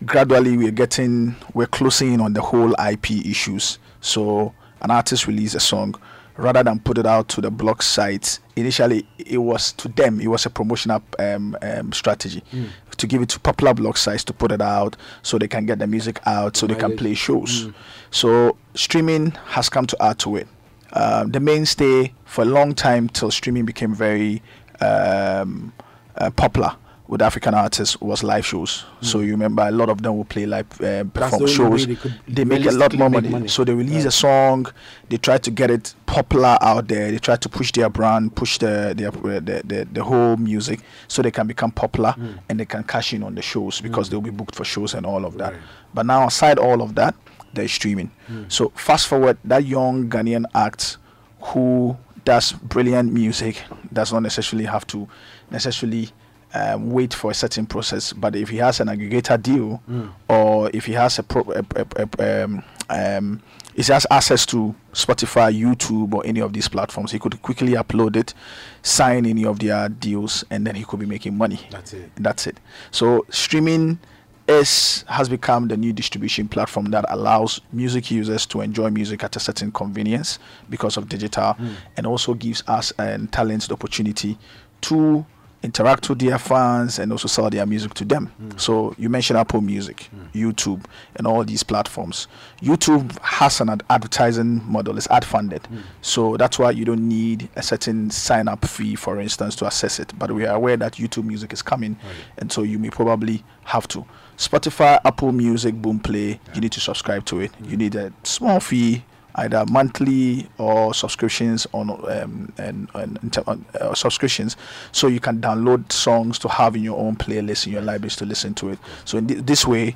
gradually 0.05 0.57
we're 0.57 0.71
getting 0.71 1.35
we're 1.53 1.65
closing 1.65 2.13
in 2.13 2.21
on 2.21 2.33
the 2.33 2.41
whole 2.41 2.75
ip 2.91 3.09
issues 3.09 3.79
so 4.01 4.53
an 4.81 4.91
artist 4.91 5.25
releases 5.27 5.55
a 5.55 5.59
song 5.59 5.95
rather 6.37 6.63
than 6.63 6.79
put 6.79 6.97
it 6.97 7.05
out 7.05 7.27
to 7.29 7.41
the 7.41 7.49
blog 7.51 7.81
sites. 7.81 8.39
Initially, 8.55 9.05
it 9.17 9.37
was 9.39 9.71
to 9.73 9.87
them, 9.87 10.19
it 10.21 10.27
was 10.27 10.45
a 10.45 10.49
promotional 10.49 11.01
um, 11.19 11.57
um, 11.61 11.91
strategy 11.93 12.43
Mm. 12.53 12.69
to 12.97 13.07
give 13.07 13.21
it 13.21 13.29
to 13.29 13.39
popular 13.39 13.73
blog 13.73 13.97
sites 13.97 14.23
to 14.25 14.33
put 14.33 14.51
it 14.51 14.61
out 14.61 14.95
so 15.21 15.37
they 15.37 15.47
can 15.47 15.65
get 15.65 15.79
the 15.79 15.87
music 15.87 16.19
out 16.25 16.55
so 16.57 16.65
they 16.67 16.75
can 16.75 16.95
play 16.97 17.13
shows. 17.13 17.65
Mm. 17.67 17.73
So 18.11 18.57
streaming 18.75 19.31
has 19.47 19.69
come 19.69 19.85
to 19.87 19.97
add 20.03 20.19
to 20.19 20.35
it. 20.37 20.47
Um, 20.93 21.31
the 21.31 21.39
mainstay 21.39 22.13
for 22.25 22.43
a 22.43 22.45
long 22.45 22.73
time 22.73 23.09
till 23.09 23.29
streaming 23.31 23.65
became 23.65 23.93
very 23.93 24.41
um, 24.79 25.73
uh, 26.17 26.29
popular 26.31 26.75
with 27.07 27.21
African 27.21 27.53
artists 27.53 27.99
was 28.01 28.21
live 28.23 28.45
shows. 28.45 28.83
So 29.01 29.21
you 29.21 29.31
remember 29.31 29.63
a 29.65 29.71
lot 29.71 29.89
of 29.89 30.01
them 30.01 30.17
will 30.17 30.25
play 30.25 30.45
live 30.45 30.65
uh, 30.81 31.03
Hmm. 31.03 31.09
Perform 31.09 31.41
the 31.43 31.47
shows. 31.47 31.87
they 31.87 31.97
They 32.27 32.43
make 32.43 32.65
a 32.65 32.71
lot 32.71 32.93
more 32.93 33.09
money. 33.09 33.29
money. 33.29 33.47
So 33.47 33.63
they 33.63 33.73
release 33.73 34.03
Yeah. 34.03 34.09
a 34.09 34.11
song, 34.11 34.67
they 35.09 35.17
try 35.17 35.37
to 35.37 35.49
get 35.51 35.71
it 35.71 35.93
popular 36.05 36.57
out 36.61 36.87
there. 36.89 37.09
They 37.11 37.19
try 37.19 37.37
to 37.37 37.49
push 37.49 37.71
their 37.71 37.89
brand, 37.89 38.35
push 38.35 38.57
the 38.57 38.93
their, 38.97 39.09
uh, 39.09 39.39
the, 39.39 39.61
the 39.65 39.87
the 39.93 40.03
whole 40.03 40.35
music, 40.37 40.81
so 41.07 41.21
they 41.21 41.31
can 41.31 41.47
become 41.47 41.71
popular 41.71 42.11
Hmm. 42.11 42.39
and 42.49 42.59
they 42.59 42.65
can 42.65 42.83
cash 42.83 43.13
in 43.13 43.23
on 43.23 43.35
the 43.35 43.41
shows 43.41 43.79
because 43.81 44.09
they'll 44.09 44.21
be 44.21 44.29
booked 44.31 44.55
for 44.55 44.65
shows 44.65 44.93
and 44.93 45.05
all 45.05 45.23
of 45.25 45.37
that. 45.37 45.53
Right. 45.53 45.61
But 45.93 46.05
now, 46.05 46.27
aside 46.27 46.59
all 46.59 46.81
of 46.81 46.95
that, 46.95 47.15
they're 47.53 47.69
streaming. 47.69 48.11
Hmm. 48.27 48.43
So 48.49 48.71
fast 48.75 49.07
forward, 49.07 49.37
that 49.45 49.63
young 49.65 50.09
Ghanaian 50.09 50.43
act 50.53 50.97
who 51.39 51.95
does 52.25 52.51
brilliant 52.51 53.13
music 53.13 53.63
does 53.93 54.11
not 54.11 54.21
necessarily 54.23 54.65
have 54.65 54.85
to 54.87 55.07
necessarily 55.49 56.09
um, 56.53 56.89
wait 56.91 57.13
for 57.13 57.31
a 57.31 57.33
certain 57.33 57.65
process. 57.65 58.13
But 58.13 58.35
if 58.35 58.49
he 58.49 58.57
has 58.57 58.79
an 58.79 58.87
aggregator 58.87 59.41
deal, 59.41 59.81
or 60.29 60.69
if 60.73 60.85
he 60.85 60.93
has 60.93 61.19
a, 61.19 61.23
pro- 61.23 61.51
a, 61.51 61.65
a, 61.75 62.09
a 62.19 62.43
um, 62.45 62.63
um, 62.89 63.41
if 63.75 63.87
he 63.87 63.93
has 63.93 64.07
access 64.09 64.45
to 64.47 64.73
Spotify, 64.93 65.53
YouTube, 65.55 66.13
or 66.13 66.25
any 66.25 66.39
of 66.39 66.51
these 66.53 66.67
platforms, 66.67 67.11
he 67.11 67.19
could 67.19 67.39
quickly 67.43 67.73
upload 67.73 68.15
it, 68.15 68.33
sign 68.81 69.25
any 69.25 69.45
of 69.45 69.59
their 69.59 69.87
deals, 69.89 70.43
and 70.49 70.65
then 70.65 70.73
he 70.75 70.83
could 70.83 70.99
be 70.99 71.05
making 71.05 71.37
money. 71.37 71.59
That's 71.69 71.93
it. 71.93 72.09
That's 72.15 72.47
it. 72.47 72.59
So 72.91 73.25
streaming 73.29 73.99
is 74.47 75.03
has 75.09 75.27
become 75.27 75.67
the 75.67 75.75
new 75.75 75.91
distribution 75.91 76.47
platform 76.47 76.85
that 76.85 77.03
allows 77.09 77.59
music 77.73 78.09
users 78.09 78.45
to 78.45 78.61
enjoy 78.61 78.89
music 78.89 79.21
at 79.23 79.35
a 79.35 79.39
certain 79.39 79.71
convenience 79.73 80.39
because 80.69 80.95
of 80.97 81.09
digital, 81.09 81.55
and 81.97 82.07
also 82.07 82.33
gives 82.33 82.63
us 82.67 82.91
and 82.97 83.31
talents 83.31 83.67
the 83.67 83.73
opportunity 83.73 84.37
to 84.81 85.25
interact 85.67 86.07
with 86.07 86.19
their 86.19 86.37
fans 86.39 86.97
and 86.97 87.11
also 87.11 87.27
sell 87.27 87.49
their 87.49 87.65
music 87.65 87.93
to 87.95 88.05
them. 88.05 88.27
Hmm. 88.27 88.57
So 88.57 88.95
you 88.97 89.09
mentioned 89.09 89.37
Apple 89.37 89.59
Music, 89.59 90.03
hmm. 90.03 90.25
YouTube, 90.33 90.85
and 91.15 91.27
all 91.27 91.43
these 91.43 91.61
platforms. 91.61 92.27
YouTube 92.61 93.19
has 93.21 93.59
an 93.59 93.69
ad- 93.69 93.83
advertising 93.89 94.63
model; 94.65 94.97
it's 94.97 95.09
ad 95.09 95.25
funded, 95.25 95.65
hmm. 95.67 95.79
so 96.01 96.37
that's 96.37 96.57
why 96.57 96.71
you 96.71 96.85
don't 96.85 97.05
need 97.07 97.49
a 97.57 97.61
certain 97.61 98.09
sign 98.09 98.47
up 98.47 98.65
fee, 98.65 98.95
for 98.95 99.19
instance, 99.19 99.55
to 99.57 99.65
access 99.65 99.99
it. 99.99 100.17
But 100.17 100.31
we 100.31 100.45
are 100.45 100.55
aware 100.55 100.77
that 100.77 100.93
YouTube 100.93 101.25
Music 101.25 101.51
is 101.51 101.61
coming, 101.61 101.97
and 102.37 102.51
so 102.51 102.63
you 102.63 102.79
may 102.79 102.89
probably 102.89 103.43
have 103.65 103.87
to. 103.89 104.05
Spotify, 104.37 104.99
Apple 105.03 105.31
Music, 105.33 105.75
Boomplay, 105.75 106.39
you 106.53 106.61
need 106.61 106.71
to 106.71 106.79
subscribe 106.79 107.25
to 107.25 107.41
it. 107.41 107.51
You 107.63 107.75
need 107.75 107.95
a 107.95 108.13
small 108.23 108.59
fee 108.59 109.03
either 109.37 109.63
monthly 109.69 110.49
or 110.57 110.93
subscriptions 110.93 111.67
on 111.73 111.89
um, 111.91 112.51
and, 112.57 112.89
and, 112.95 113.19
and 113.47 113.65
uh, 113.79 113.93
subscriptions. 113.93 114.57
So 114.91 115.07
you 115.07 115.19
can 115.19 115.39
download 115.39 115.91
songs 115.91 116.39
to 116.39 116.47
have 116.49 116.75
in 116.75 116.83
your 116.83 116.97
own 116.97 117.15
playlist 117.15 117.67
in 117.67 117.73
your 117.73 117.81
libraries 117.83 118.15
to 118.17 118.25
listen 118.25 118.53
to 118.55 118.69
it. 118.69 118.79
So 119.05 119.17
in 119.19 119.27
thi- 119.27 119.35
this 119.35 119.65
way 119.65 119.95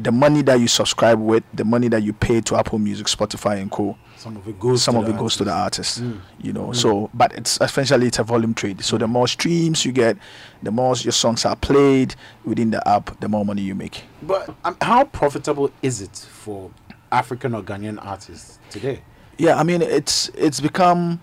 the 0.00 0.12
money 0.12 0.42
that 0.42 0.60
you 0.60 0.68
subscribe 0.68 1.18
with 1.18 1.42
the 1.52 1.64
money 1.64 1.88
that 1.88 2.04
you 2.04 2.12
pay 2.12 2.40
to 2.40 2.54
apple 2.54 2.78
music 2.78 3.08
spotify 3.08 3.60
and 3.60 3.68
co 3.68 3.98
Some 4.16 4.36
of 4.36 4.46
it 4.46 4.60
goes. 4.60 4.80
some 4.84 4.94
to 4.94 5.00
of 5.00 5.06
the 5.06 5.12
it 5.12 5.18
goes 5.18 5.36
to 5.38 5.44
the 5.44 5.50
artist. 5.52 6.00
artist 6.00 6.20
you 6.40 6.52
know. 6.52 6.72
So 6.72 7.10
but 7.14 7.32
it's 7.34 7.60
essentially 7.60 8.06
it's 8.06 8.20
a 8.20 8.22
volume 8.24 8.54
trade. 8.54 8.82
So 8.84 8.96
the 8.96 9.08
more 9.08 9.26
streams 9.26 9.84
you 9.84 9.90
get 9.92 10.16
the 10.62 10.70
more 10.70 10.94
your 10.96 11.10
songs 11.12 11.44
are 11.44 11.56
played 11.56 12.14
within 12.44 12.70
the 12.70 12.86
app 12.88 13.18
the 13.20 13.28
more 13.28 13.44
money 13.44 13.62
you 13.62 13.74
make. 13.74 14.04
But 14.22 14.54
um, 14.64 14.76
how 14.80 15.02
profitable 15.04 15.70
is 15.82 16.00
it 16.00 16.16
for 16.16 16.70
African 17.10 17.54
or 17.54 17.62
Ghanaian 17.62 17.98
artists 18.04 18.57
today? 18.70 19.00
yeah 19.38 19.56
i 19.56 19.62
mean 19.62 19.82
it's 19.82 20.28
it's 20.30 20.60
become 20.60 21.20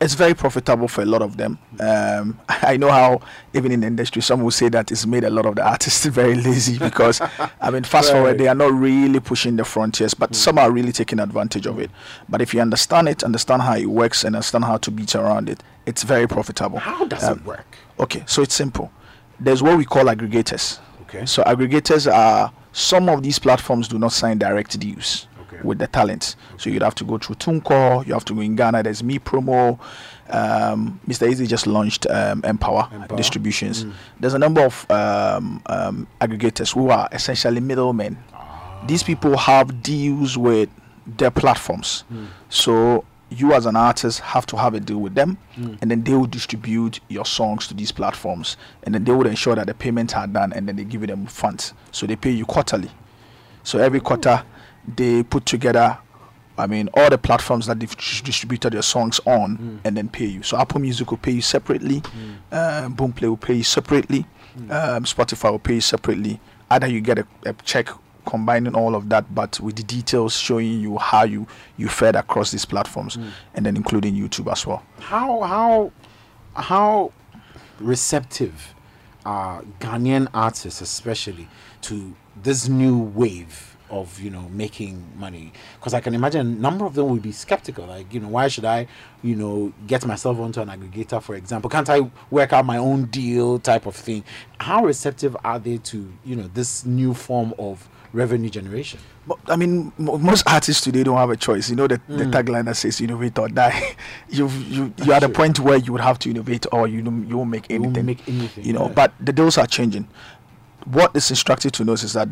it's 0.00 0.14
very 0.14 0.32
profitable 0.32 0.86
for 0.86 1.02
a 1.02 1.04
lot 1.04 1.22
of 1.22 1.36
them 1.38 1.58
um 1.80 2.38
i 2.48 2.76
know 2.76 2.88
how 2.90 3.20
even 3.52 3.72
in 3.72 3.80
the 3.80 3.86
industry 3.86 4.22
some 4.22 4.42
will 4.42 4.50
say 4.52 4.68
that 4.68 4.92
it's 4.92 5.04
made 5.06 5.24
a 5.24 5.30
lot 5.30 5.44
of 5.44 5.56
the 5.56 5.62
artists 5.66 6.04
very 6.20 6.36
lazy 6.36 6.78
because 6.78 7.20
i 7.60 7.70
mean 7.70 7.82
fast 7.82 8.08
Right. 8.10 8.14
forward 8.16 8.38
they 8.38 8.46
are 8.46 8.54
not 8.54 8.72
really 8.72 9.18
pushing 9.18 9.56
the 9.56 9.64
frontiers 9.64 10.14
but 10.14 10.36
some 10.36 10.56
are 10.56 10.70
really 10.70 10.92
taking 10.92 11.18
advantage 11.18 11.66
of 11.66 11.80
it 11.80 11.90
but 12.28 12.40
if 12.40 12.54
you 12.54 12.60
understand 12.60 13.08
it 13.08 13.24
understand 13.24 13.62
how 13.62 13.74
it 13.74 13.86
works 13.86 14.22
and 14.24 14.36
understand 14.36 14.64
how 14.64 14.76
to 14.76 14.90
beat 14.92 15.16
around 15.16 15.48
it 15.48 15.62
it's 15.86 16.02
very 16.02 16.26
profitable 16.28 16.78
How 16.78 17.06
does 17.06 17.24
Um, 17.24 17.38
it 17.38 17.44
work? 17.46 17.76
Okay, 17.98 18.22
so 18.26 18.42
it's 18.42 18.54
simple. 18.54 18.92
There's 19.40 19.62
what 19.62 19.78
we 19.78 19.86
call 19.86 20.04
aggregators. 20.04 20.78
Okay. 21.04 21.24
So 21.24 21.42
aggregators 21.44 22.12
are 22.12 22.52
some 22.72 23.08
of 23.08 23.22
these 23.22 23.38
platforms 23.38 23.88
do 23.88 23.98
not 23.98 24.12
sign 24.12 24.36
direct 24.36 24.78
deals 24.78 25.26
Okay. 25.48 25.60
with 25.62 25.78
the 25.78 25.86
talents. 25.86 26.36
So 26.58 26.68
you'd 26.70 26.82
have 26.82 26.94
to 26.96 27.04
go 27.04 27.16
through 27.18 27.36
TuneCore, 27.36 28.06
you 28.06 28.12
have 28.12 28.24
to 28.26 28.34
go 28.34 28.40
in 28.40 28.54
Ghana, 28.56 28.82
there's 28.82 29.02
Me 29.02 29.18
Promo. 29.18 29.78
Um, 30.30 31.00
Mr. 31.08 31.26
Eazi 31.26 31.48
just 31.48 31.66
launched 31.66 32.06
um, 32.10 32.42
emPawa, 32.42 32.90
emPawa. 32.92 33.16
Distributions. 33.16 33.86
There's 34.20 34.34
a 34.34 34.38
number 34.38 34.60
of 34.60 34.90
um, 34.90 35.62
um, 35.66 36.06
aggregators 36.20 36.74
who 36.74 36.90
are 36.90 37.08
essentially 37.12 37.60
middlemen. 37.60 38.18
These 38.86 39.02
people 39.02 39.36
have 39.38 39.82
deals 39.82 40.36
with 40.36 40.68
their 41.06 41.30
platforms. 41.30 42.04
So 42.50 43.04
you 43.30 43.52
as 43.54 43.66
an 43.66 43.76
artist 43.76 44.20
have 44.20 44.46
to 44.46 44.56
have 44.56 44.72
a 44.74 44.80
deal 44.80 44.98
with 44.98 45.14
them 45.14 45.36
and 45.82 45.90
then 45.90 46.02
they 46.02 46.12
will 46.14 46.26
distribute 46.26 47.00
your 47.08 47.26
songs 47.26 47.66
to 47.68 47.74
these 47.74 47.92
platforms 47.92 48.56
and 48.84 48.94
then 48.94 49.04
they 49.04 49.12
would 49.12 49.26
ensure 49.26 49.54
that 49.54 49.66
the 49.66 49.74
payments 49.74 50.14
are 50.14 50.26
done 50.26 50.50
and 50.54 50.66
then 50.68 50.76
they 50.76 50.84
give 50.84 51.02
you 51.02 51.06
them 51.06 51.26
funds 51.26 51.74
so 51.92 52.06
they 52.06 52.16
pay 52.16 52.30
you 52.30 52.46
quarterly 52.46 52.90
so 53.64 53.78
every 53.78 54.00
quarter 54.00 54.42
they 54.86 55.22
put 55.22 55.44
together 55.46 55.98
i 56.56 56.66
mean 56.66 56.88
all 56.94 57.08
the 57.10 57.18
platforms 57.18 57.66
that 57.66 57.78
they've 57.80 57.96
distributed 58.24 58.72
your 58.72 58.82
songs 58.82 59.20
on 59.26 59.80
and 59.84 59.96
then 59.96 60.08
pay 60.08 60.26
you. 60.26 60.42
So 60.42 60.56
apple 60.58 60.80
music 60.80 61.10
will 61.10 61.18
pay 61.18 61.32
you 61.32 61.42
separately. 61.42 62.02
Um, 62.50 62.96
boomplay 62.96 63.28
will 63.28 63.36
pay 63.36 63.54
you 63.54 63.62
separately. 63.64 64.26
Um, 64.56 65.04
spotify 65.04 65.50
will 65.52 65.58
pay 65.60 65.74
you 65.74 65.80
separately. 65.80 66.40
Either 66.70 66.86
you 66.88 67.00
get 67.00 67.18
a, 67.18 67.26
a 67.46 67.52
check 67.64 67.88
combining 68.26 68.74
all 68.74 68.94
of 68.94 69.08
that 69.08 69.34
but 69.34 69.58
with 69.60 69.76
the 69.76 69.82
details 69.82 70.36
showing 70.36 70.80
you 70.80 70.98
how 70.98 71.22
you 71.22 71.46
you 71.78 71.88
fed 71.88 72.14
across 72.16 72.50
these 72.50 72.66
platforms 72.66 73.16
and 73.54 73.64
then 73.64 73.74
including 73.76 74.14
youtube 74.14 74.50
as 74.52 74.66
well. 74.66 74.82
How 75.00 75.40
how 75.42 75.92
how 76.54 77.12
receptive 77.80 78.74
are 79.24 79.62
Ghanaian 79.80 80.28
artists, 80.34 80.80
especially, 80.80 81.48
to 81.82 82.14
this 82.42 82.68
new 82.68 82.98
wave 82.98 83.67
of 83.90 84.20
you 84.20 84.30
know 84.30 84.48
making 84.50 85.04
money? 85.16 85.52
Because 85.78 85.94
I 85.94 86.00
can 86.00 86.14
imagine 86.14 86.40
a 86.40 86.44
number 86.44 86.84
of 86.86 86.94
them 86.94 87.08
will 87.08 87.16
be 87.16 87.32
skeptical. 87.32 87.86
Like 87.86 88.12
you 88.12 88.20
know, 88.20 88.28
why 88.28 88.48
should 88.48 88.64
I 88.64 88.86
you 89.22 89.34
know 89.34 89.72
get 89.86 90.04
myself 90.06 90.38
onto 90.38 90.60
an 90.60 90.68
aggregator, 90.68 91.22
for 91.22 91.34
example? 91.34 91.70
Can't 91.70 91.88
I 91.88 92.10
work 92.30 92.52
out 92.52 92.64
my 92.66 92.76
own 92.78 93.06
deal, 93.06 93.58
type 93.58 93.86
of 93.86 93.96
thing? 93.96 94.24
How 94.60 94.84
receptive 94.84 95.36
are 95.44 95.58
they 95.58 95.78
to 95.78 96.12
you 96.24 96.36
know 96.36 96.48
this 96.54 96.84
new 96.84 97.14
form 97.14 97.54
of 97.58 97.88
revenue 98.12 98.48
generation? 98.50 99.00
Mo- 99.26 99.38
I 99.46 99.56
mean, 99.56 99.92
mo 99.98 100.16
most 100.18 100.44
artists 100.48 100.82
today 100.82 101.02
don't 101.04 101.16
have 101.16 101.30
a 101.30 101.36
choice. 101.36 101.68
You 101.68 101.76
know 101.76 101.86
the, 101.86 102.00
the 102.08 102.24
mm. 102.24 102.32
tagline 102.32 102.64
that 102.64 102.76
says 102.76 103.00
"innovate 103.00 103.38
or 103.38 103.48
die." 103.48 103.96
you've 104.30 104.54
you 104.70 104.92
you 105.04 105.12
are 105.12 105.16
at 105.16 105.22
a 105.22 105.28
point 105.28 105.60
where 105.60 105.76
you 105.76 105.92
would 105.92 106.00
have 106.00 106.18
to 106.20 106.30
innovate, 106.30 106.66
or 106.72 106.88
you 106.88 107.02
you 107.28 107.36
won't 107.36 107.50
make 107.50 107.70
You 107.70 107.80
won't 107.80 107.96
anything. 107.96 108.06
make 108.06 108.28
anything, 108.28 108.64
You 108.64 108.72
know, 108.72 108.86
yeah. 108.86 108.92
but 108.94 109.12
the 109.20 109.32
deals 109.32 109.58
are 109.58 109.66
changing. 109.66 110.08
What 110.84 111.14
is 111.14 111.30
instructive 111.30 111.72
to 111.72 111.84
know 111.84 111.92
is 111.92 112.12
that 112.14 112.28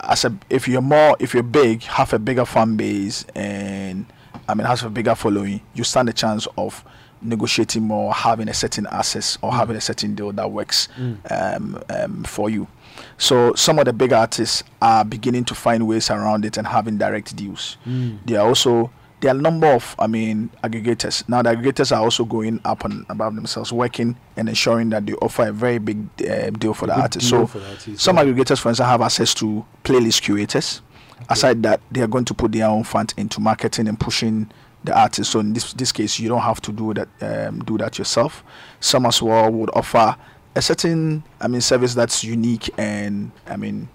as 0.00 0.24
a 0.24 0.36
if 0.50 0.66
you're 0.66 0.80
more 0.82 1.16
if 1.20 1.34
you're 1.34 1.42
big, 1.42 1.82
have 1.84 2.12
a 2.12 2.18
bigger 2.18 2.44
fan 2.44 2.76
base, 2.76 3.24
and 3.34 4.06
I 4.48 4.54
mean 4.54 4.66
has 4.66 4.82
a 4.82 4.90
bigger 4.90 5.14
following, 5.14 5.60
you 5.74 5.84
stand 5.84 6.08
a 6.08 6.12
chance 6.12 6.48
of 6.58 6.84
negotiating 7.20 7.84
more, 7.84 8.12
having 8.12 8.48
a 8.48 8.54
certain 8.54 8.86
access 8.88 9.38
or 9.42 9.52
having 9.52 9.76
a 9.76 9.80
certain 9.80 10.14
deal 10.16 10.32
that 10.32 10.50
works 10.50 10.88
um, 11.30 11.80
um, 11.88 12.24
for 12.24 12.50
you. 12.50 12.66
So 13.16 13.54
some 13.54 13.78
of 13.78 13.84
the 13.84 13.92
big 13.92 14.12
artists 14.12 14.64
are 14.80 15.04
beginning 15.04 15.44
to 15.44 15.54
find 15.54 15.86
ways 15.86 16.10
around 16.10 16.44
it 16.44 16.56
and 16.56 16.66
having 16.66 16.98
direct 16.98 17.36
deals. 17.36 17.76
They 18.26 18.34
are 18.36 18.46
also 18.48 18.90
there 19.22 19.32
are 19.32 19.38
a 19.38 19.40
number 19.40 19.68
of 19.68 19.94
I 19.98 20.08
mean 20.08 20.50
aggregators. 20.62 21.26
Now 21.28 21.42
the 21.42 21.50
aggregators 21.50 21.96
are 21.96 22.02
also 22.02 22.24
going 22.24 22.60
up 22.64 22.84
and 22.84 23.06
above 23.08 23.36
themselves, 23.36 23.72
working 23.72 24.16
and 24.36 24.48
ensuring 24.48 24.90
that 24.90 25.06
they 25.06 25.14
offer 25.14 25.48
a 25.48 25.52
very 25.52 25.78
big 25.78 26.08
uh, 26.28 26.50
deal 26.50 26.74
for 26.74 26.86
the 26.86 27.00
artist. 27.00 27.28
So 27.30 27.46
for 27.46 27.58
the 27.58 27.68
artist, 27.70 28.00
some 28.00 28.16
yeah. 28.16 28.24
aggregators, 28.24 28.60
for 28.60 28.68
instance, 28.68 28.80
have 28.80 29.00
access 29.00 29.32
to 29.34 29.64
playlist 29.84 30.22
curators. 30.22 30.82
Aside 31.28 31.62
that, 31.62 31.80
they 31.92 32.00
are 32.00 32.08
going 32.08 32.24
to 32.26 32.34
put 32.34 32.50
their 32.50 32.66
own 32.66 32.82
funds 32.82 33.14
into 33.16 33.40
marketing 33.40 33.86
and 33.86 33.98
pushing 33.98 34.50
the 34.82 34.98
artist. 34.98 35.30
So 35.30 35.38
in 35.38 35.52
this 35.52 35.72
this 35.72 35.92
case, 35.92 36.18
you 36.18 36.28
don't 36.28 36.42
have 36.42 36.60
to 36.62 36.72
do 36.72 36.92
that 36.94 37.08
um, 37.20 37.60
do 37.60 37.78
that 37.78 37.98
yourself. 37.98 38.42
Some 38.80 39.06
as 39.06 39.22
well 39.22 39.50
would 39.52 39.70
offer 39.72 40.16
a 40.56 40.60
certain 40.60 41.22
I 41.40 41.46
mean 41.46 41.60
service 41.60 41.94
that's 41.94 42.24
unique 42.24 42.68
and 42.76 43.30
I 43.46 43.56
mean 43.56 43.88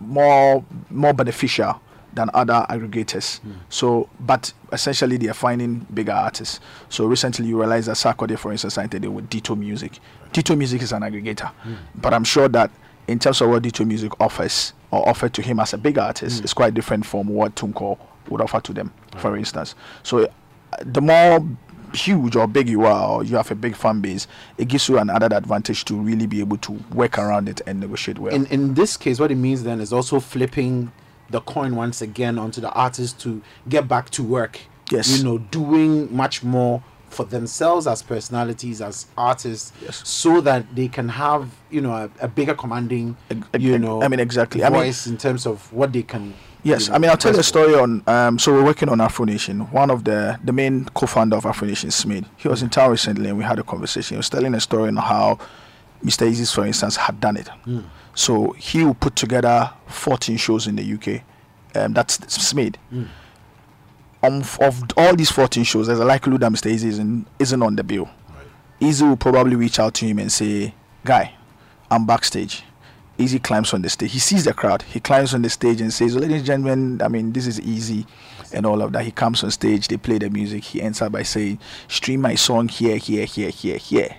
more 0.00 0.64
more 0.90 1.14
beneficial 1.14 1.80
than 2.14 2.30
other 2.34 2.66
aggregators. 2.68 3.40
Hmm. 3.40 3.52
So, 3.68 4.08
but 4.20 4.52
essentially 4.72 5.16
they 5.16 5.28
are 5.28 5.34
finding 5.34 5.86
bigger 5.92 6.12
artists. 6.12 6.60
So 6.88 7.06
recently 7.06 7.46
you 7.46 7.58
realize 7.58 7.86
that 7.86 7.96
Sarkodie, 7.96 8.38
for 8.38 8.52
instance, 8.52 8.74
signed 8.74 8.94
a 8.94 9.10
with 9.10 9.28
Ditto 9.28 9.54
Music. 9.54 9.98
Ditto 10.32 10.56
Music 10.56 10.82
is 10.82 10.92
an 10.92 11.02
aggregator, 11.02 11.48
hmm. 11.48 11.74
but 11.94 12.14
I'm 12.14 12.24
sure 12.24 12.48
that 12.48 12.70
in 13.08 13.18
terms 13.18 13.40
of 13.40 13.48
what 13.50 13.62
Ditto 13.62 13.84
Music 13.84 14.18
offers 14.20 14.72
or 14.90 15.08
offered 15.08 15.34
to 15.34 15.42
him 15.42 15.60
as 15.60 15.72
a 15.72 15.78
big 15.78 15.98
artist, 15.98 16.38
hmm. 16.38 16.44
it's 16.44 16.54
quite 16.54 16.74
different 16.74 17.06
from 17.06 17.28
what 17.28 17.54
TuneCore 17.54 17.98
would 18.28 18.40
offer 18.40 18.60
to 18.60 18.72
them, 18.72 18.92
for 19.16 19.36
instance. 19.36 19.74
So 20.02 20.24
uh, 20.24 20.28
the 20.80 21.00
more 21.00 21.44
huge 21.94 22.36
or 22.36 22.46
big 22.46 22.68
you 22.68 22.84
are, 22.86 23.08
or 23.08 23.24
you 23.24 23.36
have 23.36 23.50
a 23.50 23.54
big 23.54 23.76
fan 23.76 24.00
base, 24.00 24.26
it 24.58 24.68
gives 24.68 24.88
you 24.88 24.98
an 24.98 25.10
added 25.10 25.32
advantage 25.32 25.84
to 25.86 25.94
really 25.94 26.26
be 26.26 26.40
able 26.40 26.56
to 26.58 26.72
work 26.94 27.18
around 27.18 27.48
it 27.48 27.60
and 27.66 27.80
negotiate 27.80 28.18
well. 28.18 28.34
in 28.34 28.46
in 28.46 28.74
this 28.74 28.96
case, 28.96 29.18
what 29.20 29.30
it 29.30 29.36
means 29.36 29.62
then 29.62 29.80
is 29.80 29.92
also 29.92 30.20
flipping 30.20 30.92
the 31.32 31.40
coin 31.40 31.74
once 31.76 32.00
again 32.00 32.38
onto 32.38 32.60
the 32.60 32.70
artist 32.72 33.18
to 33.20 33.42
get 33.68 33.88
back 33.88 34.10
to 34.10 34.22
work. 34.22 34.60
Yes. 34.90 35.16
you 35.18 35.24
know, 35.24 35.38
doing 35.38 36.14
much 36.14 36.42
more 36.44 36.82
for 37.08 37.24
themselves 37.24 37.86
as 37.86 38.02
personalities, 38.02 38.80
as 38.82 39.06
artists, 39.16 39.72
Yes. 39.82 40.06
so 40.08 40.40
that 40.42 40.74
they 40.74 40.88
can 40.88 41.08
have 41.10 41.48
you 41.70 41.80
know 41.80 41.92
a, 41.92 42.10
a 42.20 42.28
bigger 42.28 42.54
commanding, 42.54 43.16
Eg- 43.30 43.44
you 43.62 43.78
know, 43.78 44.02
I 44.02 44.08
mean, 44.08 44.20
exactly. 44.20 44.62
I 44.64 44.68
mean- 44.70 44.80
voice 44.80 45.06
in 45.06 45.16
terms 45.18 45.46
of 45.46 45.70
what 45.72 45.92
they 45.92 46.02
can. 46.02 46.34
Yes, 46.64 46.82
you 46.84 46.90
know, 46.90 46.94
I 46.94 46.98
mean 47.00 47.10
I'll 47.10 47.16
tell 47.16 47.32
you 47.34 47.40
a 47.40 47.42
story 47.42 47.74
on. 47.74 48.02
Um, 48.06 48.38
so 48.38 48.52
we're 48.52 48.64
working 48.64 48.88
on 48.88 49.00
Afro 49.00 49.24
Nation. 49.24 49.60
One 49.72 49.90
of 49.90 50.04
the 50.04 50.38
the 50.44 50.52
main 50.52 50.84
co-founder 50.94 51.36
of 51.36 51.44
Afro 51.46 51.66
Nation, 51.66 51.90
Smith. 51.90 52.24
He 52.36 52.48
was 52.48 52.62
in 52.62 52.68
town 52.70 52.90
recently, 52.90 53.28
and 53.30 53.36
we 53.38 53.44
had 53.44 53.58
a 53.58 53.62
conversation. 53.64 54.14
He 54.14 54.18
was 54.18 54.28
telling 54.30 54.54
a 54.54 54.60
story 54.60 54.88
on 54.88 54.96
how 54.96 55.38
Mr. 56.04 56.28
Eazi, 56.30 56.54
for 56.54 56.64
instance, 56.66 56.96
had 56.96 57.18
done 57.20 57.36
it. 57.36 57.48
So 58.14 58.52
he 58.52 58.84
will 58.84 58.94
put 58.94 59.16
together 59.16 59.70
14 59.86 60.36
shows 60.36 60.66
in 60.66 60.76
the 60.76 60.94
UK. 60.94 61.22
Um, 61.74 61.94
that's 61.94 62.14
Smith. 62.32 62.76
Um, 64.22 64.42
of 64.60 64.84
all 64.96 65.16
these 65.16 65.30
14 65.30 65.64
shows, 65.64 65.86
there's 65.86 65.98
a 65.98 66.04
likelihood 66.04 66.42
that 66.42 66.52
Mr. 66.52 66.70
Eazi 66.70 66.84
isn't, 66.84 67.26
isn't 67.38 67.62
on 67.62 67.76
the 67.76 67.82
bill. 67.82 68.08
Eazi 68.80 69.08
will 69.08 69.16
probably 69.16 69.56
reach 69.56 69.78
out 69.78 69.94
to 69.94 70.06
him 70.06 70.18
and 70.18 70.30
say, 70.30 70.74
Guy, 71.04 71.34
I'm 71.90 72.06
backstage. 72.06 72.64
Eazi 73.18 73.42
climbs 73.42 73.72
on 73.74 73.82
the 73.82 73.88
stage. 73.88 74.12
He 74.12 74.18
sees 74.18 74.44
the 74.44 74.54
crowd. 74.54 74.82
He 74.82 75.00
climbs 75.00 75.34
on 75.34 75.42
the 75.42 75.50
stage 75.50 75.80
and 75.80 75.92
says, 75.92 76.14
Ladies 76.16 76.38
and 76.38 76.46
gentlemen, 76.46 77.02
I 77.02 77.08
mean, 77.08 77.32
this 77.32 77.46
is 77.46 77.60
Eazi 77.60 78.06
and 78.52 78.66
all 78.66 78.82
of 78.82 78.92
that. 78.92 79.04
He 79.04 79.10
comes 79.10 79.42
on 79.42 79.50
stage, 79.50 79.88
they 79.88 79.96
play 79.96 80.18
the 80.18 80.30
music. 80.30 80.64
He 80.64 80.82
ends 80.82 81.02
up 81.02 81.12
by 81.12 81.22
saying, 81.22 81.58
Stream 81.88 82.20
my 82.20 82.34
song 82.34 82.68
here, 82.68 82.96
here, 82.96 83.24
here, 83.24 83.50
here, 83.50 83.78
here. 83.78 84.16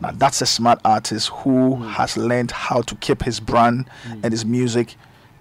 Now, 0.00 0.12
that's 0.12 0.40
a 0.42 0.46
smart 0.46 0.80
artist 0.84 1.28
who 1.28 1.76
mm. 1.76 1.90
has 1.90 2.16
learned 2.16 2.52
how 2.52 2.82
to 2.82 2.94
keep 2.96 3.22
his 3.22 3.40
brand 3.40 3.88
mm. 4.04 4.20
and 4.22 4.32
his 4.32 4.44
music 4.44 4.96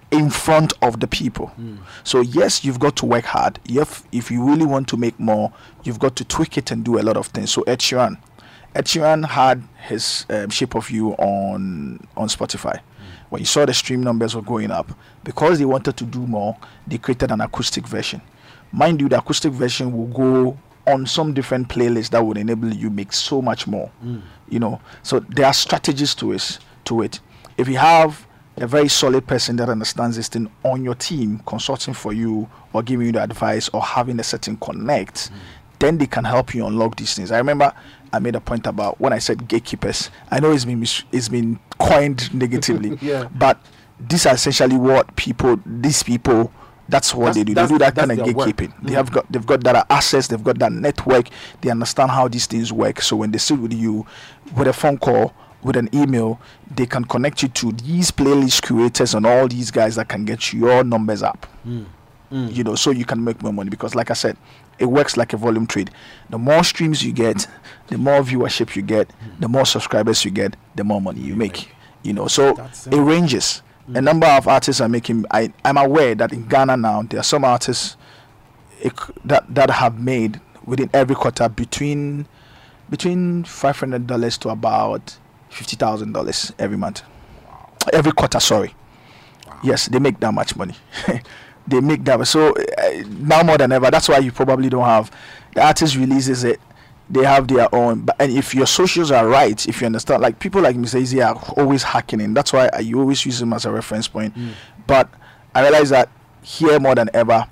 in 0.10 0.30
front 0.30 0.74
of 0.82 1.00
the 1.00 1.08
people. 1.08 1.52
Mm. 1.60 1.80
So, 2.04 2.22
yes, 2.22 2.64
you've 2.64 2.80
got 2.80 2.96
to 2.98 3.06
work 3.06 3.26
hard. 3.26 3.60
If, 3.66 4.04
if 4.12 4.32
you 4.32 4.44
really 4.44 4.66
want 4.66 4.88
to 4.90 4.98
make 4.98 5.20
more, 5.20 5.54
you've 5.84 6.00
got 6.00 6.16
to 6.16 6.26
tweak 6.26 6.58
it 6.58 6.72
and 6.72 6.84
do 6.84 6.98
a 7.00 7.04
lot 7.04 7.18
of 7.18 7.28
things. 7.28 7.52
So, 7.52 7.62
Ed 7.64 7.80
Sheeran, 7.80 8.18
Ed 8.74 8.86
Sheeran 8.86 9.26
had 9.28 9.64
his 9.88 10.26
um, 10.30 10.50
Shape 10.50 10.76
of 10.76 10.90
You 10.90 11.12
on 11.14 12.06
on 12.16 12.28
Spotify. 12.28 12.80
When 13.30 13.42
you 13.42 13.46
saw 13.46 13.66
the 13.66 13.74
stream 13.74 14.02
numbers 14.02 14.36
were 14.36 14.42
going 14.42 14.72
up, 14.72 14.90
because 15.24 15.60
they 15.60 15.66
wanted 15.66 15.98
to 15.98 16.06
do 16.06 16.26
more, 16.26 16.56
they 16.86 16.98
created 16.98 17.32
an 17.32 17.42
acoustic 17.42 17.86
version. 17.86 18.22
Mind 18.72 19.02
you, 19.02 19.10
the 19.10 19.18
acoustic 19.18 19.52
version 19.52 19.92
will 19.92 20.08
go 20.08 20.58
on 20.88 21.06
some 21.06 21.34
different 21.34 21.68
playlists 21.70 22.10
that 22.12 22.26
would 22.26 22.38
enable 22.38 22.74
you 22.74 22.90
make 22.90 23.14
so 23.14 23.42
much 23.42 23.68
more. 23.68 23.92
You 24.50 24.60
know, 24.60 24.82
so 25.04 25.20
there 25.20 25.46
are 25.46 25.54
strategies 25.54 26.16
to 26.16 26.32
it. 26.32 26.60
To 26.86 27.02
it, 27.02 27.20
if 27.58 27.68
you 27.68 27.78
have 27.78 28.26
a 28.56 28.66
very 28.66 28.88
solid 28.88 29.28
person 29.28 29.58
that 29.58 29.68
understands 29.70 30.16
this 30.16 30.30
thing 30.30 30.50
on 30.64 30.84
your 30.84 30.96
team, 30.96 31.42
consulting 31.46 31.94
for 31.94 32.14
you 32.14 32.50
or 32.74 32.82
giving 32.82 33.08
you 33.08 33.12
the 33.12 33.22
advice 33.22 33.68
or 33.70 33.82
having 33.84 34.20
a 34.20 34.24
certain 34.24 34.56
connect, 34.58 35.30
then 35.80 35.98
they 35.98 36.08
can 36.08 36.24
help 36.24 36.56
you 36.56 36.66
unlock 36.66 36.96
these 36.96 37.14
things. 37.14 37.30
I 37.32 37.38
remember 37.38 37.74
I 38.14 38.20
made 38.20 38.36
a 38.36 38.40
point 38.42 38.66
about 38.66 39.00
when 39.02 39.12
I 39.12 39.20
said 39.20 39.48
gatekeepers. 39.50 40.10
I 40.32 40.40
know 40.40 40.52
it's 40.54 40.64
been 40.66 40.80
mis- 40.80 41.04
it's 41.12 41.28
been 41.28 41.60
coined 41.78 42.34
negatively, 42.42 42.98
Yeah. 43.02 43.28
but 43.36 43.60
these 44.00 44.26
are 44.26 44.34
essentially 44.36 44.78
what 44.78 45.14
people, 45.18 45.60
these 45.66 46.02
people, 46.04 46.52
that's 46.90 47.14
what 47.14 47.34
That's- 47.34 47.36
they 47.38 47.44
do. 47.44 47.54
They 47.54 47.68
do 47.68 47.78
that 47.80 47.96
kind 47.96 48.12
of 48.12 48.18
gatekeeping. 48.20 48.74
They 48.82 48.94
have 48.94 49.12
got 49.12 49.32
they've 49.32 49.46
got 49.46 49.64
that 49.64 49.86
access, 49.90 50.28
they've 50.28 50.44
got 50.44 50.58
that 50.60 50.72
network, 50.72 51.28
they 51.62 51.70
understand 51.70 52.12
how 52.12 52.28
these 52.28 52.46
things 52.46 52.72
work. 52.72 53.02
So 53.02 53.16
when 53.18 53.32
they 53.32 53.38
sit 53.40 53.60
with 53.60 53.74
you 53.74 54.06
with 54.56 54.68
a 54.68 54.74
phone 54.74 54.98
call, 54.98 55.34
with 55.64 55.76
an 55.76 55.90
email, 55.94 56.40
they 56.74 56.86
can 56.86 57.04
connect 57.04 57.42
you 57.42 57.50
to 57.50 57.72
these 57.74 58.12
playlist 58.12 58.64
creators 58.64 59.14
and 59.16 59.26
all 59.26 59.48
these 59.48 59.72
guys 59.72 59.96
that 59.96 60.08
can 60.08 60.24
get 60.24 60.54
your 60.54 60.84
numbers 60.84 61.24
up. 61.24 61.46
You 62.30 62.64
know, 62.64 62.76
so 62.76 62.92
you 62.92 63.06
can 63.06 63.24
make 63.24 63.42
more 63.42 63.54
money 63.54 63.70
because 63.70 63.96
like 63.96 64.12
I 64.12 64.14
said, 64.14 64.38
it 64.80 64.86
works 64.86 65.16
like 65.18 65.32
a 65.34 65.38
volume 65.38 65.66
trade. 65.66 65.92
The 66.30 66.38
more 66.38 66.64
streams 66.64 67.02
you 67.04 67.12
get, 67.14 67.48
the 67.88 67.98
more 67.98 68.22
viewership 68.22 68.76
you 68.76 68.82
get, 68.82 69.10
the 69.40 69.48
more 69.48 69.66
subscribers 69.66 70.24
you 70.26 70.32
get, 70.32 70.56
the 70.76 70.84
more 70.84 71.02
money 71.02 71.22
you 71.22 71.36
make. 71.36 71.70
You 72.04 72.14
know, 72.14 72.28
so 72.28 72.54
it 72.92 72.98
ranges. 73.00 73.62
A 73.94 74.02
number 74.02 74.28
of 74.28 74.48
artists 74.48 74.82
are 74.82 74.90
making. 74.90 75.26
I 75.32 75.52
I'm 75.64 75.78
aware 75.78 76.14
that 76.16 76.34
in 76.34 76.46
Ghana 76.48 76.78
now 76.78 77.04
there 77.04 77.20
are 77.20 77.24
some 77.24 77.46
artists 77.46 77.96
it, 78.82 78.94
that 79.24 79.46
that 79.54 79.70
have 79.70 80.00
made 80.00 80.42
within 80.66 80.90
every 80.94 81.16
quarter 81.16 81.48
between 81.48 82.28
between 82.90 83.44
five 83.46 83.80
hundred 83.80 84.08
dollars 84.08 84.38
to 84.40 84.50
about 84.50 85.18
fifty 85.50 85.76
thousand 85.76 86.12
dollars 86.12 86.52
every 86.60 86.78
month. 86.78 87.02
Every 87.94 88.12
quarter, 88.12 88.40
sorry. 88.40 88.76
Yes, 89.64 89.88
they 89.88 90.00
make 90.00 90.20
that 90.20 90.34
much 90.34 90.56
money. 90.56 90.76
they 91.68 91.80
make 91.80 92.04
that. 92.06 92.28
So 92.28 92.54
uh, 92.54 92.90
now 93.08 93.44
more 93.44 93.58
than 93.58 93.72
ever, 93.72 93.90
that's 93.90 94.10
why 94.10 94.18
you 94.20 94.32
probably 94.32 94.70
don't 94.70 94.84
have 94.84 95.10
the 95.56 95.66
artist 95.66 95.96
releases 95.96 96.44
it. 96.44 96.60
They 97.10 97.24
have 97.24 97.48
their 97.48 97.74
own, 97.74 98.02
but 98.02 98.18
and 98.20 98.32
if 98.32 98.54
your 98.54 98.68
socials 98.68 99.12
are 99.12 99.28
right, 99.28 99.66
if 99.68 99.80
you 99.80 99.86
understand, 99.88 100.22
like 100.22 100.40
people 100.40 100.62
like 100.62 100.76
Mr. 100.76 101.00
Eazi 101.02 101.26
are 101.26 101.36
always 101.58 101.84
hacking 101.84 102.20
in. 102.20 102.34
That's 102.34 102.52
why 102.52 102.70
I 102.74 102.80
you 102.80 103.00
always 103.00 103.26
use 103.26 103.42
him 103.42 103.54
as 103.54 103.66
a 103.66 103.72
reference 103.72 104.08
point. 104.10 104.34
But 104.86 105.10
I 105.56 105.62
realize 105.62 105.90
that 105.92 106.10
here 106.42 106.80
more 106.80 106.96
than 106.96 107.10
ever, 107.14 107.48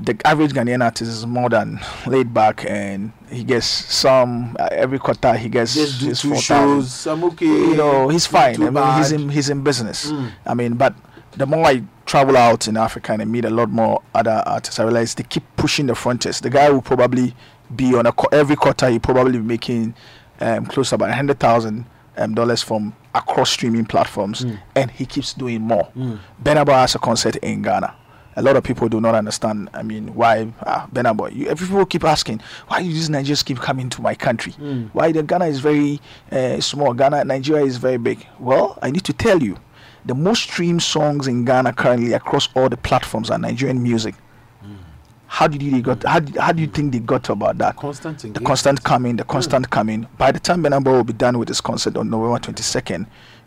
the 0.00 0.16
average 0.26 0.52
Ghanaian 0.52 0.84
artist 0.84 1.10
is 1.10 1.24
more 1.26 1.48
than 1.48 1.80
laid 2.06 2.34
back, 2.34 2.64
and 2.68 3.12
he 3.30 3.44
gets 3.44 3.66
some 3.66 4.56
uh, 4.58 4.68
every 4.72 4.98
quarter. 4.98 5.34
He 5.34 5.48
gets 5.48 5.74
Just 5.74 6.00
do 6.00 6.08
his 6.08 6.20
two 6.20 6.30
4,000 6.30 6.42
shows. 6.42 7.06
I'm 7.06 7.24
okay. 7.24 7.46
you 7.46 7.76
know 7.76 8.08
he's 8.08 8.26
fine 8.26 8.62
i 8.62 8.70
mean 8.70 8.98
he's 8.98 9.12
in 9.12 9.28
he's 9.28 9.48
in 9.50 9.62
business 9.62 10.12
i 10.46 10.52
mean 10.54 10.74
but 10.74 10.94
the 11.32 11.46
more 11.46 11.64
i 11.66 11.82
travel 12.06 12.36
out 12.36 12.68
in 12.68 12.76
africa 12.76 13.12
and 13.12 13.22
I 13.22 13.24
meet 13.24 13.44
a 13.44 13.50
lot 13.50 13.70
more 13.70 14.02
other 14.14 14.42
artists 14.46 14.78
i 14.78 14.82
realize 14.84 15.14
they 15.14 15.22
keep 15.24 15.42
pushing 15.56 15.86
the 15.86 15.94
frontiers 15.94 16.40
the 16.40 16.50
guy 16.50 16.70
will 16.70 16.82
probably 16.82 17.34
be 17.76 17.94
on 17.94 18.06
a 18.06 18.12
every 18.32 18.56
quarter 18.56 18.88
he 18.88 18.98
probably 18.98 19.32
be 19.32 19.38
making 19.44 19.94
um, 20.40 20.66
close 20.66 20.88
to 20.90 20.94
about 20.96 21.10
a 21.10 21.14
hundred 21.14 21.38
thousand 21.40 21.86
um, 22.16 22.34
dollars 22.34 22.62
from 22.62 22.94
across 23.14 23.50
streaming 23.50 23.84
platforms 23.84 24.44
and 24.74 24.90
he 24.90 25.06
keeps 25.06 25.32
doing 25.34 25.60
more 25.60 25.88
Burna 26.42 26.64
Boy 26.66 26.72
has 26.72 26.94
a 26.94 26.98
concert 26.98 27.36
in 27.36 27.62
ghana 27.62 27.94
a 28.36 28.42
lot 28.42 28.56
of 28.56 28.64
people 28.64 28.88
do 28.88 29.00
not 29.00 29.14
understand. 29.14 29.70
I 29.74 29.84
mean, 29.84 30.12
why 30.12 30.52
ah, 30.66 30.88
Burna 30.92 31.16
Boy? 31.16 31.28
You, 31.28 31.46
every 31.46 31.68
people 31.68 31.86
keep 31.86 32.02
asking, 32.02 32.40
why 32.66 32.82
do 32.82 32.88
these 32.88 33.08
Nigerians 33.08 33.44
keep 33.44 33.58
coming 33.58 33.88
to 33.90 34.02
my 34.02 34.16
country? 34.16 34.52
Why 34.92 35.12
the 35.12 35.22
Ghana 35.22 35.46
is 35.46 35.60
very 35.60 36.00
uh, 36.32 36.60
small? 36.60 36.94
Ghana, 36.94 37.24
Nigeria 37.24 37.64
is 37.64 37.76
very 37.76 37.96
big. 37.96 38.26
Well, 38.40 38.76
I 38.82 38.90
need 38.90 39.04
to 39.04 39.12
tell 39.12 39.40
you, 39.40 39.56
the 40.04 40.16
most 40.16 40.42
streamed 40.42 40.82
songs 40.82 41.28
in 41.28 41.44
Ghana 41.44 41.74
currently 41.74 42.12
across 42.12 42.48
all 42.56 42.68
the 42.68 42.76
platforms 42.76 43.30
are 43.30 43.38
Nigerian 43.38 43.80
music. 43.82 44.16
How 45.34 45.48
did 45.48 45.62
they 45.62 45.80
got? 45.80 46.04
How, 46.04 46.20
did- 46.20 46.36
how 46.36 46.52
do 46.52 46.60
you 46.62 46.68
think 46.68 46.92
they 46.92 47.00
got 47.00 47.28
about 47.28 47.58
that? 47.58 47.74
constant 47.74 48.18
the 48.20 48.28
engagement. 48.28 48.46
constant 48.46 48.84
coming, 48.84 49.16
the 49.16 49.24
constant 49.24 49.68
coming. 49.68 50.06
By 50.16 50.30
the 50.30 50.38
time 50.38 50.62
Burna 50.62 50.82
Boy 50.82 50.92
will 50.92 51.02
be 51.02 51.12
done 51.12 51.40
with 51.40 51.48
his 51.48 51.60
concert 51.60 51.96
on 51.96 52.08
November 52.08 52.38
22nd, 52.38 53.04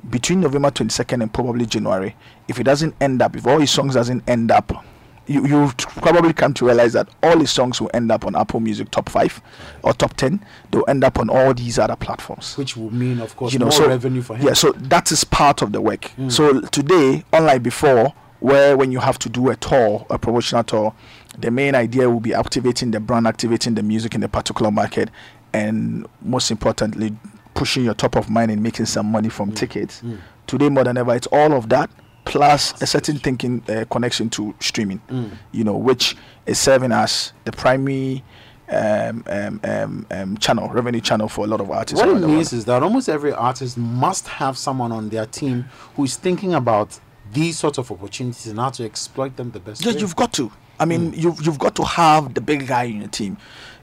between 0.10 0.42
November 0.42 0.70
22nd 0.70 1.22
and 1.24 1.34
probably 1.34 1.66
January, 1.66 2.14
if 2.50 2.60
it 2.60 2.66
doesn't 2.66 2.94
end 3.00 3.22
up, 3.22 3.38
if 3.38 3.48
all 3.48 3.60
his 3.62 3.72
songs 3.72 3.94
doesn't 3.94 4.22
end 4.28 4.52
up, 4.52 4.84
you 5.28 5.48
you 5.48 5.72
probably 5.78 6.34
come 6.34 6.54
to 6.56 6.66
realize 6.66 6.92
that 6.92 7.08
all 7.24 7.40
his 7.40 7.52
songs 7.52 7.80
will 7.80 7.92
end 7.94 8.12
up 8.12 8.26
on 8.26 8.36
Apple 8.36 8.60
Music 8.60 8.92
top 8.92 9.08
five 9.08 9.42
or 9.82 9.94
top 9.94 10.14
ten. 10.18 10.44
They'll 10.72 10.84
end 10.90 11.06
up 11.06 11.18
on 11.20 11.30
all 11.30 11.54
these 11.54 11.80
other 11.80 11.96
platforms 11.96 12.58
which 12.58 12.76
will 12.76 12.92
mean, 12.92 13.22
of 13.22 13.34
course, 13.38 13.54
you 13.54 13.60
know, 13.60 13.66
more 13.68 13.72
so 13.72 13.88
revenue 13.88 14.22
for 14.22 14.36
him. 14.36 14.44
Mm. 14.44 14.48
Yeah, 14.50 14.54
so 14.56 14.74
that 14.74 15.10
is 15.14 15.24
part 15.24 15.62
of 15.62 15.72
the 15.72 15.80
work. 15.80 16.12
So 16.28 16.60
today, 16.60 17.24
unlike 17.32 17.64
before, 17.64 18.14
where 18.40 18.78
when 18.78 18.92
you 18.92 19.00
have 19.00 19.18
to 19.20 19.30
do 19.30 19.50
a 19.50 19.56
tour, 19.56 20.06
a 20.10 20.18
promotional 20.18 20.64
tour, 20.64 20.94
the 21.38 21.52
main 21.52 21.76
idea 21.76 22.10
will 22.10 22.20
be 22.20 22.34
activating 22.34 22.92
the 22.92 23.00
brand, 23.00 23.28
activating 23.28 23.76
the 23.76 23.84
music 23.84 24.16
in 24.16 24.22
the 24.22 24.30
particular 24.30 24.72
market, 24.72 25.10
and 25.54 26.06
most 26.22 26.52
importantly, 26.52 27.16
pushing 27.54 27.84
your 27.84 27.94
top 27.94 28.16
of 28.16 28.30
mind 28.30 28.52
and 28.52 28.62
making 28.62 28.86
some 28.86 29.08
money 29.08 29.30
Mm. 29.30 29.32
from 29.32 29.52
tickets. 29.52 30.02
Today, 30.46 30.70
more 30.70 30.84
than 30.84 30.98
ever, 30.98 31.16
it's 31.16 31.28
all 31.28 31.54
of 31.54 31.70
that 31.70 31.90
plus 32.26 32.80
a 32.82 32.86
certain 32.86 33.18
thinking 33.18 33.64
uh, 33.70 33.86
connection 33.90 34.30
to 34.30 34.54
streaming. 34.60 35.02
Mm. 35.10 35.32
You 35.52 35.64
know, 35.64 35.76
which 35.78 36.16
is 36.46 36.60
serving 36.60 36.92
as 36.92 37.34
the 37.46 37.52
primary. 37.52 38.24
Um, 38.70 39.24
um, 39.28 39.62
um, 39.64 40.06
um, 40.12 40.38
channel 40.40 40.68
revenue 40.68 41.00
channel 41.00 41.30
for 41.30 41.46
a 41.46 41.48
lot 41.48 41.62
of 41.62 41.72
artists. 41.72 41.98
What 42.04 42.10
it 42.10 42.20
world. 42.20 42.30
means 42.30 42.52
is 42.52 42.66
that 42.66 42.84
almost 42.84 43.08
every 43.08 43.32
artist 43.32 43.78
must 43.78 44.28
have 44.28 44.58
someone 44.58 44.92
on 44.92 45.08
their 45.08 45.26
team 45.26 45.64
who 45.96 46.04
is 46.04 46.18
thinking 46.18 46.54
about 46.54 47.00
these 47.34 47.58
sorts 47.58 47.78
of 47.78 47.92
opportunities 47.92 48.48
and 48.48 48.60
how 48.60 48.70
to 48.70 48.84
exploit 48.86 49.36
them 49.36 49.52
the 49.52 49.60
best 49.60 49.86
Yeah, 49.86 49.94
way. 49.94 50.00
you've 50.00 50.16
got 50.16 50.34
to. 50.34 50.52
I 50.80 50.86
mean, 50.86 51.14
you've 51.14 51.44
you've 51.46 51.58
got 51.58 51.76
to 51.78 51.84
have 51.84 52.34
the 52.36 52.42
big 52.42 52.68
guy 52.68 52.84
in 52.84 53.00
your 53.00 53.08
team. 53.10 53.38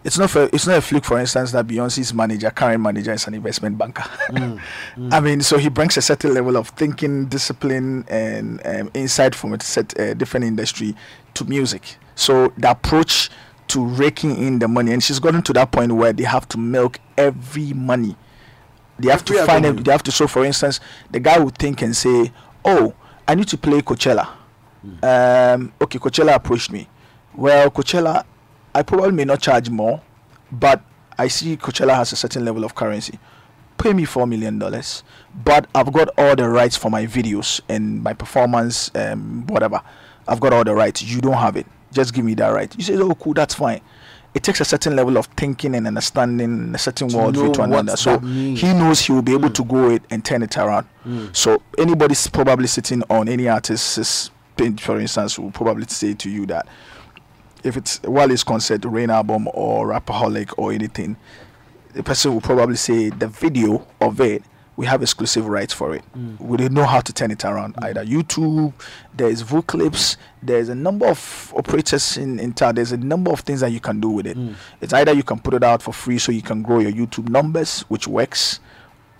It's 0.04 0.18
not 0.18 0.30
for, 0.30 0.50
it's 0.52 0.66
not 0.66 0.76
a 0.76 0.80
fluke, 0.82 1.04
for 1.06 1.18
instance, 1.18 1.50
that 1.52 1.66
Beyonce's 1.66 2.12
manager, 2.12 2.50
current 2.50 2.82
manager, 2.82 3.12
is 3.12 3.26
an 3.26 3.32
investment 3.34 3.78
banker. 3.78 4.04
I 5.10 5.18
mean, 5.20 5.40
so 5.40 5.56
he 5.56 5.70
brings 5.70 5.96
a 5.96 6.02
certain 6.02 6.34
level 6.34 6.56
of 6.58 6.68
thinking, 6.68 7.24
discipline, 7.26 8.04
and 8.08 8.60
um, 8.66 8.90
insight 8.92 9.34
from 9.34 9.54
a 9.54 9.60
set 9.62 9.98
uh, 9.98 10.12
different 10.14 10.44
industry 10.44 10.94
to 11.32 11.44
music. 11.46 11.96
So 12.16 12.52
the 12.58 12.70
approach 12.72 13.30
to 13.68 13.82
raking 13.84 14.36
in 14.36 14.58
the 14.58 14.68
money, 14.68 14.92
and 14.92 15.02
she's 15.02 15.18
gotten 15.18 15.40
to 15.42 15.52
that 15.54 15.72
point 15.72 15.90
where 15.92 16.12
they 16.12 16.24
have 16.24 16.46
to 16.48 16.58
milk 16.58 17.00
every 17.16 17.72
money. 17.72 18.14
They 18.98 19.10
have 19.10 19.22
Every 19.22 19.38
to 19.38 19.46
find 19.46 19.64
it. 19.66 19.84
They 19.84 19.90
have 19.90 20.02
to. 20.04 20.12
So, 20.12 20.28
for 20.28 20.44
instance, 20.44 20.80
the 21.10 21.18
guy 21.18 21.38
would 21.38 21.56
think 21.58 21.80
and 21.82 21.96
say, 21.96 22.30
"Oh, 22.64 22.94
I 23.26 23.34
need 23.34 23.48
to 23.48 23.58
play 23.58 23.80
Coachella." 23.80 24.28
um, 25.02 25.72
okay, 25.80 25.98
Coachella 25.98 26.34
approached 26.34 26.70
me. 26.70 26.88
Well, 27.34 27.70
Coachella, 27.70 28.24
I 28.74 28.82
probably 28.82 29.12
may 29.12 29.24
not 29.24 29.40
charge 29.40 29.70
more, 29.70 30.02
but 30.52 30.82
I 31.18 31.28
see 31.28 31.56
Coachella 31.56 31.94
has 31.96 32.12
a 32.12 32.16
certain 32.16 32.44
level 32.44 32.64
of 32.64 32.74
currency. 32.74 33.18
Pay 33.78 33.92
me 33.92 34.04
four 34.04 34.26
million 34.26 34.58
dollars, 34.58 35.02
but 35.44 35.66
I've 35.74 35.92
got 35.92 36.08
all 36.16 36.36
the 36.36 36.48
rights 36.48 36.76
for 36.76 36.90
my 36.90 37.06
videos 37.06 37.60
and 37.68 38.02
my 38.02 38.12
performance, 38.12 38.90
um, 38.94 39.46
whatever. 39.46 39.80
I've 40.28 40.40
got 40.40 40.52
all 40.52 40.64
the 40.64 40.74
rights. 40.74 41.02
You 41.02 41.20
don't 41.20 41.34
have 41.34 41.56
it. 41.56 41.66
Just 41.92 42.14
give 42.14 42.24
me 42.24 42.34
that 42.34 42.48
right. 42.48 42.72
You 42.76 42.82
say, 42.84 42.96
oh, 42.96 43.14
cool, 43.14 43.34
that's 43.34 43.54
fine. 43.54 43.80
It 44.34 44.42
takes 44.42 44.60
a 44.60 44.64
certain 44.64 44.96
level 44.96 45.16
of 45.16 45.26
thinking 45.26 45.76
and 45.76 45.86
understanding 45.86 46.74
a 46.74 46.78
certain 46.78 47.08
To 47.08 47.16
world 47.16 47.36
view 47.36 47.52
to 47.54 47.62
another. 47.62 47.96
So 47.96 48.18
he 48.18 48.72
knows 48.72 49.00
he 49.00 49.12
will 49.12 49.22
be 49.22 49.32
able 49.32 49.50
to 49.50 49.64
go 49.64 49.90
it 49.90 50.02
and 50.10 50.24
turn 50.24 50.42
it 50.42 50.56
around. 50.58 50.86
So 51.32 51.62
anybody's 51.78 52.26
probably 52.26 52.66
sitting 52.66 53.02
on 53.08 53.28
any 53.28 53.48
artist's 53.48 54.30
page, 54.56 54.82
for 54.82 54.98
instance, 55.00 55.38
will 55.38 55.50
probably 55.50 55.86
say 55.86 56.14
to 56.14 56.28
you 56.28 56.46
that 56.46 56.66
if 57.62 57.76
it's 57.76 58.00
while 58.02 58.30
it's 58.30 58.44
concert, 58.44 58.84
rain 58.84 59.10
album 59.10 59.48
or 59.54 59.86
Rapperholic 59.88 60.52
or 60.58 60.72
anything, 60.72 61.16
the 61.92 62.02
person 62.02 62.34
will 62.34 62.40
probably 62.40 62.76
say 62.76 63.10
the 63.10 63.28
video 63.28 63.86
of 64.00 64.20
it 64.20 64.42
we 64.76 64.86
have 64.86 65.02
exclusive 65.02 65.46
rights 65.46 65.72
for 65.72 65.94
it. 65.94 66.02
Mm. 66.16 66.40
We 66.40 66.56
don't 66.56 66.72
know 66.72 66.84
how 66.84 67.00
to 67.00 67.12
turn 67.12 67.30
it 67.30 67.44
around. 67.44 67.76
Mm. 67.76 67.84
Either 67.84 68.04
YouTube, 68.04 68.72
there's 69.16 69.42
Voclips, 69.42 70.16
there's 70.42 70.68
a 70.68 70.74
number 70.74 71.06
of 71.06 71.52
operators 71.56 72.16
in, 72.16 72.40
in 72.40 72.52
town. 72.52 72.74
There's 72.74 72.92
a 72.92 72.96
number 72.96 73.30
of 73.30 73.40
things 73.40 73.60
that 73.60 73.70
you 73.70 73.80
can 73.80 74.00
do 74.00 74.08
with 74.08 74.26
it. 74.26 74.36
Mm. 74.36 74.54
It's 74.80 74.92
either 74.92 75.12
you 75.12 75.22
can 75.22 75.38
put 75.38 75.54
it 75.54 75.62
out 75.62 75.82
for 75.82 75.92
free 75.92 76.18
so 76.18 76.32
you 76.32 76.42
can 76.42 76.62
grow 76.62 76.80
your 76.80 76.92
YouTube 76.92 77.28
numbers, 77.28 77.82
which 77.82 78.08
works. 78.08 78.60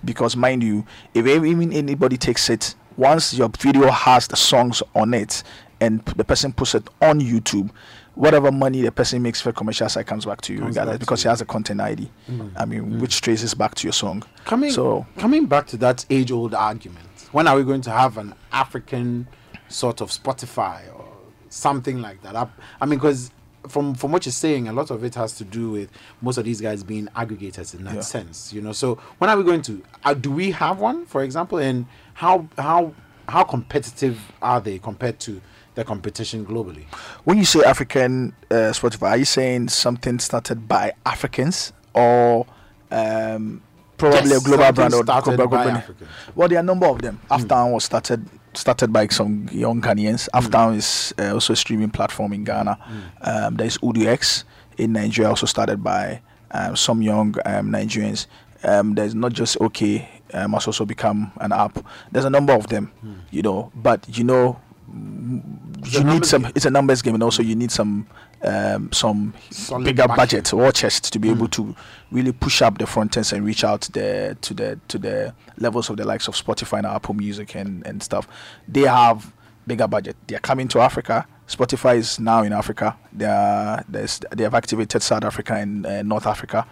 Because 0.04 0.36
mind 0.36 0.62
you, 0.62 0.84
if 1.14 1.26
even 1.26 1.72
anybody 1.72 2.16
takes 2.16 2.50
it, 2.50 2.74
once 2.96 3.32
your 3.34 3.48
video 3.48 3.90
has 3.90 4.28
the 4.28 4.36
songs 4.36 4.82
on 4.94 5.14
it 5.14 5.42
and 5.80 6.04
the 6.04 6.24
person 6.24 6.52
puts 6.52 6.74
it 6.74 6.88
on 7.00 7.20
YouTube, 7.20 7.70
whatever 8.14 8.52
money 8.52 8.80
the 8.82 8.92
person 8.92 9.20
makes 9.22 9.40
for 9.40 9.52
commercial 9.52 9.88
side 9.88 10.06
comes 10.06 10.24
back 10.24 10.40
to 10.42 10.52
you, 10.52 10.60
Comes 10.60 10.76
regardless, 10.76 10.98
because 10.98 11.22
he 11.22 11.28
has 11.28 11.40
a 11.40 11.44
content 11.44 11.80
ID. 11.80 12.08
I 12.56 12.64
mean, 12.64 13.00
which 13.00 13.20
traces 13.20 13.54
back 13.54 13.74
to 13.76 13.86
your 13.86 13.92
song. 13.92 14.22
Coming 14.44 14.70
So- 14.70 15.06
coming 15.18 15.46
back 15.46 15.66
to 15.68 15.76
that 15.78 16.04
age 16.10 16.30
old 16.30 16.54
argument, 16.54 17.08
when 17.32 17.48
are 17.48 17.56
we 17.56 17.64
going 17.64 17.80
to 17.82 17.90
have 17.90 18.16
an 18.18 18.34
African 18.52 19.26
sort 19.68 20.00
of 20.00 20.10
Spotify 20.10 20.82
or 20.94 21.06
something 21.48 22.00
like 22.00 22.22
that? 22.22 22.36
I, 22.36 22.46
I 22.80 22.86
mean, 22.86 22.98
because 22.98 23.30
from 23.68 23.94
from 23.94 24.12
what 24.12 24.26
you're 24.26 24.32
saying, 24.32 24.68
a 24.68 24.72
lot 24.72 24.90
of 24.90 25.02
it 25.04 25.14
has 25.16 25.32
to 25.38 25.44
do 25.44 25.70
with 25.70 25.90
most 26.20 26.36
of 26.38 26.44
these 26.44 26.60
guys 26.60 26.84
being 26.84 27.08
aggregators 27.16 27.74
in 27.74 27.82
that 27.84 27.94
Yeah. 27.94 28.00
sense, 28.02 28.52
you 28.52 28.60
know. 28.60 28.72
So 28.72 28.96
when 29.18 29.30
are 29.30 29.36
we 29.36 29.42
going 29.42 29.62
to? 29.62 29.82
Uh, 30.04 30.14
do 30.14 30.30
we 30.30 30.50
have 30.52 30.78
one, 30.80 31.06
for 31.06 31.22
example, 31.24 31.58
and 31.58 31.86
how 32.12 32.46
how 32.58 32.92
how 33.28 33.42
competitive 33.42 34.20
are 34.42 34.60
they 34.60 34.78
compared 34.78 35.18
to 35.20 35.40
the 35.74 35.84
competition 35.84 36.44
globally? 36.46 36.84
When 37.24 37.38
you 37.38 37.44
say 37.44 37.62
African 37.64 38.34
uh, 38.50 38.72
Spotify, 38.72 39.10
are 39.10 39.16
you 39.16 39.24
saying 39.24 39.68
something 39.68 40.18
started 40.18 40.68
by 40.68 40.92
Africans 41.04 41.72
or 41.94 42.46
um, 42.90 43.62
probably 43.96 44.30
Yes, 44.30 44.42
a 44.44 44.48
global 44.48 44.72
brand 44.72 44.94
or 44.94 45.04
global 45.04 45.46
by 45.48 45.56
company? 45.64 45.78
Africans. 45.78 46.10
Well, 46.34 46.48
there 46.48 46.58
are 46.58 46.60
a 46.60 46.64
number 46.64 46.86
of 46.86 47.00
them. 47.02 47.20
Aftown 47.30 47.72
was 47.72 47.84
started 47.84 48.26
started 48.54 48.92
by 48.92 49.08
some 49.08 49.48
young 49.50 49.80
Ghanaians. 49.80 50.28
Aftown 50.32 50.76
is 50.76 51.12
uh, 51.18 51.32
also 51.34 51.52
a 51.54 51.56
streaming 51.56 51.90
platform 51.90 52.32
in 52.32 52.44
Ghana. 52.44 52.78
Um, 53.22 53.56
there's 53.56 53.78
uduX 53.78 54.44
in 54.78 54.92
Nigeria, 54.92 55.28
also 55.28 55.46
started 55.46 55.82
by 55.82 56.20
um, 56.52 56.76
some 56.76 57.02
young 57.02 57.34
um, 57.46 57.70
Nigerians. 57.72 58.26
Um, 58.62 58.94
there's 58.94 59.12
NotJustOk, 59.14 60.06
um, 60.34 60.52
has 60.52 60.66
also 60.68 60.84
become 60.84 61.32
an 61.40 61.50
app. 61.52 61.84
There's 62.12 62.24
a 62.24 62.30
number 62.30 62.52
of 62.52 62.68
them, 62.68 62.92
you 63.32 63.42
know. 63.42 63.72
But 63.74 64.06
you 64.16 64.22
know, 64.24 64.60
you 65.84 66.04
need 66.04 66.24
some. 66.24 66.42
game. 66.42 66.52
It's 66.54 66.64
a 66.64 66.70
numbers 66.70 67.02
game, 67.02 67.14
and 67.14 67.22
also 67.22 67.42
you 67.42 67.54
need 67.54 67.70
some 67.70 68.06
um, 68.42 68.90
some 68.92 69.34
Solid 69.50 69.84
bigger 69.84 70.02
backing. 70.02 70.16
budget 70.16 70.52
or 70.52 70.72
chest 70.72 71.12
to 71.12 71.18
be 71.18 71.30
able 71.30 71.48
to 71.48 71.74
really 72.10 72.32
push 72.32 72.62
up 72.62 72.78
the 72.78 72.86
front 72.86 73.16
ends 73.16 73.32
and 73.32 73.44
reach 73.44 73.64
out 73.64 73.82
to 73.82 73.92
the 73.92 74.36
to 74.42 74.54
the 74.54 74.78
to 74.88 74.98
the 74.98 75.34
levels 75.58 75.90
of 75.90 75.96
the 75.96 76.04
likes 76.04 76.28
of 76.28 76.34
Spotify 76.34 76.78
and 76.78 76.86
Apple 76.86 77.14
Music 77.14 77.54
and 77.56 77.86
and 77.86 78.02
stuff. 78.02 78.28
They 78.68 78.82
have 78.82 79.32
bigger 79.66 79.88
budget. 79.88 80.16
They 80.26 80.36
are 80.36 80.40
coming 80.40 80.68
to 80.68 80.80
Africa. 80.80 81.26
Spotify 81.48 81.96
is 81.96 82.18
now 82.18 82.42
in 82.42 82.52
Africa. 82.52 82.96
They 83.12 83.26
are 83.26 83.84
there's, 83.88 84.20
they 84.30 84.44
have 84.44 84.54
activated 84.54 85.02
South 85.02 85.24
Africa 85.24 85.54
and 85.54 85.86
uh, 85.86 86.02
North 86.02 86.26
Africa. 86.26 86.66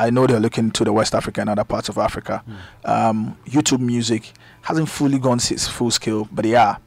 I 0.00 0.10
know 0.10 0.26
they're 0.28 0.38
looking 0.40 0.70
to 0.72 0.84
the 0.84 0.92
West 0.92 1.14
Africa 1.14 1.40
and 1.40 1.50
other 1.50 1.64
parts 1.64 1.88
of 1.88 1.98
Africa. 1.98 2.44
Um, 2.84 3.36
YouTube 3.46 3.80
Music 3.80 4.32
hasn't 4.62 4.88
fully 4.88 5.18
gone 5.18 5.38
to 5.38 5.54
its 5.54 5.66
full 5.66 5.90
scale, 5.90 6.28
but 6.30 6.44
they 6.44 6.54
are. 6.54 6.78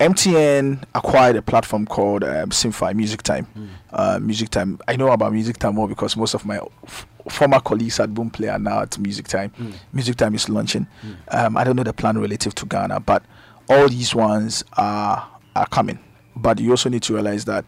MTN 0.00 0.82
acquired 0.94 1.36
a 1.36 1.42
platform 1.42 1.86
called 1.86 2.24
um, 2.24 2.48
Simfy 2.50 2.94
Music 2.94 3.22
Time. 3.22 3.46
Uh, 3.92 4.18
Music 4.20 4.48
Time. 4.48 4.78
I 4.88 4.96
know 4.96 5.10
about 5.12 5.32
Music 5.32 5.58
Time 5.58 5.74
more 5.74 5.86
because 5.86 6.16
most 6.16 6.32
of 6.32 6.46
my 6.46 6.58
f- 6.84 7.06
former 7.28 7.60
colleagues 7.60 8.00
at 8.00 8.08
Boomplay 8.10 8.50
are 8.50 8.58
now 8.58 8.80
at 8.80 8.98
Music 8.98 9.28
Time. 9.28 9.52
Music 9.92 10.16
Time 10.16 10.34
is 10.34 10.48
launching. 10.48 10.86
Um, 11.28 11.56
I 11.56 11.64
don't 11.64 11.76
know 11.76 11.82
the 11.82 11.92
plan 11.92 12.16
relative 12.18 12.54
to 12.56 12.66
Ghana, 12.66 13.00
but 13.00 13.22
all 13.68 13.88
these 13.88 14.14
ones 14.14 14.64
are 14.78 15.28
are 15.54 15.66
coming. 15.66 15.98
But 16.34 16.60
you 16.60 16.70
also 16.70 16.88
need 16.88 17.02
to 17.02 17.12
realize 17.14 17.44
that 17.44 17.66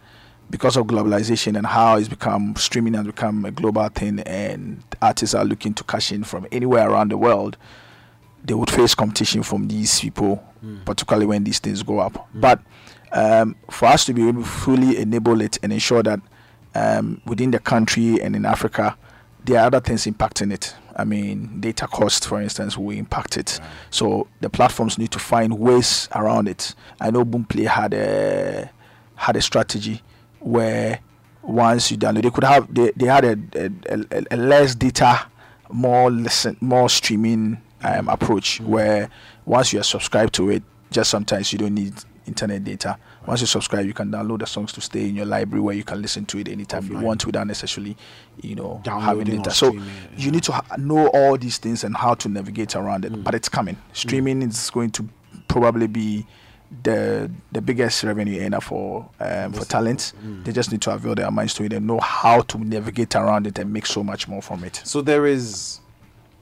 because 0.49 0.76
of 0.78 0.87
globalization 0.87 1.57
and 1.59 1.66
how 1.66 1.97
it's 1.97 2.09
become 2.09 2.55
streaming 2.57 2.95
has 2.95 3.05
become 3.05 3.45
a 3.45 3.51
global 3.51 3.87
thing, 3.91 4.20
and 4.20 4.83
artists 5.03 5.35
are 5.35 5.45
looking 5.45 5.74
to 5.74 5.85
cash 5.85 6.11
in 6.12 6.24
from 6.24 6.47
anywhere 6.51 6.89
around 6.91 7.11
the 7.11 7.18
world 7.18 7.59
they 8.45 8.55
would 8.55 8.70
face 8.70 8.93
competition 8.93 9.41
from 9.45 9.68
these 9.68 10.01
people, 10.01 10.43
particularly 10.85 11.27
when 11.27 11.45
these 11.45 11.59
things 11.59 11.83
go 11.83 11.99
up. 11.99 12.29
But 12.35 12.61
um, 13.13 13.57
for 13.71 13.87
us 13.87 14.05
to 14.07 14.15
be 14.15 14.29
able 14.29 14.43
to 14.43 14.49
fully 14.49 14.97
enable 14.99 15.41
it 15.41 15.59
and 15.63 15.73
ensure 15.73 16.03
that 16.03 16.21
um, 16.75 17.21
within 17.27 17.51
the 17.51 17.59
country 17.59 18.21
and 18.21 18.35
in 18.35 18.47
Africa, 18.47 18.97
there 19.45 19.61
are 19.61 19.67
other 19.67 19.81
things 19.81 20.07
impacting 20.07 20.53
it. 20.53 20.75
I 20.97 21.05
mean, 21.05 21.61
data 21.61 21.87
cost, 21.87 22.27
for 22.27 22.41
instance, 22.41 22.77
will 22.77 22.91
impact 22.97 23.37
it. 23.37 23.61
So 23.91 24.29
the 24.41 24.51
platforms 24.51 24.99
need 24.99 25.11
to 25.13 25.19
find 25.19 25.59
ways 25.59 26.09
around 26.15 26.49
it. 26.49 26.75
I 27.01 27.11
know 27.11 27.25
Boomplay 27.25 27.67
had 27.67 27.95
a 27.95 28.71
had 29.17 29.37
a 29.37 29.43
strategy 29.43 30.03
where 30.41 31.01
once 31.43 31.91
you 31.91 31.97
download, 31.97 32.23
they 32.23 32.31
could 32.31 32.45
have 32.45 32.73
they, 32.73 32.93
they 32.95 33.07
had 33.07 33.25
a, 33.25 33.39
a, 33.55 33.71
a, 34.11 34.25
a 34.33 34.37
less 34.37 34.75
data, 34.75 35.27
more 35.71 36.11
listen, 36.11 36.57
more 36.61 36.89
streaming 36.89 37.61
um, 37.83 38.09
approach 38.09 38.61
where 38.61 39.09
once 39.45 39.72
you 39.72 39.80
are 39.80 39.84
subscribed 39.84 40.34
to 40.34 40.51
it, 40.51 40.62
just 40.90 41.11
sometimes 41.11 41.53
you 41.53 41.59
don't 41.59 41.74
need 41.74 41.95
internet 42.26 42.62
data. 42.62 42.97
Once 43.26 43.40
you 43.40 43.47
subscribe, 43.47 43.86
you 43.86 43.95
can 43.95 44.11
download 44.11 44.40
the 44.40 44.47
songs 44.47 44.72
to 44.72 44.80
stay 44.80 45.09
in 45.09 45.14
your 45.14 45.26
library 45.26 45.61
where 45.61 45.74
you 45.74 45.84
can 45.84 46.01
listen 46.01 46.24
to 46.26 46.38
it 46.38 46.49
anytime 46.49 46.86
you 46.86 46.99
want 46.99 47.24
without 47.26 47.47
necessarily, 47.47 47.97
you 48.40 48.55
know, 48.55 48.80
having 48.84 49.01
Downloading 49.01 49.36
data. 49.38 49.51
So 49.51 49.72
you 50.16 50.30
need 50.30 50.43
to 50.45 50.53
ha- 50.53 50.76
know 50.78 51.09
all 51.09 51.36
these 51.36 51.59
things 51.59 51.84
and 51.84 51.97
how 51.97 52.14
to 52.14 52.28
navigate 52.28 52.76
around 52.76 53.05
it. 53.05 53.12
Mm. 53.12 53.24
But 53.24 53.34
it's 53.34 53.49
coming. 53.49 53.76
Mm. 53.76 53.97
Streaming 53.97 54.43
is 54.43 54.70
going 54.70 54.90
to 54.93 55.09
probably 55.49 55.86
be 55.86 56.26
the 56.84 57.30
the 57.53 57.61
biggest 57.61 58.03
revenue 58.03 58.40
earner 58.40 58.61
for 58.61 59.09
um, 59.20 59.53
for 59.53 59.64
talent. 59.64 60.12
Mm. 60.24 60.45
They 60.45 60.53
just 60.53 60.72
need 60.72 60.80
to 60.82 60.93
avail 60.93 61.14
their 61.14 61.30
minds 61.30 61.55
to 61.55 61.64
it 61.64 61.72
and 61.72 61.86
know 61.86 62.01
how 62.01 62.40
to 62.43 62.59
navigate 62.59 63.14
around 63.14 63.47
it 63.47 63.59
and 63.59 63.72
make 63.72 63.86
so 63.86 64.03
much 64.03 64.28
more 64.28 64.43
from 64.43 64.64
it. 64.64 64.80
So 64.84 65.03
there 65.03 65.26
is, 65.26 65.80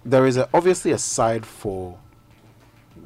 there 0.04 0.26
is 0.26 0.36
a, 0.36 0.48
obviously 0.54 0.92
a 0.92 0.98
side 0.98 1.44
for 1.44 1.98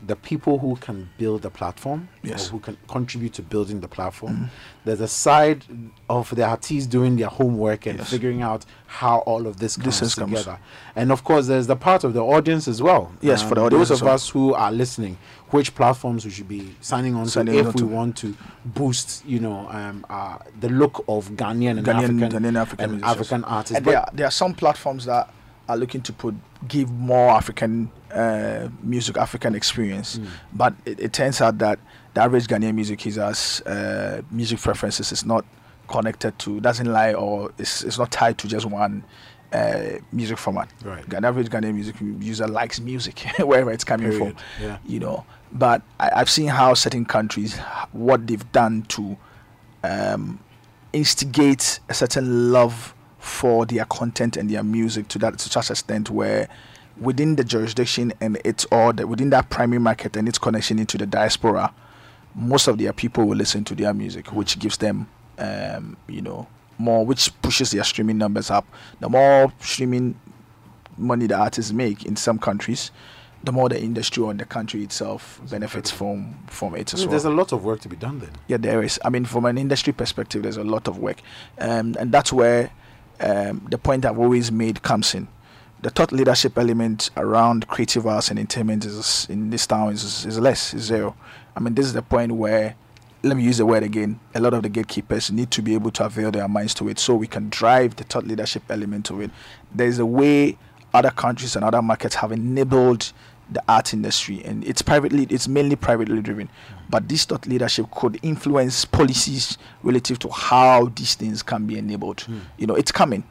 the 0.06 0.16
people 0.16 0.58
who 0.58 0.76
can 0.76 1.08
build 1.18 1.42
the 1.42 1.50
platform, 1.50 2.08
Yes. 2.22 2.48
or 2.48 2.52
who 2.52 2.58
can 2.60 2.76
contribute 2.88 3.32
to 3.34 3.42
building 3.42 3.80
the 3.80 3.88
platform. 3.88 4.50
There's 4.84 5.00
a 5.00 5.08
side 5.08 5.64
of 6.10 6.34
the 6.34 6.44
artists 6.44 6.86
doing 6.86 7.16
their 7.16 7.28
homework 7.28 7.86
and 7.86 7.98
Yes. 7.98 8.10
figuring 8.10 8.42
out 8.42 8.64
how 8.86 9.18
all 9.20 9.46
of 9.46 9.58
this 9.58 9.76
comes 9.76 9.84
This 9.86 10.02
is- 10.02 10.14
comes. 10.14 10.30
together. 10.30 10.58
And 10.94 11.10
of 11.10 11.24
course, 11.24 11.46
there's 11.46 11.66
the 11.66 11.76
part 11.76 12.04
of 12.04 12.12
the 12.12 12.22
audience 12.22 12.68
as 12.68 12.82
well. 12.82 13.12
Yes, 13.22 13.42
for 13.42 13.54
the 13.54 13.62
audience 13.62 13.88
Those 13.88 14.00
of 14.02 14.06
well. 14.06 14.14
us 14.14 14.28
who 14.28 14.52
are 14.54 14.70
listening, 14.72 15.16
which 15.50 15.74
platforms 15.74 16.24
we 16.24 16.30
should 16.30 16.48
be 16.48 16.74
signing 16.80 17.14
on 17.14 17.26
Signing 17.26 17.54
to 17.54 17.60
if 17.60 17.66
on 17.68 17.72
we 17.72 17.78
to. 17.80 17.86
want 17.86 18.16
to 18.18 18.34
boost, 18.64 19.24
you 19.26 19.40
know, 19.40 19.68
um, 19.70 20.04
uh, 20.10 20.36
the 20.60 20.68
look 20.68 21.04
of 21.08 21.30
Ghanaian 21.30 21.78
and 21.78 21.86
Ghanaian, 21.86 22.20
African, 22.20 22.42
Ghanaian 22.42 22.56
African, 22.60 22.90
and. 22.94 23.04
African 23.04 23.44
artists. 23.44 23.76
And 23.76 23.86
there, 23.86 23.98
are, 24.00 24.08
there 24.12 24.26
are 24.26 24.30
some 24.32 24.54
platforms 24.54 25.06
that 25.06 25.30
are 25.68 25.76
looking 25.78 26.02
to 26.02 26.12
put 26.12 26.34
give 26.68 26.90
more 26.90 27.30
African 27.30 27.90
uh, 28.14 28.68
music, 28.82 29.16
African 29.16 29.54
experience. 29.54 30.16
Hmm. 30.16 30.26
But 30.52 30.74
it, 30.84 31.00
it 31.00 31.12
turns 31.12 31.40
out 31.40 31.58
that 31.58 31.78
the 32.14 32.22
average 32.22 32.46
Ghanaian 32.46 32.74
music 32.74 33.04
user's 33.04 33.60
uh, 33.62 34.22
music 34.30 34.60
preferences 34.60 35.12
is 35.12 35.24
not 35.24 35.44
connected 35.88 36.38
to, 36.40 36.60
doesn't 36.60 36.90
lie, 36.90 37.14
or 37.14 37.50
it's, 37.58 37.82
it's 37.82 37.98
not 37.98 38.10
tied 38.10 38.38
to 38.38 38.48
just 38.48 38.66
one 38.66 39.04
uh, 39.52 39.98
music 40.12 40.38
format. 40.38 40.68
Right. 40.84 41.04
An 41.12 41.24
average 41.24 41.48
Ghanaian 41.48 41.74
music 41.74 41.96
user 42.00 42.46
likes 42.46 42.80
music 42.80 43.20
wherever 43.38 43.70
it's 43.70 43.84
coming 43.84 44.10
Period. 44.10 44.36
from. 44.36 44.64
Yeah. 44.64 44.78
You 44.86 45.00
know, 45.00 45.24
but 45.52 45.82
I, 46.00 46.10
I've 46.16 46.30
seen 46.30 46.48
how 46.48 46.74
certain 46.74 47.04
countries 47.04 47.58
what 47.92 48.26
they've 48.26 48.52
done 48.52 48.82
to 48.82 49.16
um, 49.82 50.40
instigate 50.92 51.80
a 51.88 51.94
certain 51.94 52.52
love 52.52 52.94
for 53.18 53.64
their 53.64 53.84
content 53.86 54.36
and 54.36 54.50
their 54.50 54.62
music 54.62 55.08
to 55.08 55.18
that 55.18 55.38
to 55.38 55.48
such 55.48 55.70
extent 55.70 56.10
where 56.10 56.48
within 57.00 57.36
the 57.36 57.44
jurisdiction 57.44 58.12
and 58.20 58.40
it's 58.44 58.64
all 58.66 58.92
that 58.92 59.08
within 59.08 59.30
that 59.30 59.50
primary 59.50 59.80
market 59.80 60.16
and 60.16 60.28
its 60.28 60.38
connection 60.38 60.78
into 60.78 60.98
the 60.98 61.06
diaspora, 61.06 61.72
most 62.34 62.68
of 62.68 62.78
their 62.78 62.92
people 62.92 63.26
will 63.26 63.36
listen 63.36 63.64
to 63.64 63.74
their 63.74 63.94
music, 63.94 64.32
which 64.32 64.58
gives 64.58 64.76
them 64.78 65.08
um, 65.38 65.96
you 66.08 66.22
know 66.22 66.46
more 66.78 67.04
which 67.06 67.30
pushes 67.42 67.70
their 67.70 67.84
streaming 67.84 68.18
numbers 68.18 68.50
up. 68.50 68.66
The 69.00 69.08
more 69.08 69.52
streaming 69.60 70.18
money 70.96 71.26
the 71.26 71.36
artists 71.36 71.72
make 71.72 72.04
in 72.04 72.16
some 72.16 72.38
countries, 72.38 72.90
the 73.42 73.52
more 73.52 73.68
the 73.68 73.80
industry 73.80 74.22
or 74.22 74.32
the 74.34 74.44
country 74.44 74.82
itself 74.82 75.40
benefits 75.50 75.90
from 75.90 76.34
from 76.46 76.74
it 76.74 76.92
as 76.94 77.00
well. 77.00 77.10
there's 77.10 77.24
a 77.24 77.30
lot 77.30 77.52
of 77.52 77.64
work 77.64 77.80
to 77.80 77.88
be 77.88 77.96
done 77.96 78.20
then. 78.20 78.30
Yeah, 78.48 78.56
there 78.56 78.82
is. 78.82 78.98
I 79.04 79.10
mean, 79.10 79.24
from 79.24 79.44
an 79.44 79.58
industry 79.58 79.92
perspective, 79.92 80.42
there's 80.42 80.56
a 80.56 80.64
lot 80.64 80.88
of 80.88 80.98
work, 80.98 81.20
um, 81.58 81.94
and 81.98 82.10
that's 82.10 82.32
where 82.32 82.70
um, 83.20 83.66
the 83.70 83.78
point 83.78 84.04
I've 84.04 84.18
always 84.18 84.50
made 84.50 84.82
comes 84.82 85.14
in. 85.14 85.28
The 85.84 85.90
thought 85.90 86.12
leadership 86.12 86.56
element 86.56 87.10
around 87.14 87.68
creative 87.68 88.06
arts 88.06 88.30
and 88.30 88.38
entertainment 88.38 88.86
is 88.86 89.26
in 89.28 89.50
this 89.50 89.66
town 89.66 89.92
is, 89.92 90.24
is 90.24 90.38
less, 90.38 90.72
is 90.72 90.84
zero. 90.84 91.14
I 91.54 91.60
mean, 91.60 91.74
this 91.74 91.84
is 91.84 91.92
the 91.92 92.00
point 92.00 92.32
where, 92.32 92.74
let 93.22 93.36
me 93.36 93.42
use 93.42 93.58
the 93.58 93.66
word 93.66 93.82
again. 93.82 94.18
A 94.34 94.40
lot 94.40 94.54
of 94.54 94.62
the 94.62 94.70
gatekeepers 94.70 95.30
need 95.30 95.50
to 95.50 95.60
be 95.60 95.74
able 95.74 95.90
to 95.90 96.06
avail 96.06 96.30
their 96.30 96.48
minds 96.48 96.72
to 96.76 96.88
it, 96.88 96.98
so 96.98 97.14
we 97.14 97.26
can 97.26 97.50
drive 97.50 97.96
the 97.96 98.04
thought 98.04 98.26
leadership 98.26 98.62
element 98.70 99.04
to 99.04 99.20
it. 99.20 99.30
There's 99.74 99.98
a 99.98 100.06
way 100.06 100.56
other 100.94 101.10
countries 101.10 101.54
and 101.54 101.62
other 101.62 101.82
markets 101.82 102.14
have 102.14 102.32
enabled 102.32 103.12
the 103.50 103.62
art 103.68 103.92
industry 103.92 104.42
and 104.42 104.64
it's 104.64 104.80
privately 104.80 105.26
it's 105.28 105.46
mainly 105.46 105.76
privately 105.76 106.22
driven 106.22 106.48
but 106.88 107.06
this 107.10 107.26
thought 107.26 107.46
leadership 107.46 107.84
could 107.90 108.18
influence 108.22 108.86
policies 108.86 109.58
relative 109.82 110.18
to 110.18 110.30
how 110.30 110.86
these 110.96 111.14
things 111.14 111.42
can 111.42 111.66
be 111.66 111.76
enabled 111.76 112.22
hmm. 112.22 112.38
you 112.56 112.66
know 112.66 112.74
it's 112.74 112.90
coming 112.90 113.22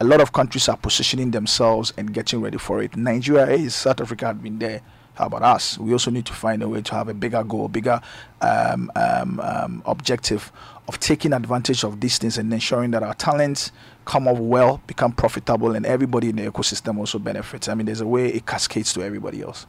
a 0.00 0.04
lot 0.04 0.20
of 0.20 0.32
countries 0.32 0.68
are 0.68 0.76
positioning 0.76 1.30
themselves 1.30 1.92
and 1.96 2.12
getting 2.12 2.40
ready 2.40 2.58
for 2.58 2.82
it. 2.82 2.96
Nigeria 2.96 3.48
is 3.50 3.74
south 3.74 4.00
africa 4.00 4.26
had 4.26 4.42
been 4.42 4.58
there. 4.58 4.80
How 5.14 5.26
about 5.26 5.42
us? 5.42 5.76
We 5.78 5.92
also 5.92 6.12
need 6.12 6.26
to 6.26 6.32
find 6.32 6.62
a 6.62 6.68
way 6.68 6.80
to 6.80 6.94
have 6.94 7.08
a 7.08 7.14
bigger 7.14 7.42
goal 7.42 7.68
bigger 7.68 8.00
um, 8.40 8.90
um, 8.94 9.40
um, 9.40 9.82
objective 9.86 10.52
of 10.86 11.00
taking 11.00 11.32
advantage 11.32 11.84
of 11.84 12.00
these 12.00 12.18
things 12.18 12.38
and 12.38 12.52
ensuring 12.52 12.92
that 12.92 13.02
our 13.02 13.14
talents 13.14 13.72
come 14.04 14.28
up 14.28 14.38
well 14.38 14.80
become 14.86 15.12
profitable 15.12 15.74
and 15.74 15.84
everybody 15.84 16.28
in 16.30 16.36
the 16.36 16.50
ecosystem 16.50 16.98
also 16.98 17.18
benefits. 17.18 17.68
I 17.68 17.74
mean 17.74 17.86
there's 17.86 18.00
a 18.00 18.06
way 18.06 18.28
it 18.28 18.46
cascades 18.46 18.92
to 18.94 19.02
everybody 19.02 19.42
else. 19.42 19.66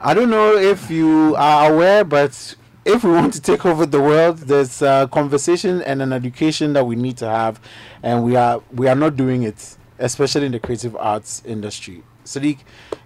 I 0.00 0.12
don't 0.12 0.30
know 0.30 0.56
if 0.56 0.90
you 0.90 1.34
are 1.38 1.72
aware, 1.72 2.04
but 2.04 2.56
if 2.84 3.02
we 3.02 3.10
want 3.10 3.32
to 3.34 3.40
take 3.40 3.64
over 3.64 3.86
the 3.86 4.00
world, 4.00 4.38
there's 4.38 4.82
a 4.82 5.08
conversation 5.10 5.82
and 5.82 6.02
an 6.02 6.12
education 6.12 6.72
that 6.74 6.84
we 6.84 6.96
need 6.96 7.16
to 7.18 7.28
have, 7.28 7.60
and 8.02 8.24
we 8.24 8.36
are 8.36 8.62
we 8.72 8.88
are 8.88 8.94
not 8.94 9.16
doing 9.16 9.42
it, 9.42 9.76
especially 9.98 10.46
in 10.46 10.52
the 10.52 10.60
creative 10.60 10.94
arts 10.96 11.42
industry. 11.44 12.02
Sadiq, 12.24 12.58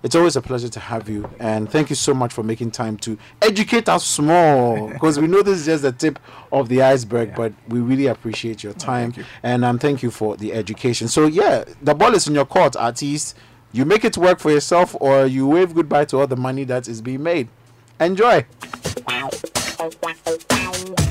it's 0.05 0.15
always 0.15 0.37
a 0.37 0.41
pleasure 0.41 0.69
to 0.69 0.79
have 0.79 1.09
you, 1.09 1.29
and 1.41 1.69
thank 1.69 1.91
you 1.91 1.97
so 1.97 2.15
much 2.15 2.33
for 2.33 2.45
making 2.45 2.71
time 2.71 2.97
to 2.99 3.19
educate 3.43 3.89
us 3.89 4.07
small, 4.07 4.89
because 4.91 5.19
we 5.19 5.27
know 5.27 5.43
this 5.43 5.59
is 5.59 5.67
just 5.67 5.83
the 5.83 5.91
tip 5.91 6.21
of 6.53 6.69
the 6.69 6.83
iceberg, 6.83 7.35
but 7.35 7.53
we 7.67 7.81
really 7.81 8.07
appreciate 8.07 8.63
your 8.63 8.75
time, 8.75 9.13
you. 9.17 9.25
and 9.43 9.65
um, 9.65 9.77
thank 9.79 10.05
you 10.05 10.11
for 10.13 10.37
the 10.37 10.53
education. 10.53 11.09
So 11.09 11.27
yeah, 11.27 11.65
the 11.83 11.95
ball 11.95 12.15
is 12.15 12.29
in 12.29 12.35
your 12.35 12.47
court, 12.47 12.77
artist. 12.77 13.37
You 13.73 13.85
make 13.85 14.05
it 14.05 14.17
work 14.17 14.39
for 14.39 14.51
yourself, 14.51 14.97
or 15.01 15.27
you 15.27 15.47
wave 15.47 15.75
goodbye 15.75 16.07
to 16.07 16.19
all 16.19 16.27
the 16.27 16.37
money 16.37 16.65
that 16.65 16.89
is 16.89 17.03
being 17.03 17.23
made. 17.23 17.49
Enjoy 18.01 18.47
wow, 19.79 19.91
wow, 20.03 20.15
wow. 20.51 21.08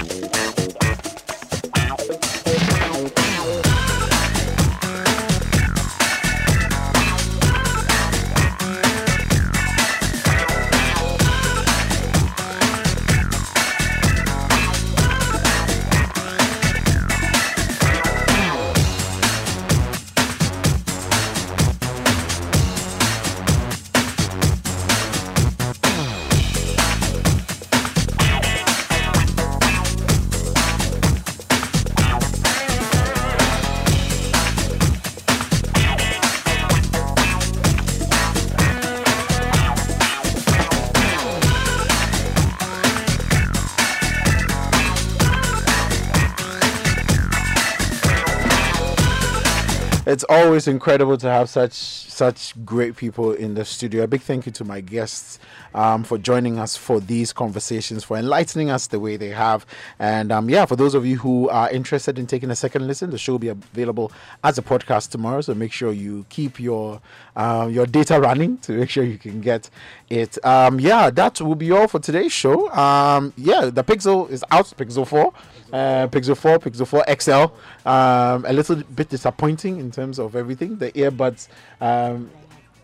It's 50.18 50.26
always 50.30 50.68
incredible 50.68 51.16
to 51.18 51.30
have 51.30 51.48
such 51.48 51.74
such 51.74 52.56
great 52.66 52.96
people 52.96 53.34
in 53.34 53.54
the 53.54 53.64
studio. 53.64 54.02
A 54.02 54.08
big 54.08 54.22
thank 54.22 54.48
you 54.48 54.52
to 54.54 54.66
my 54.66 54.82
guests 54.82 55.38
um, 55.76 56.04
for 56.04 56.18
joining 56.18 56.58
us 56.58 56.76
for 56.76 57.00
these 57.00 57.32
conversations, 57.32 58.04
for 58.04 58.18
enlightening 58.18 58.72
us 58.72 58.88
the 58.88 59.00
way 59.00 59.16
they 59.16 59.30
have. 59.30 59.64
And 60.00 60.32
um, 60.32 60.50
yeah, 60.50 60.66
for 60.66 60.76
those 60.76 60.96
of 60.96 61.06
you 61.06 61.18
who 61.18 61.50
are 61.50 61.70
interested 61.70 62.18
in 62.18 62.26
taking 62.26 62.50
a 62.50 62.56
second 62.56 62.88
listen, 62.88 63.12
the 63.12 63.20
show 63.20 63.34
will 63.34 63.38
be 63.38 63.50
available 63.50 64.12
as 64.44 64.58
a 64.58 64.64
podcast 64.64 65.12
tomorrow. 65.12 65.42
So 65.42 65.54
make 65.54 65.72
sure 65.72 65.94
you 65.94 66.26
keep 66.30 66.60
your 66.60 67.00
uh, 67.36 67.70
your 67.72 67.86
data 67.86 68.20
running 68.20 68.58
to 68.66 68.72
make 68.72 68.90
sure 68.90 69.04
you 69.04 69.20
can 69.20 69.40
get 69.40 69.70
it. 70.10 70.44
Um, 70.44 70.80
yeah, 70.80 71.12
that 71.12 71.40
will 71.40 71.54
be 71.54 71.70
all 71.70 71.88
for 71.88 72.00
today's 72.00 72.32
show. 72.34 72.72
Um, 72.72 73.34
yeah, 73.38 73.66
the 73.66 73.84
Pixel 73.84 74.32
is 74.32 74.44
out, 74.50 74.66
Pixel 74.66 75.06
4 75.06 75.32
uh, 75.74 76.08
Pixel 76.08 76.38
4, 76.38 76.60
Pixel 76.60 76.88
4 76.88 77.04
XL. 77.20 77.88
Um, 77.88 78.46
a 78.46 78.54
little 78.54 78.76
bit 78.78 79.10
disappointing 79.10 79.80
in 79.80 79.92
terms 79.92 80.20
of 80.20 80.36
everything. 80.36 80.78
The 80.78 80.92
earbuds 80.94 81.48
um, 81.82 82.30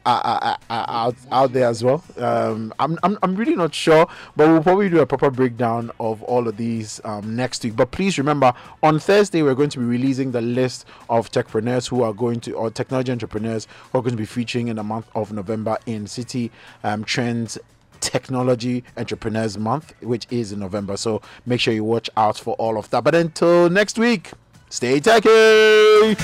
are, 0.05 0.21
are, 0.21 0.57
are 0.69 0.89
out, 0.89 1.15
out 1.31 1.53
there 1.53 1.67
as 1.67 1.83
well. 1.83 2.03
Um, 2.17 2.73
I'm, 2.79 2.97
I'm, 3.03 3.17
I'm 3.23 3.35
really 3.35 3.55
not 3.55 3.73
sure, 3.73 4.07
but 4.35 4.47
we'll 4.47 4.63
probably 4.63 4.89
do 4.89 4.99
a 4.99 5.05
proper 5.05 5.31
breakdown 5.31 5.91
of 5.99 6.21
all 6.23 6.47
of 6.47 6.57
these 6.57 6.99
um, 7.05 7.35
next 7.35 7.63
week. 7.63 7.75
But 7.75 7.91
please 7.91 8.17
remember, 8.17 8.53
on 8.81 8.99
Thursday, 8.99 9.41
we're 9.41 9.55
going 9.55 9.69
to 9.69 9.79
be 9.79 9.85
releasing 9.85 10.31
the 10.31 10.41
list 10.41 10.85
of 11.09 11.31
techpreneurs 11.31 11.87
who 11.87 12.03
are 12.03 12.13
going 12.13 12.39
to, 12.41 12.53
or 12.53 12.69
technology 12.69 13.11
entrepreneurs 13.11 13.67
who 13.91 13.99
are 13.99 14.01
going 14.01 14.13
to 14.13 14.17
be 14.17 14.25
featuring 14.25 14.67
in 14.67 14.75
the 14.75 14.83
month 14.83 15.09
of 15.15 15.31
November 15.31 15.77
in 15.85 16.05
Citi 16.05 16.49
um, 16.83 17.03
Trends 17.03 17.57
Technology 18.03 18.83
Entrepreneurs 18.97 19.57
Month, 19.57 19.93
which 20.01 20.27
is 20.29 20.51
in 20.51 20.59
November. 20.59 20.97
So 20.97 21.21
make 21.45 21.59
sure 21.59 21.73
you 21.73 21.83
watch 21.83 22.09
out 22.17 22.37
for 22.37 22.55
all 22.55 22.77
of 22.77 22.89
that. 22.91 23.03
But 23.03 23.15
until 23.15 23.69
next 23.69 23.97
week, 23.97 24.31
stay 24.69 24.99
techy. 24.99 26.15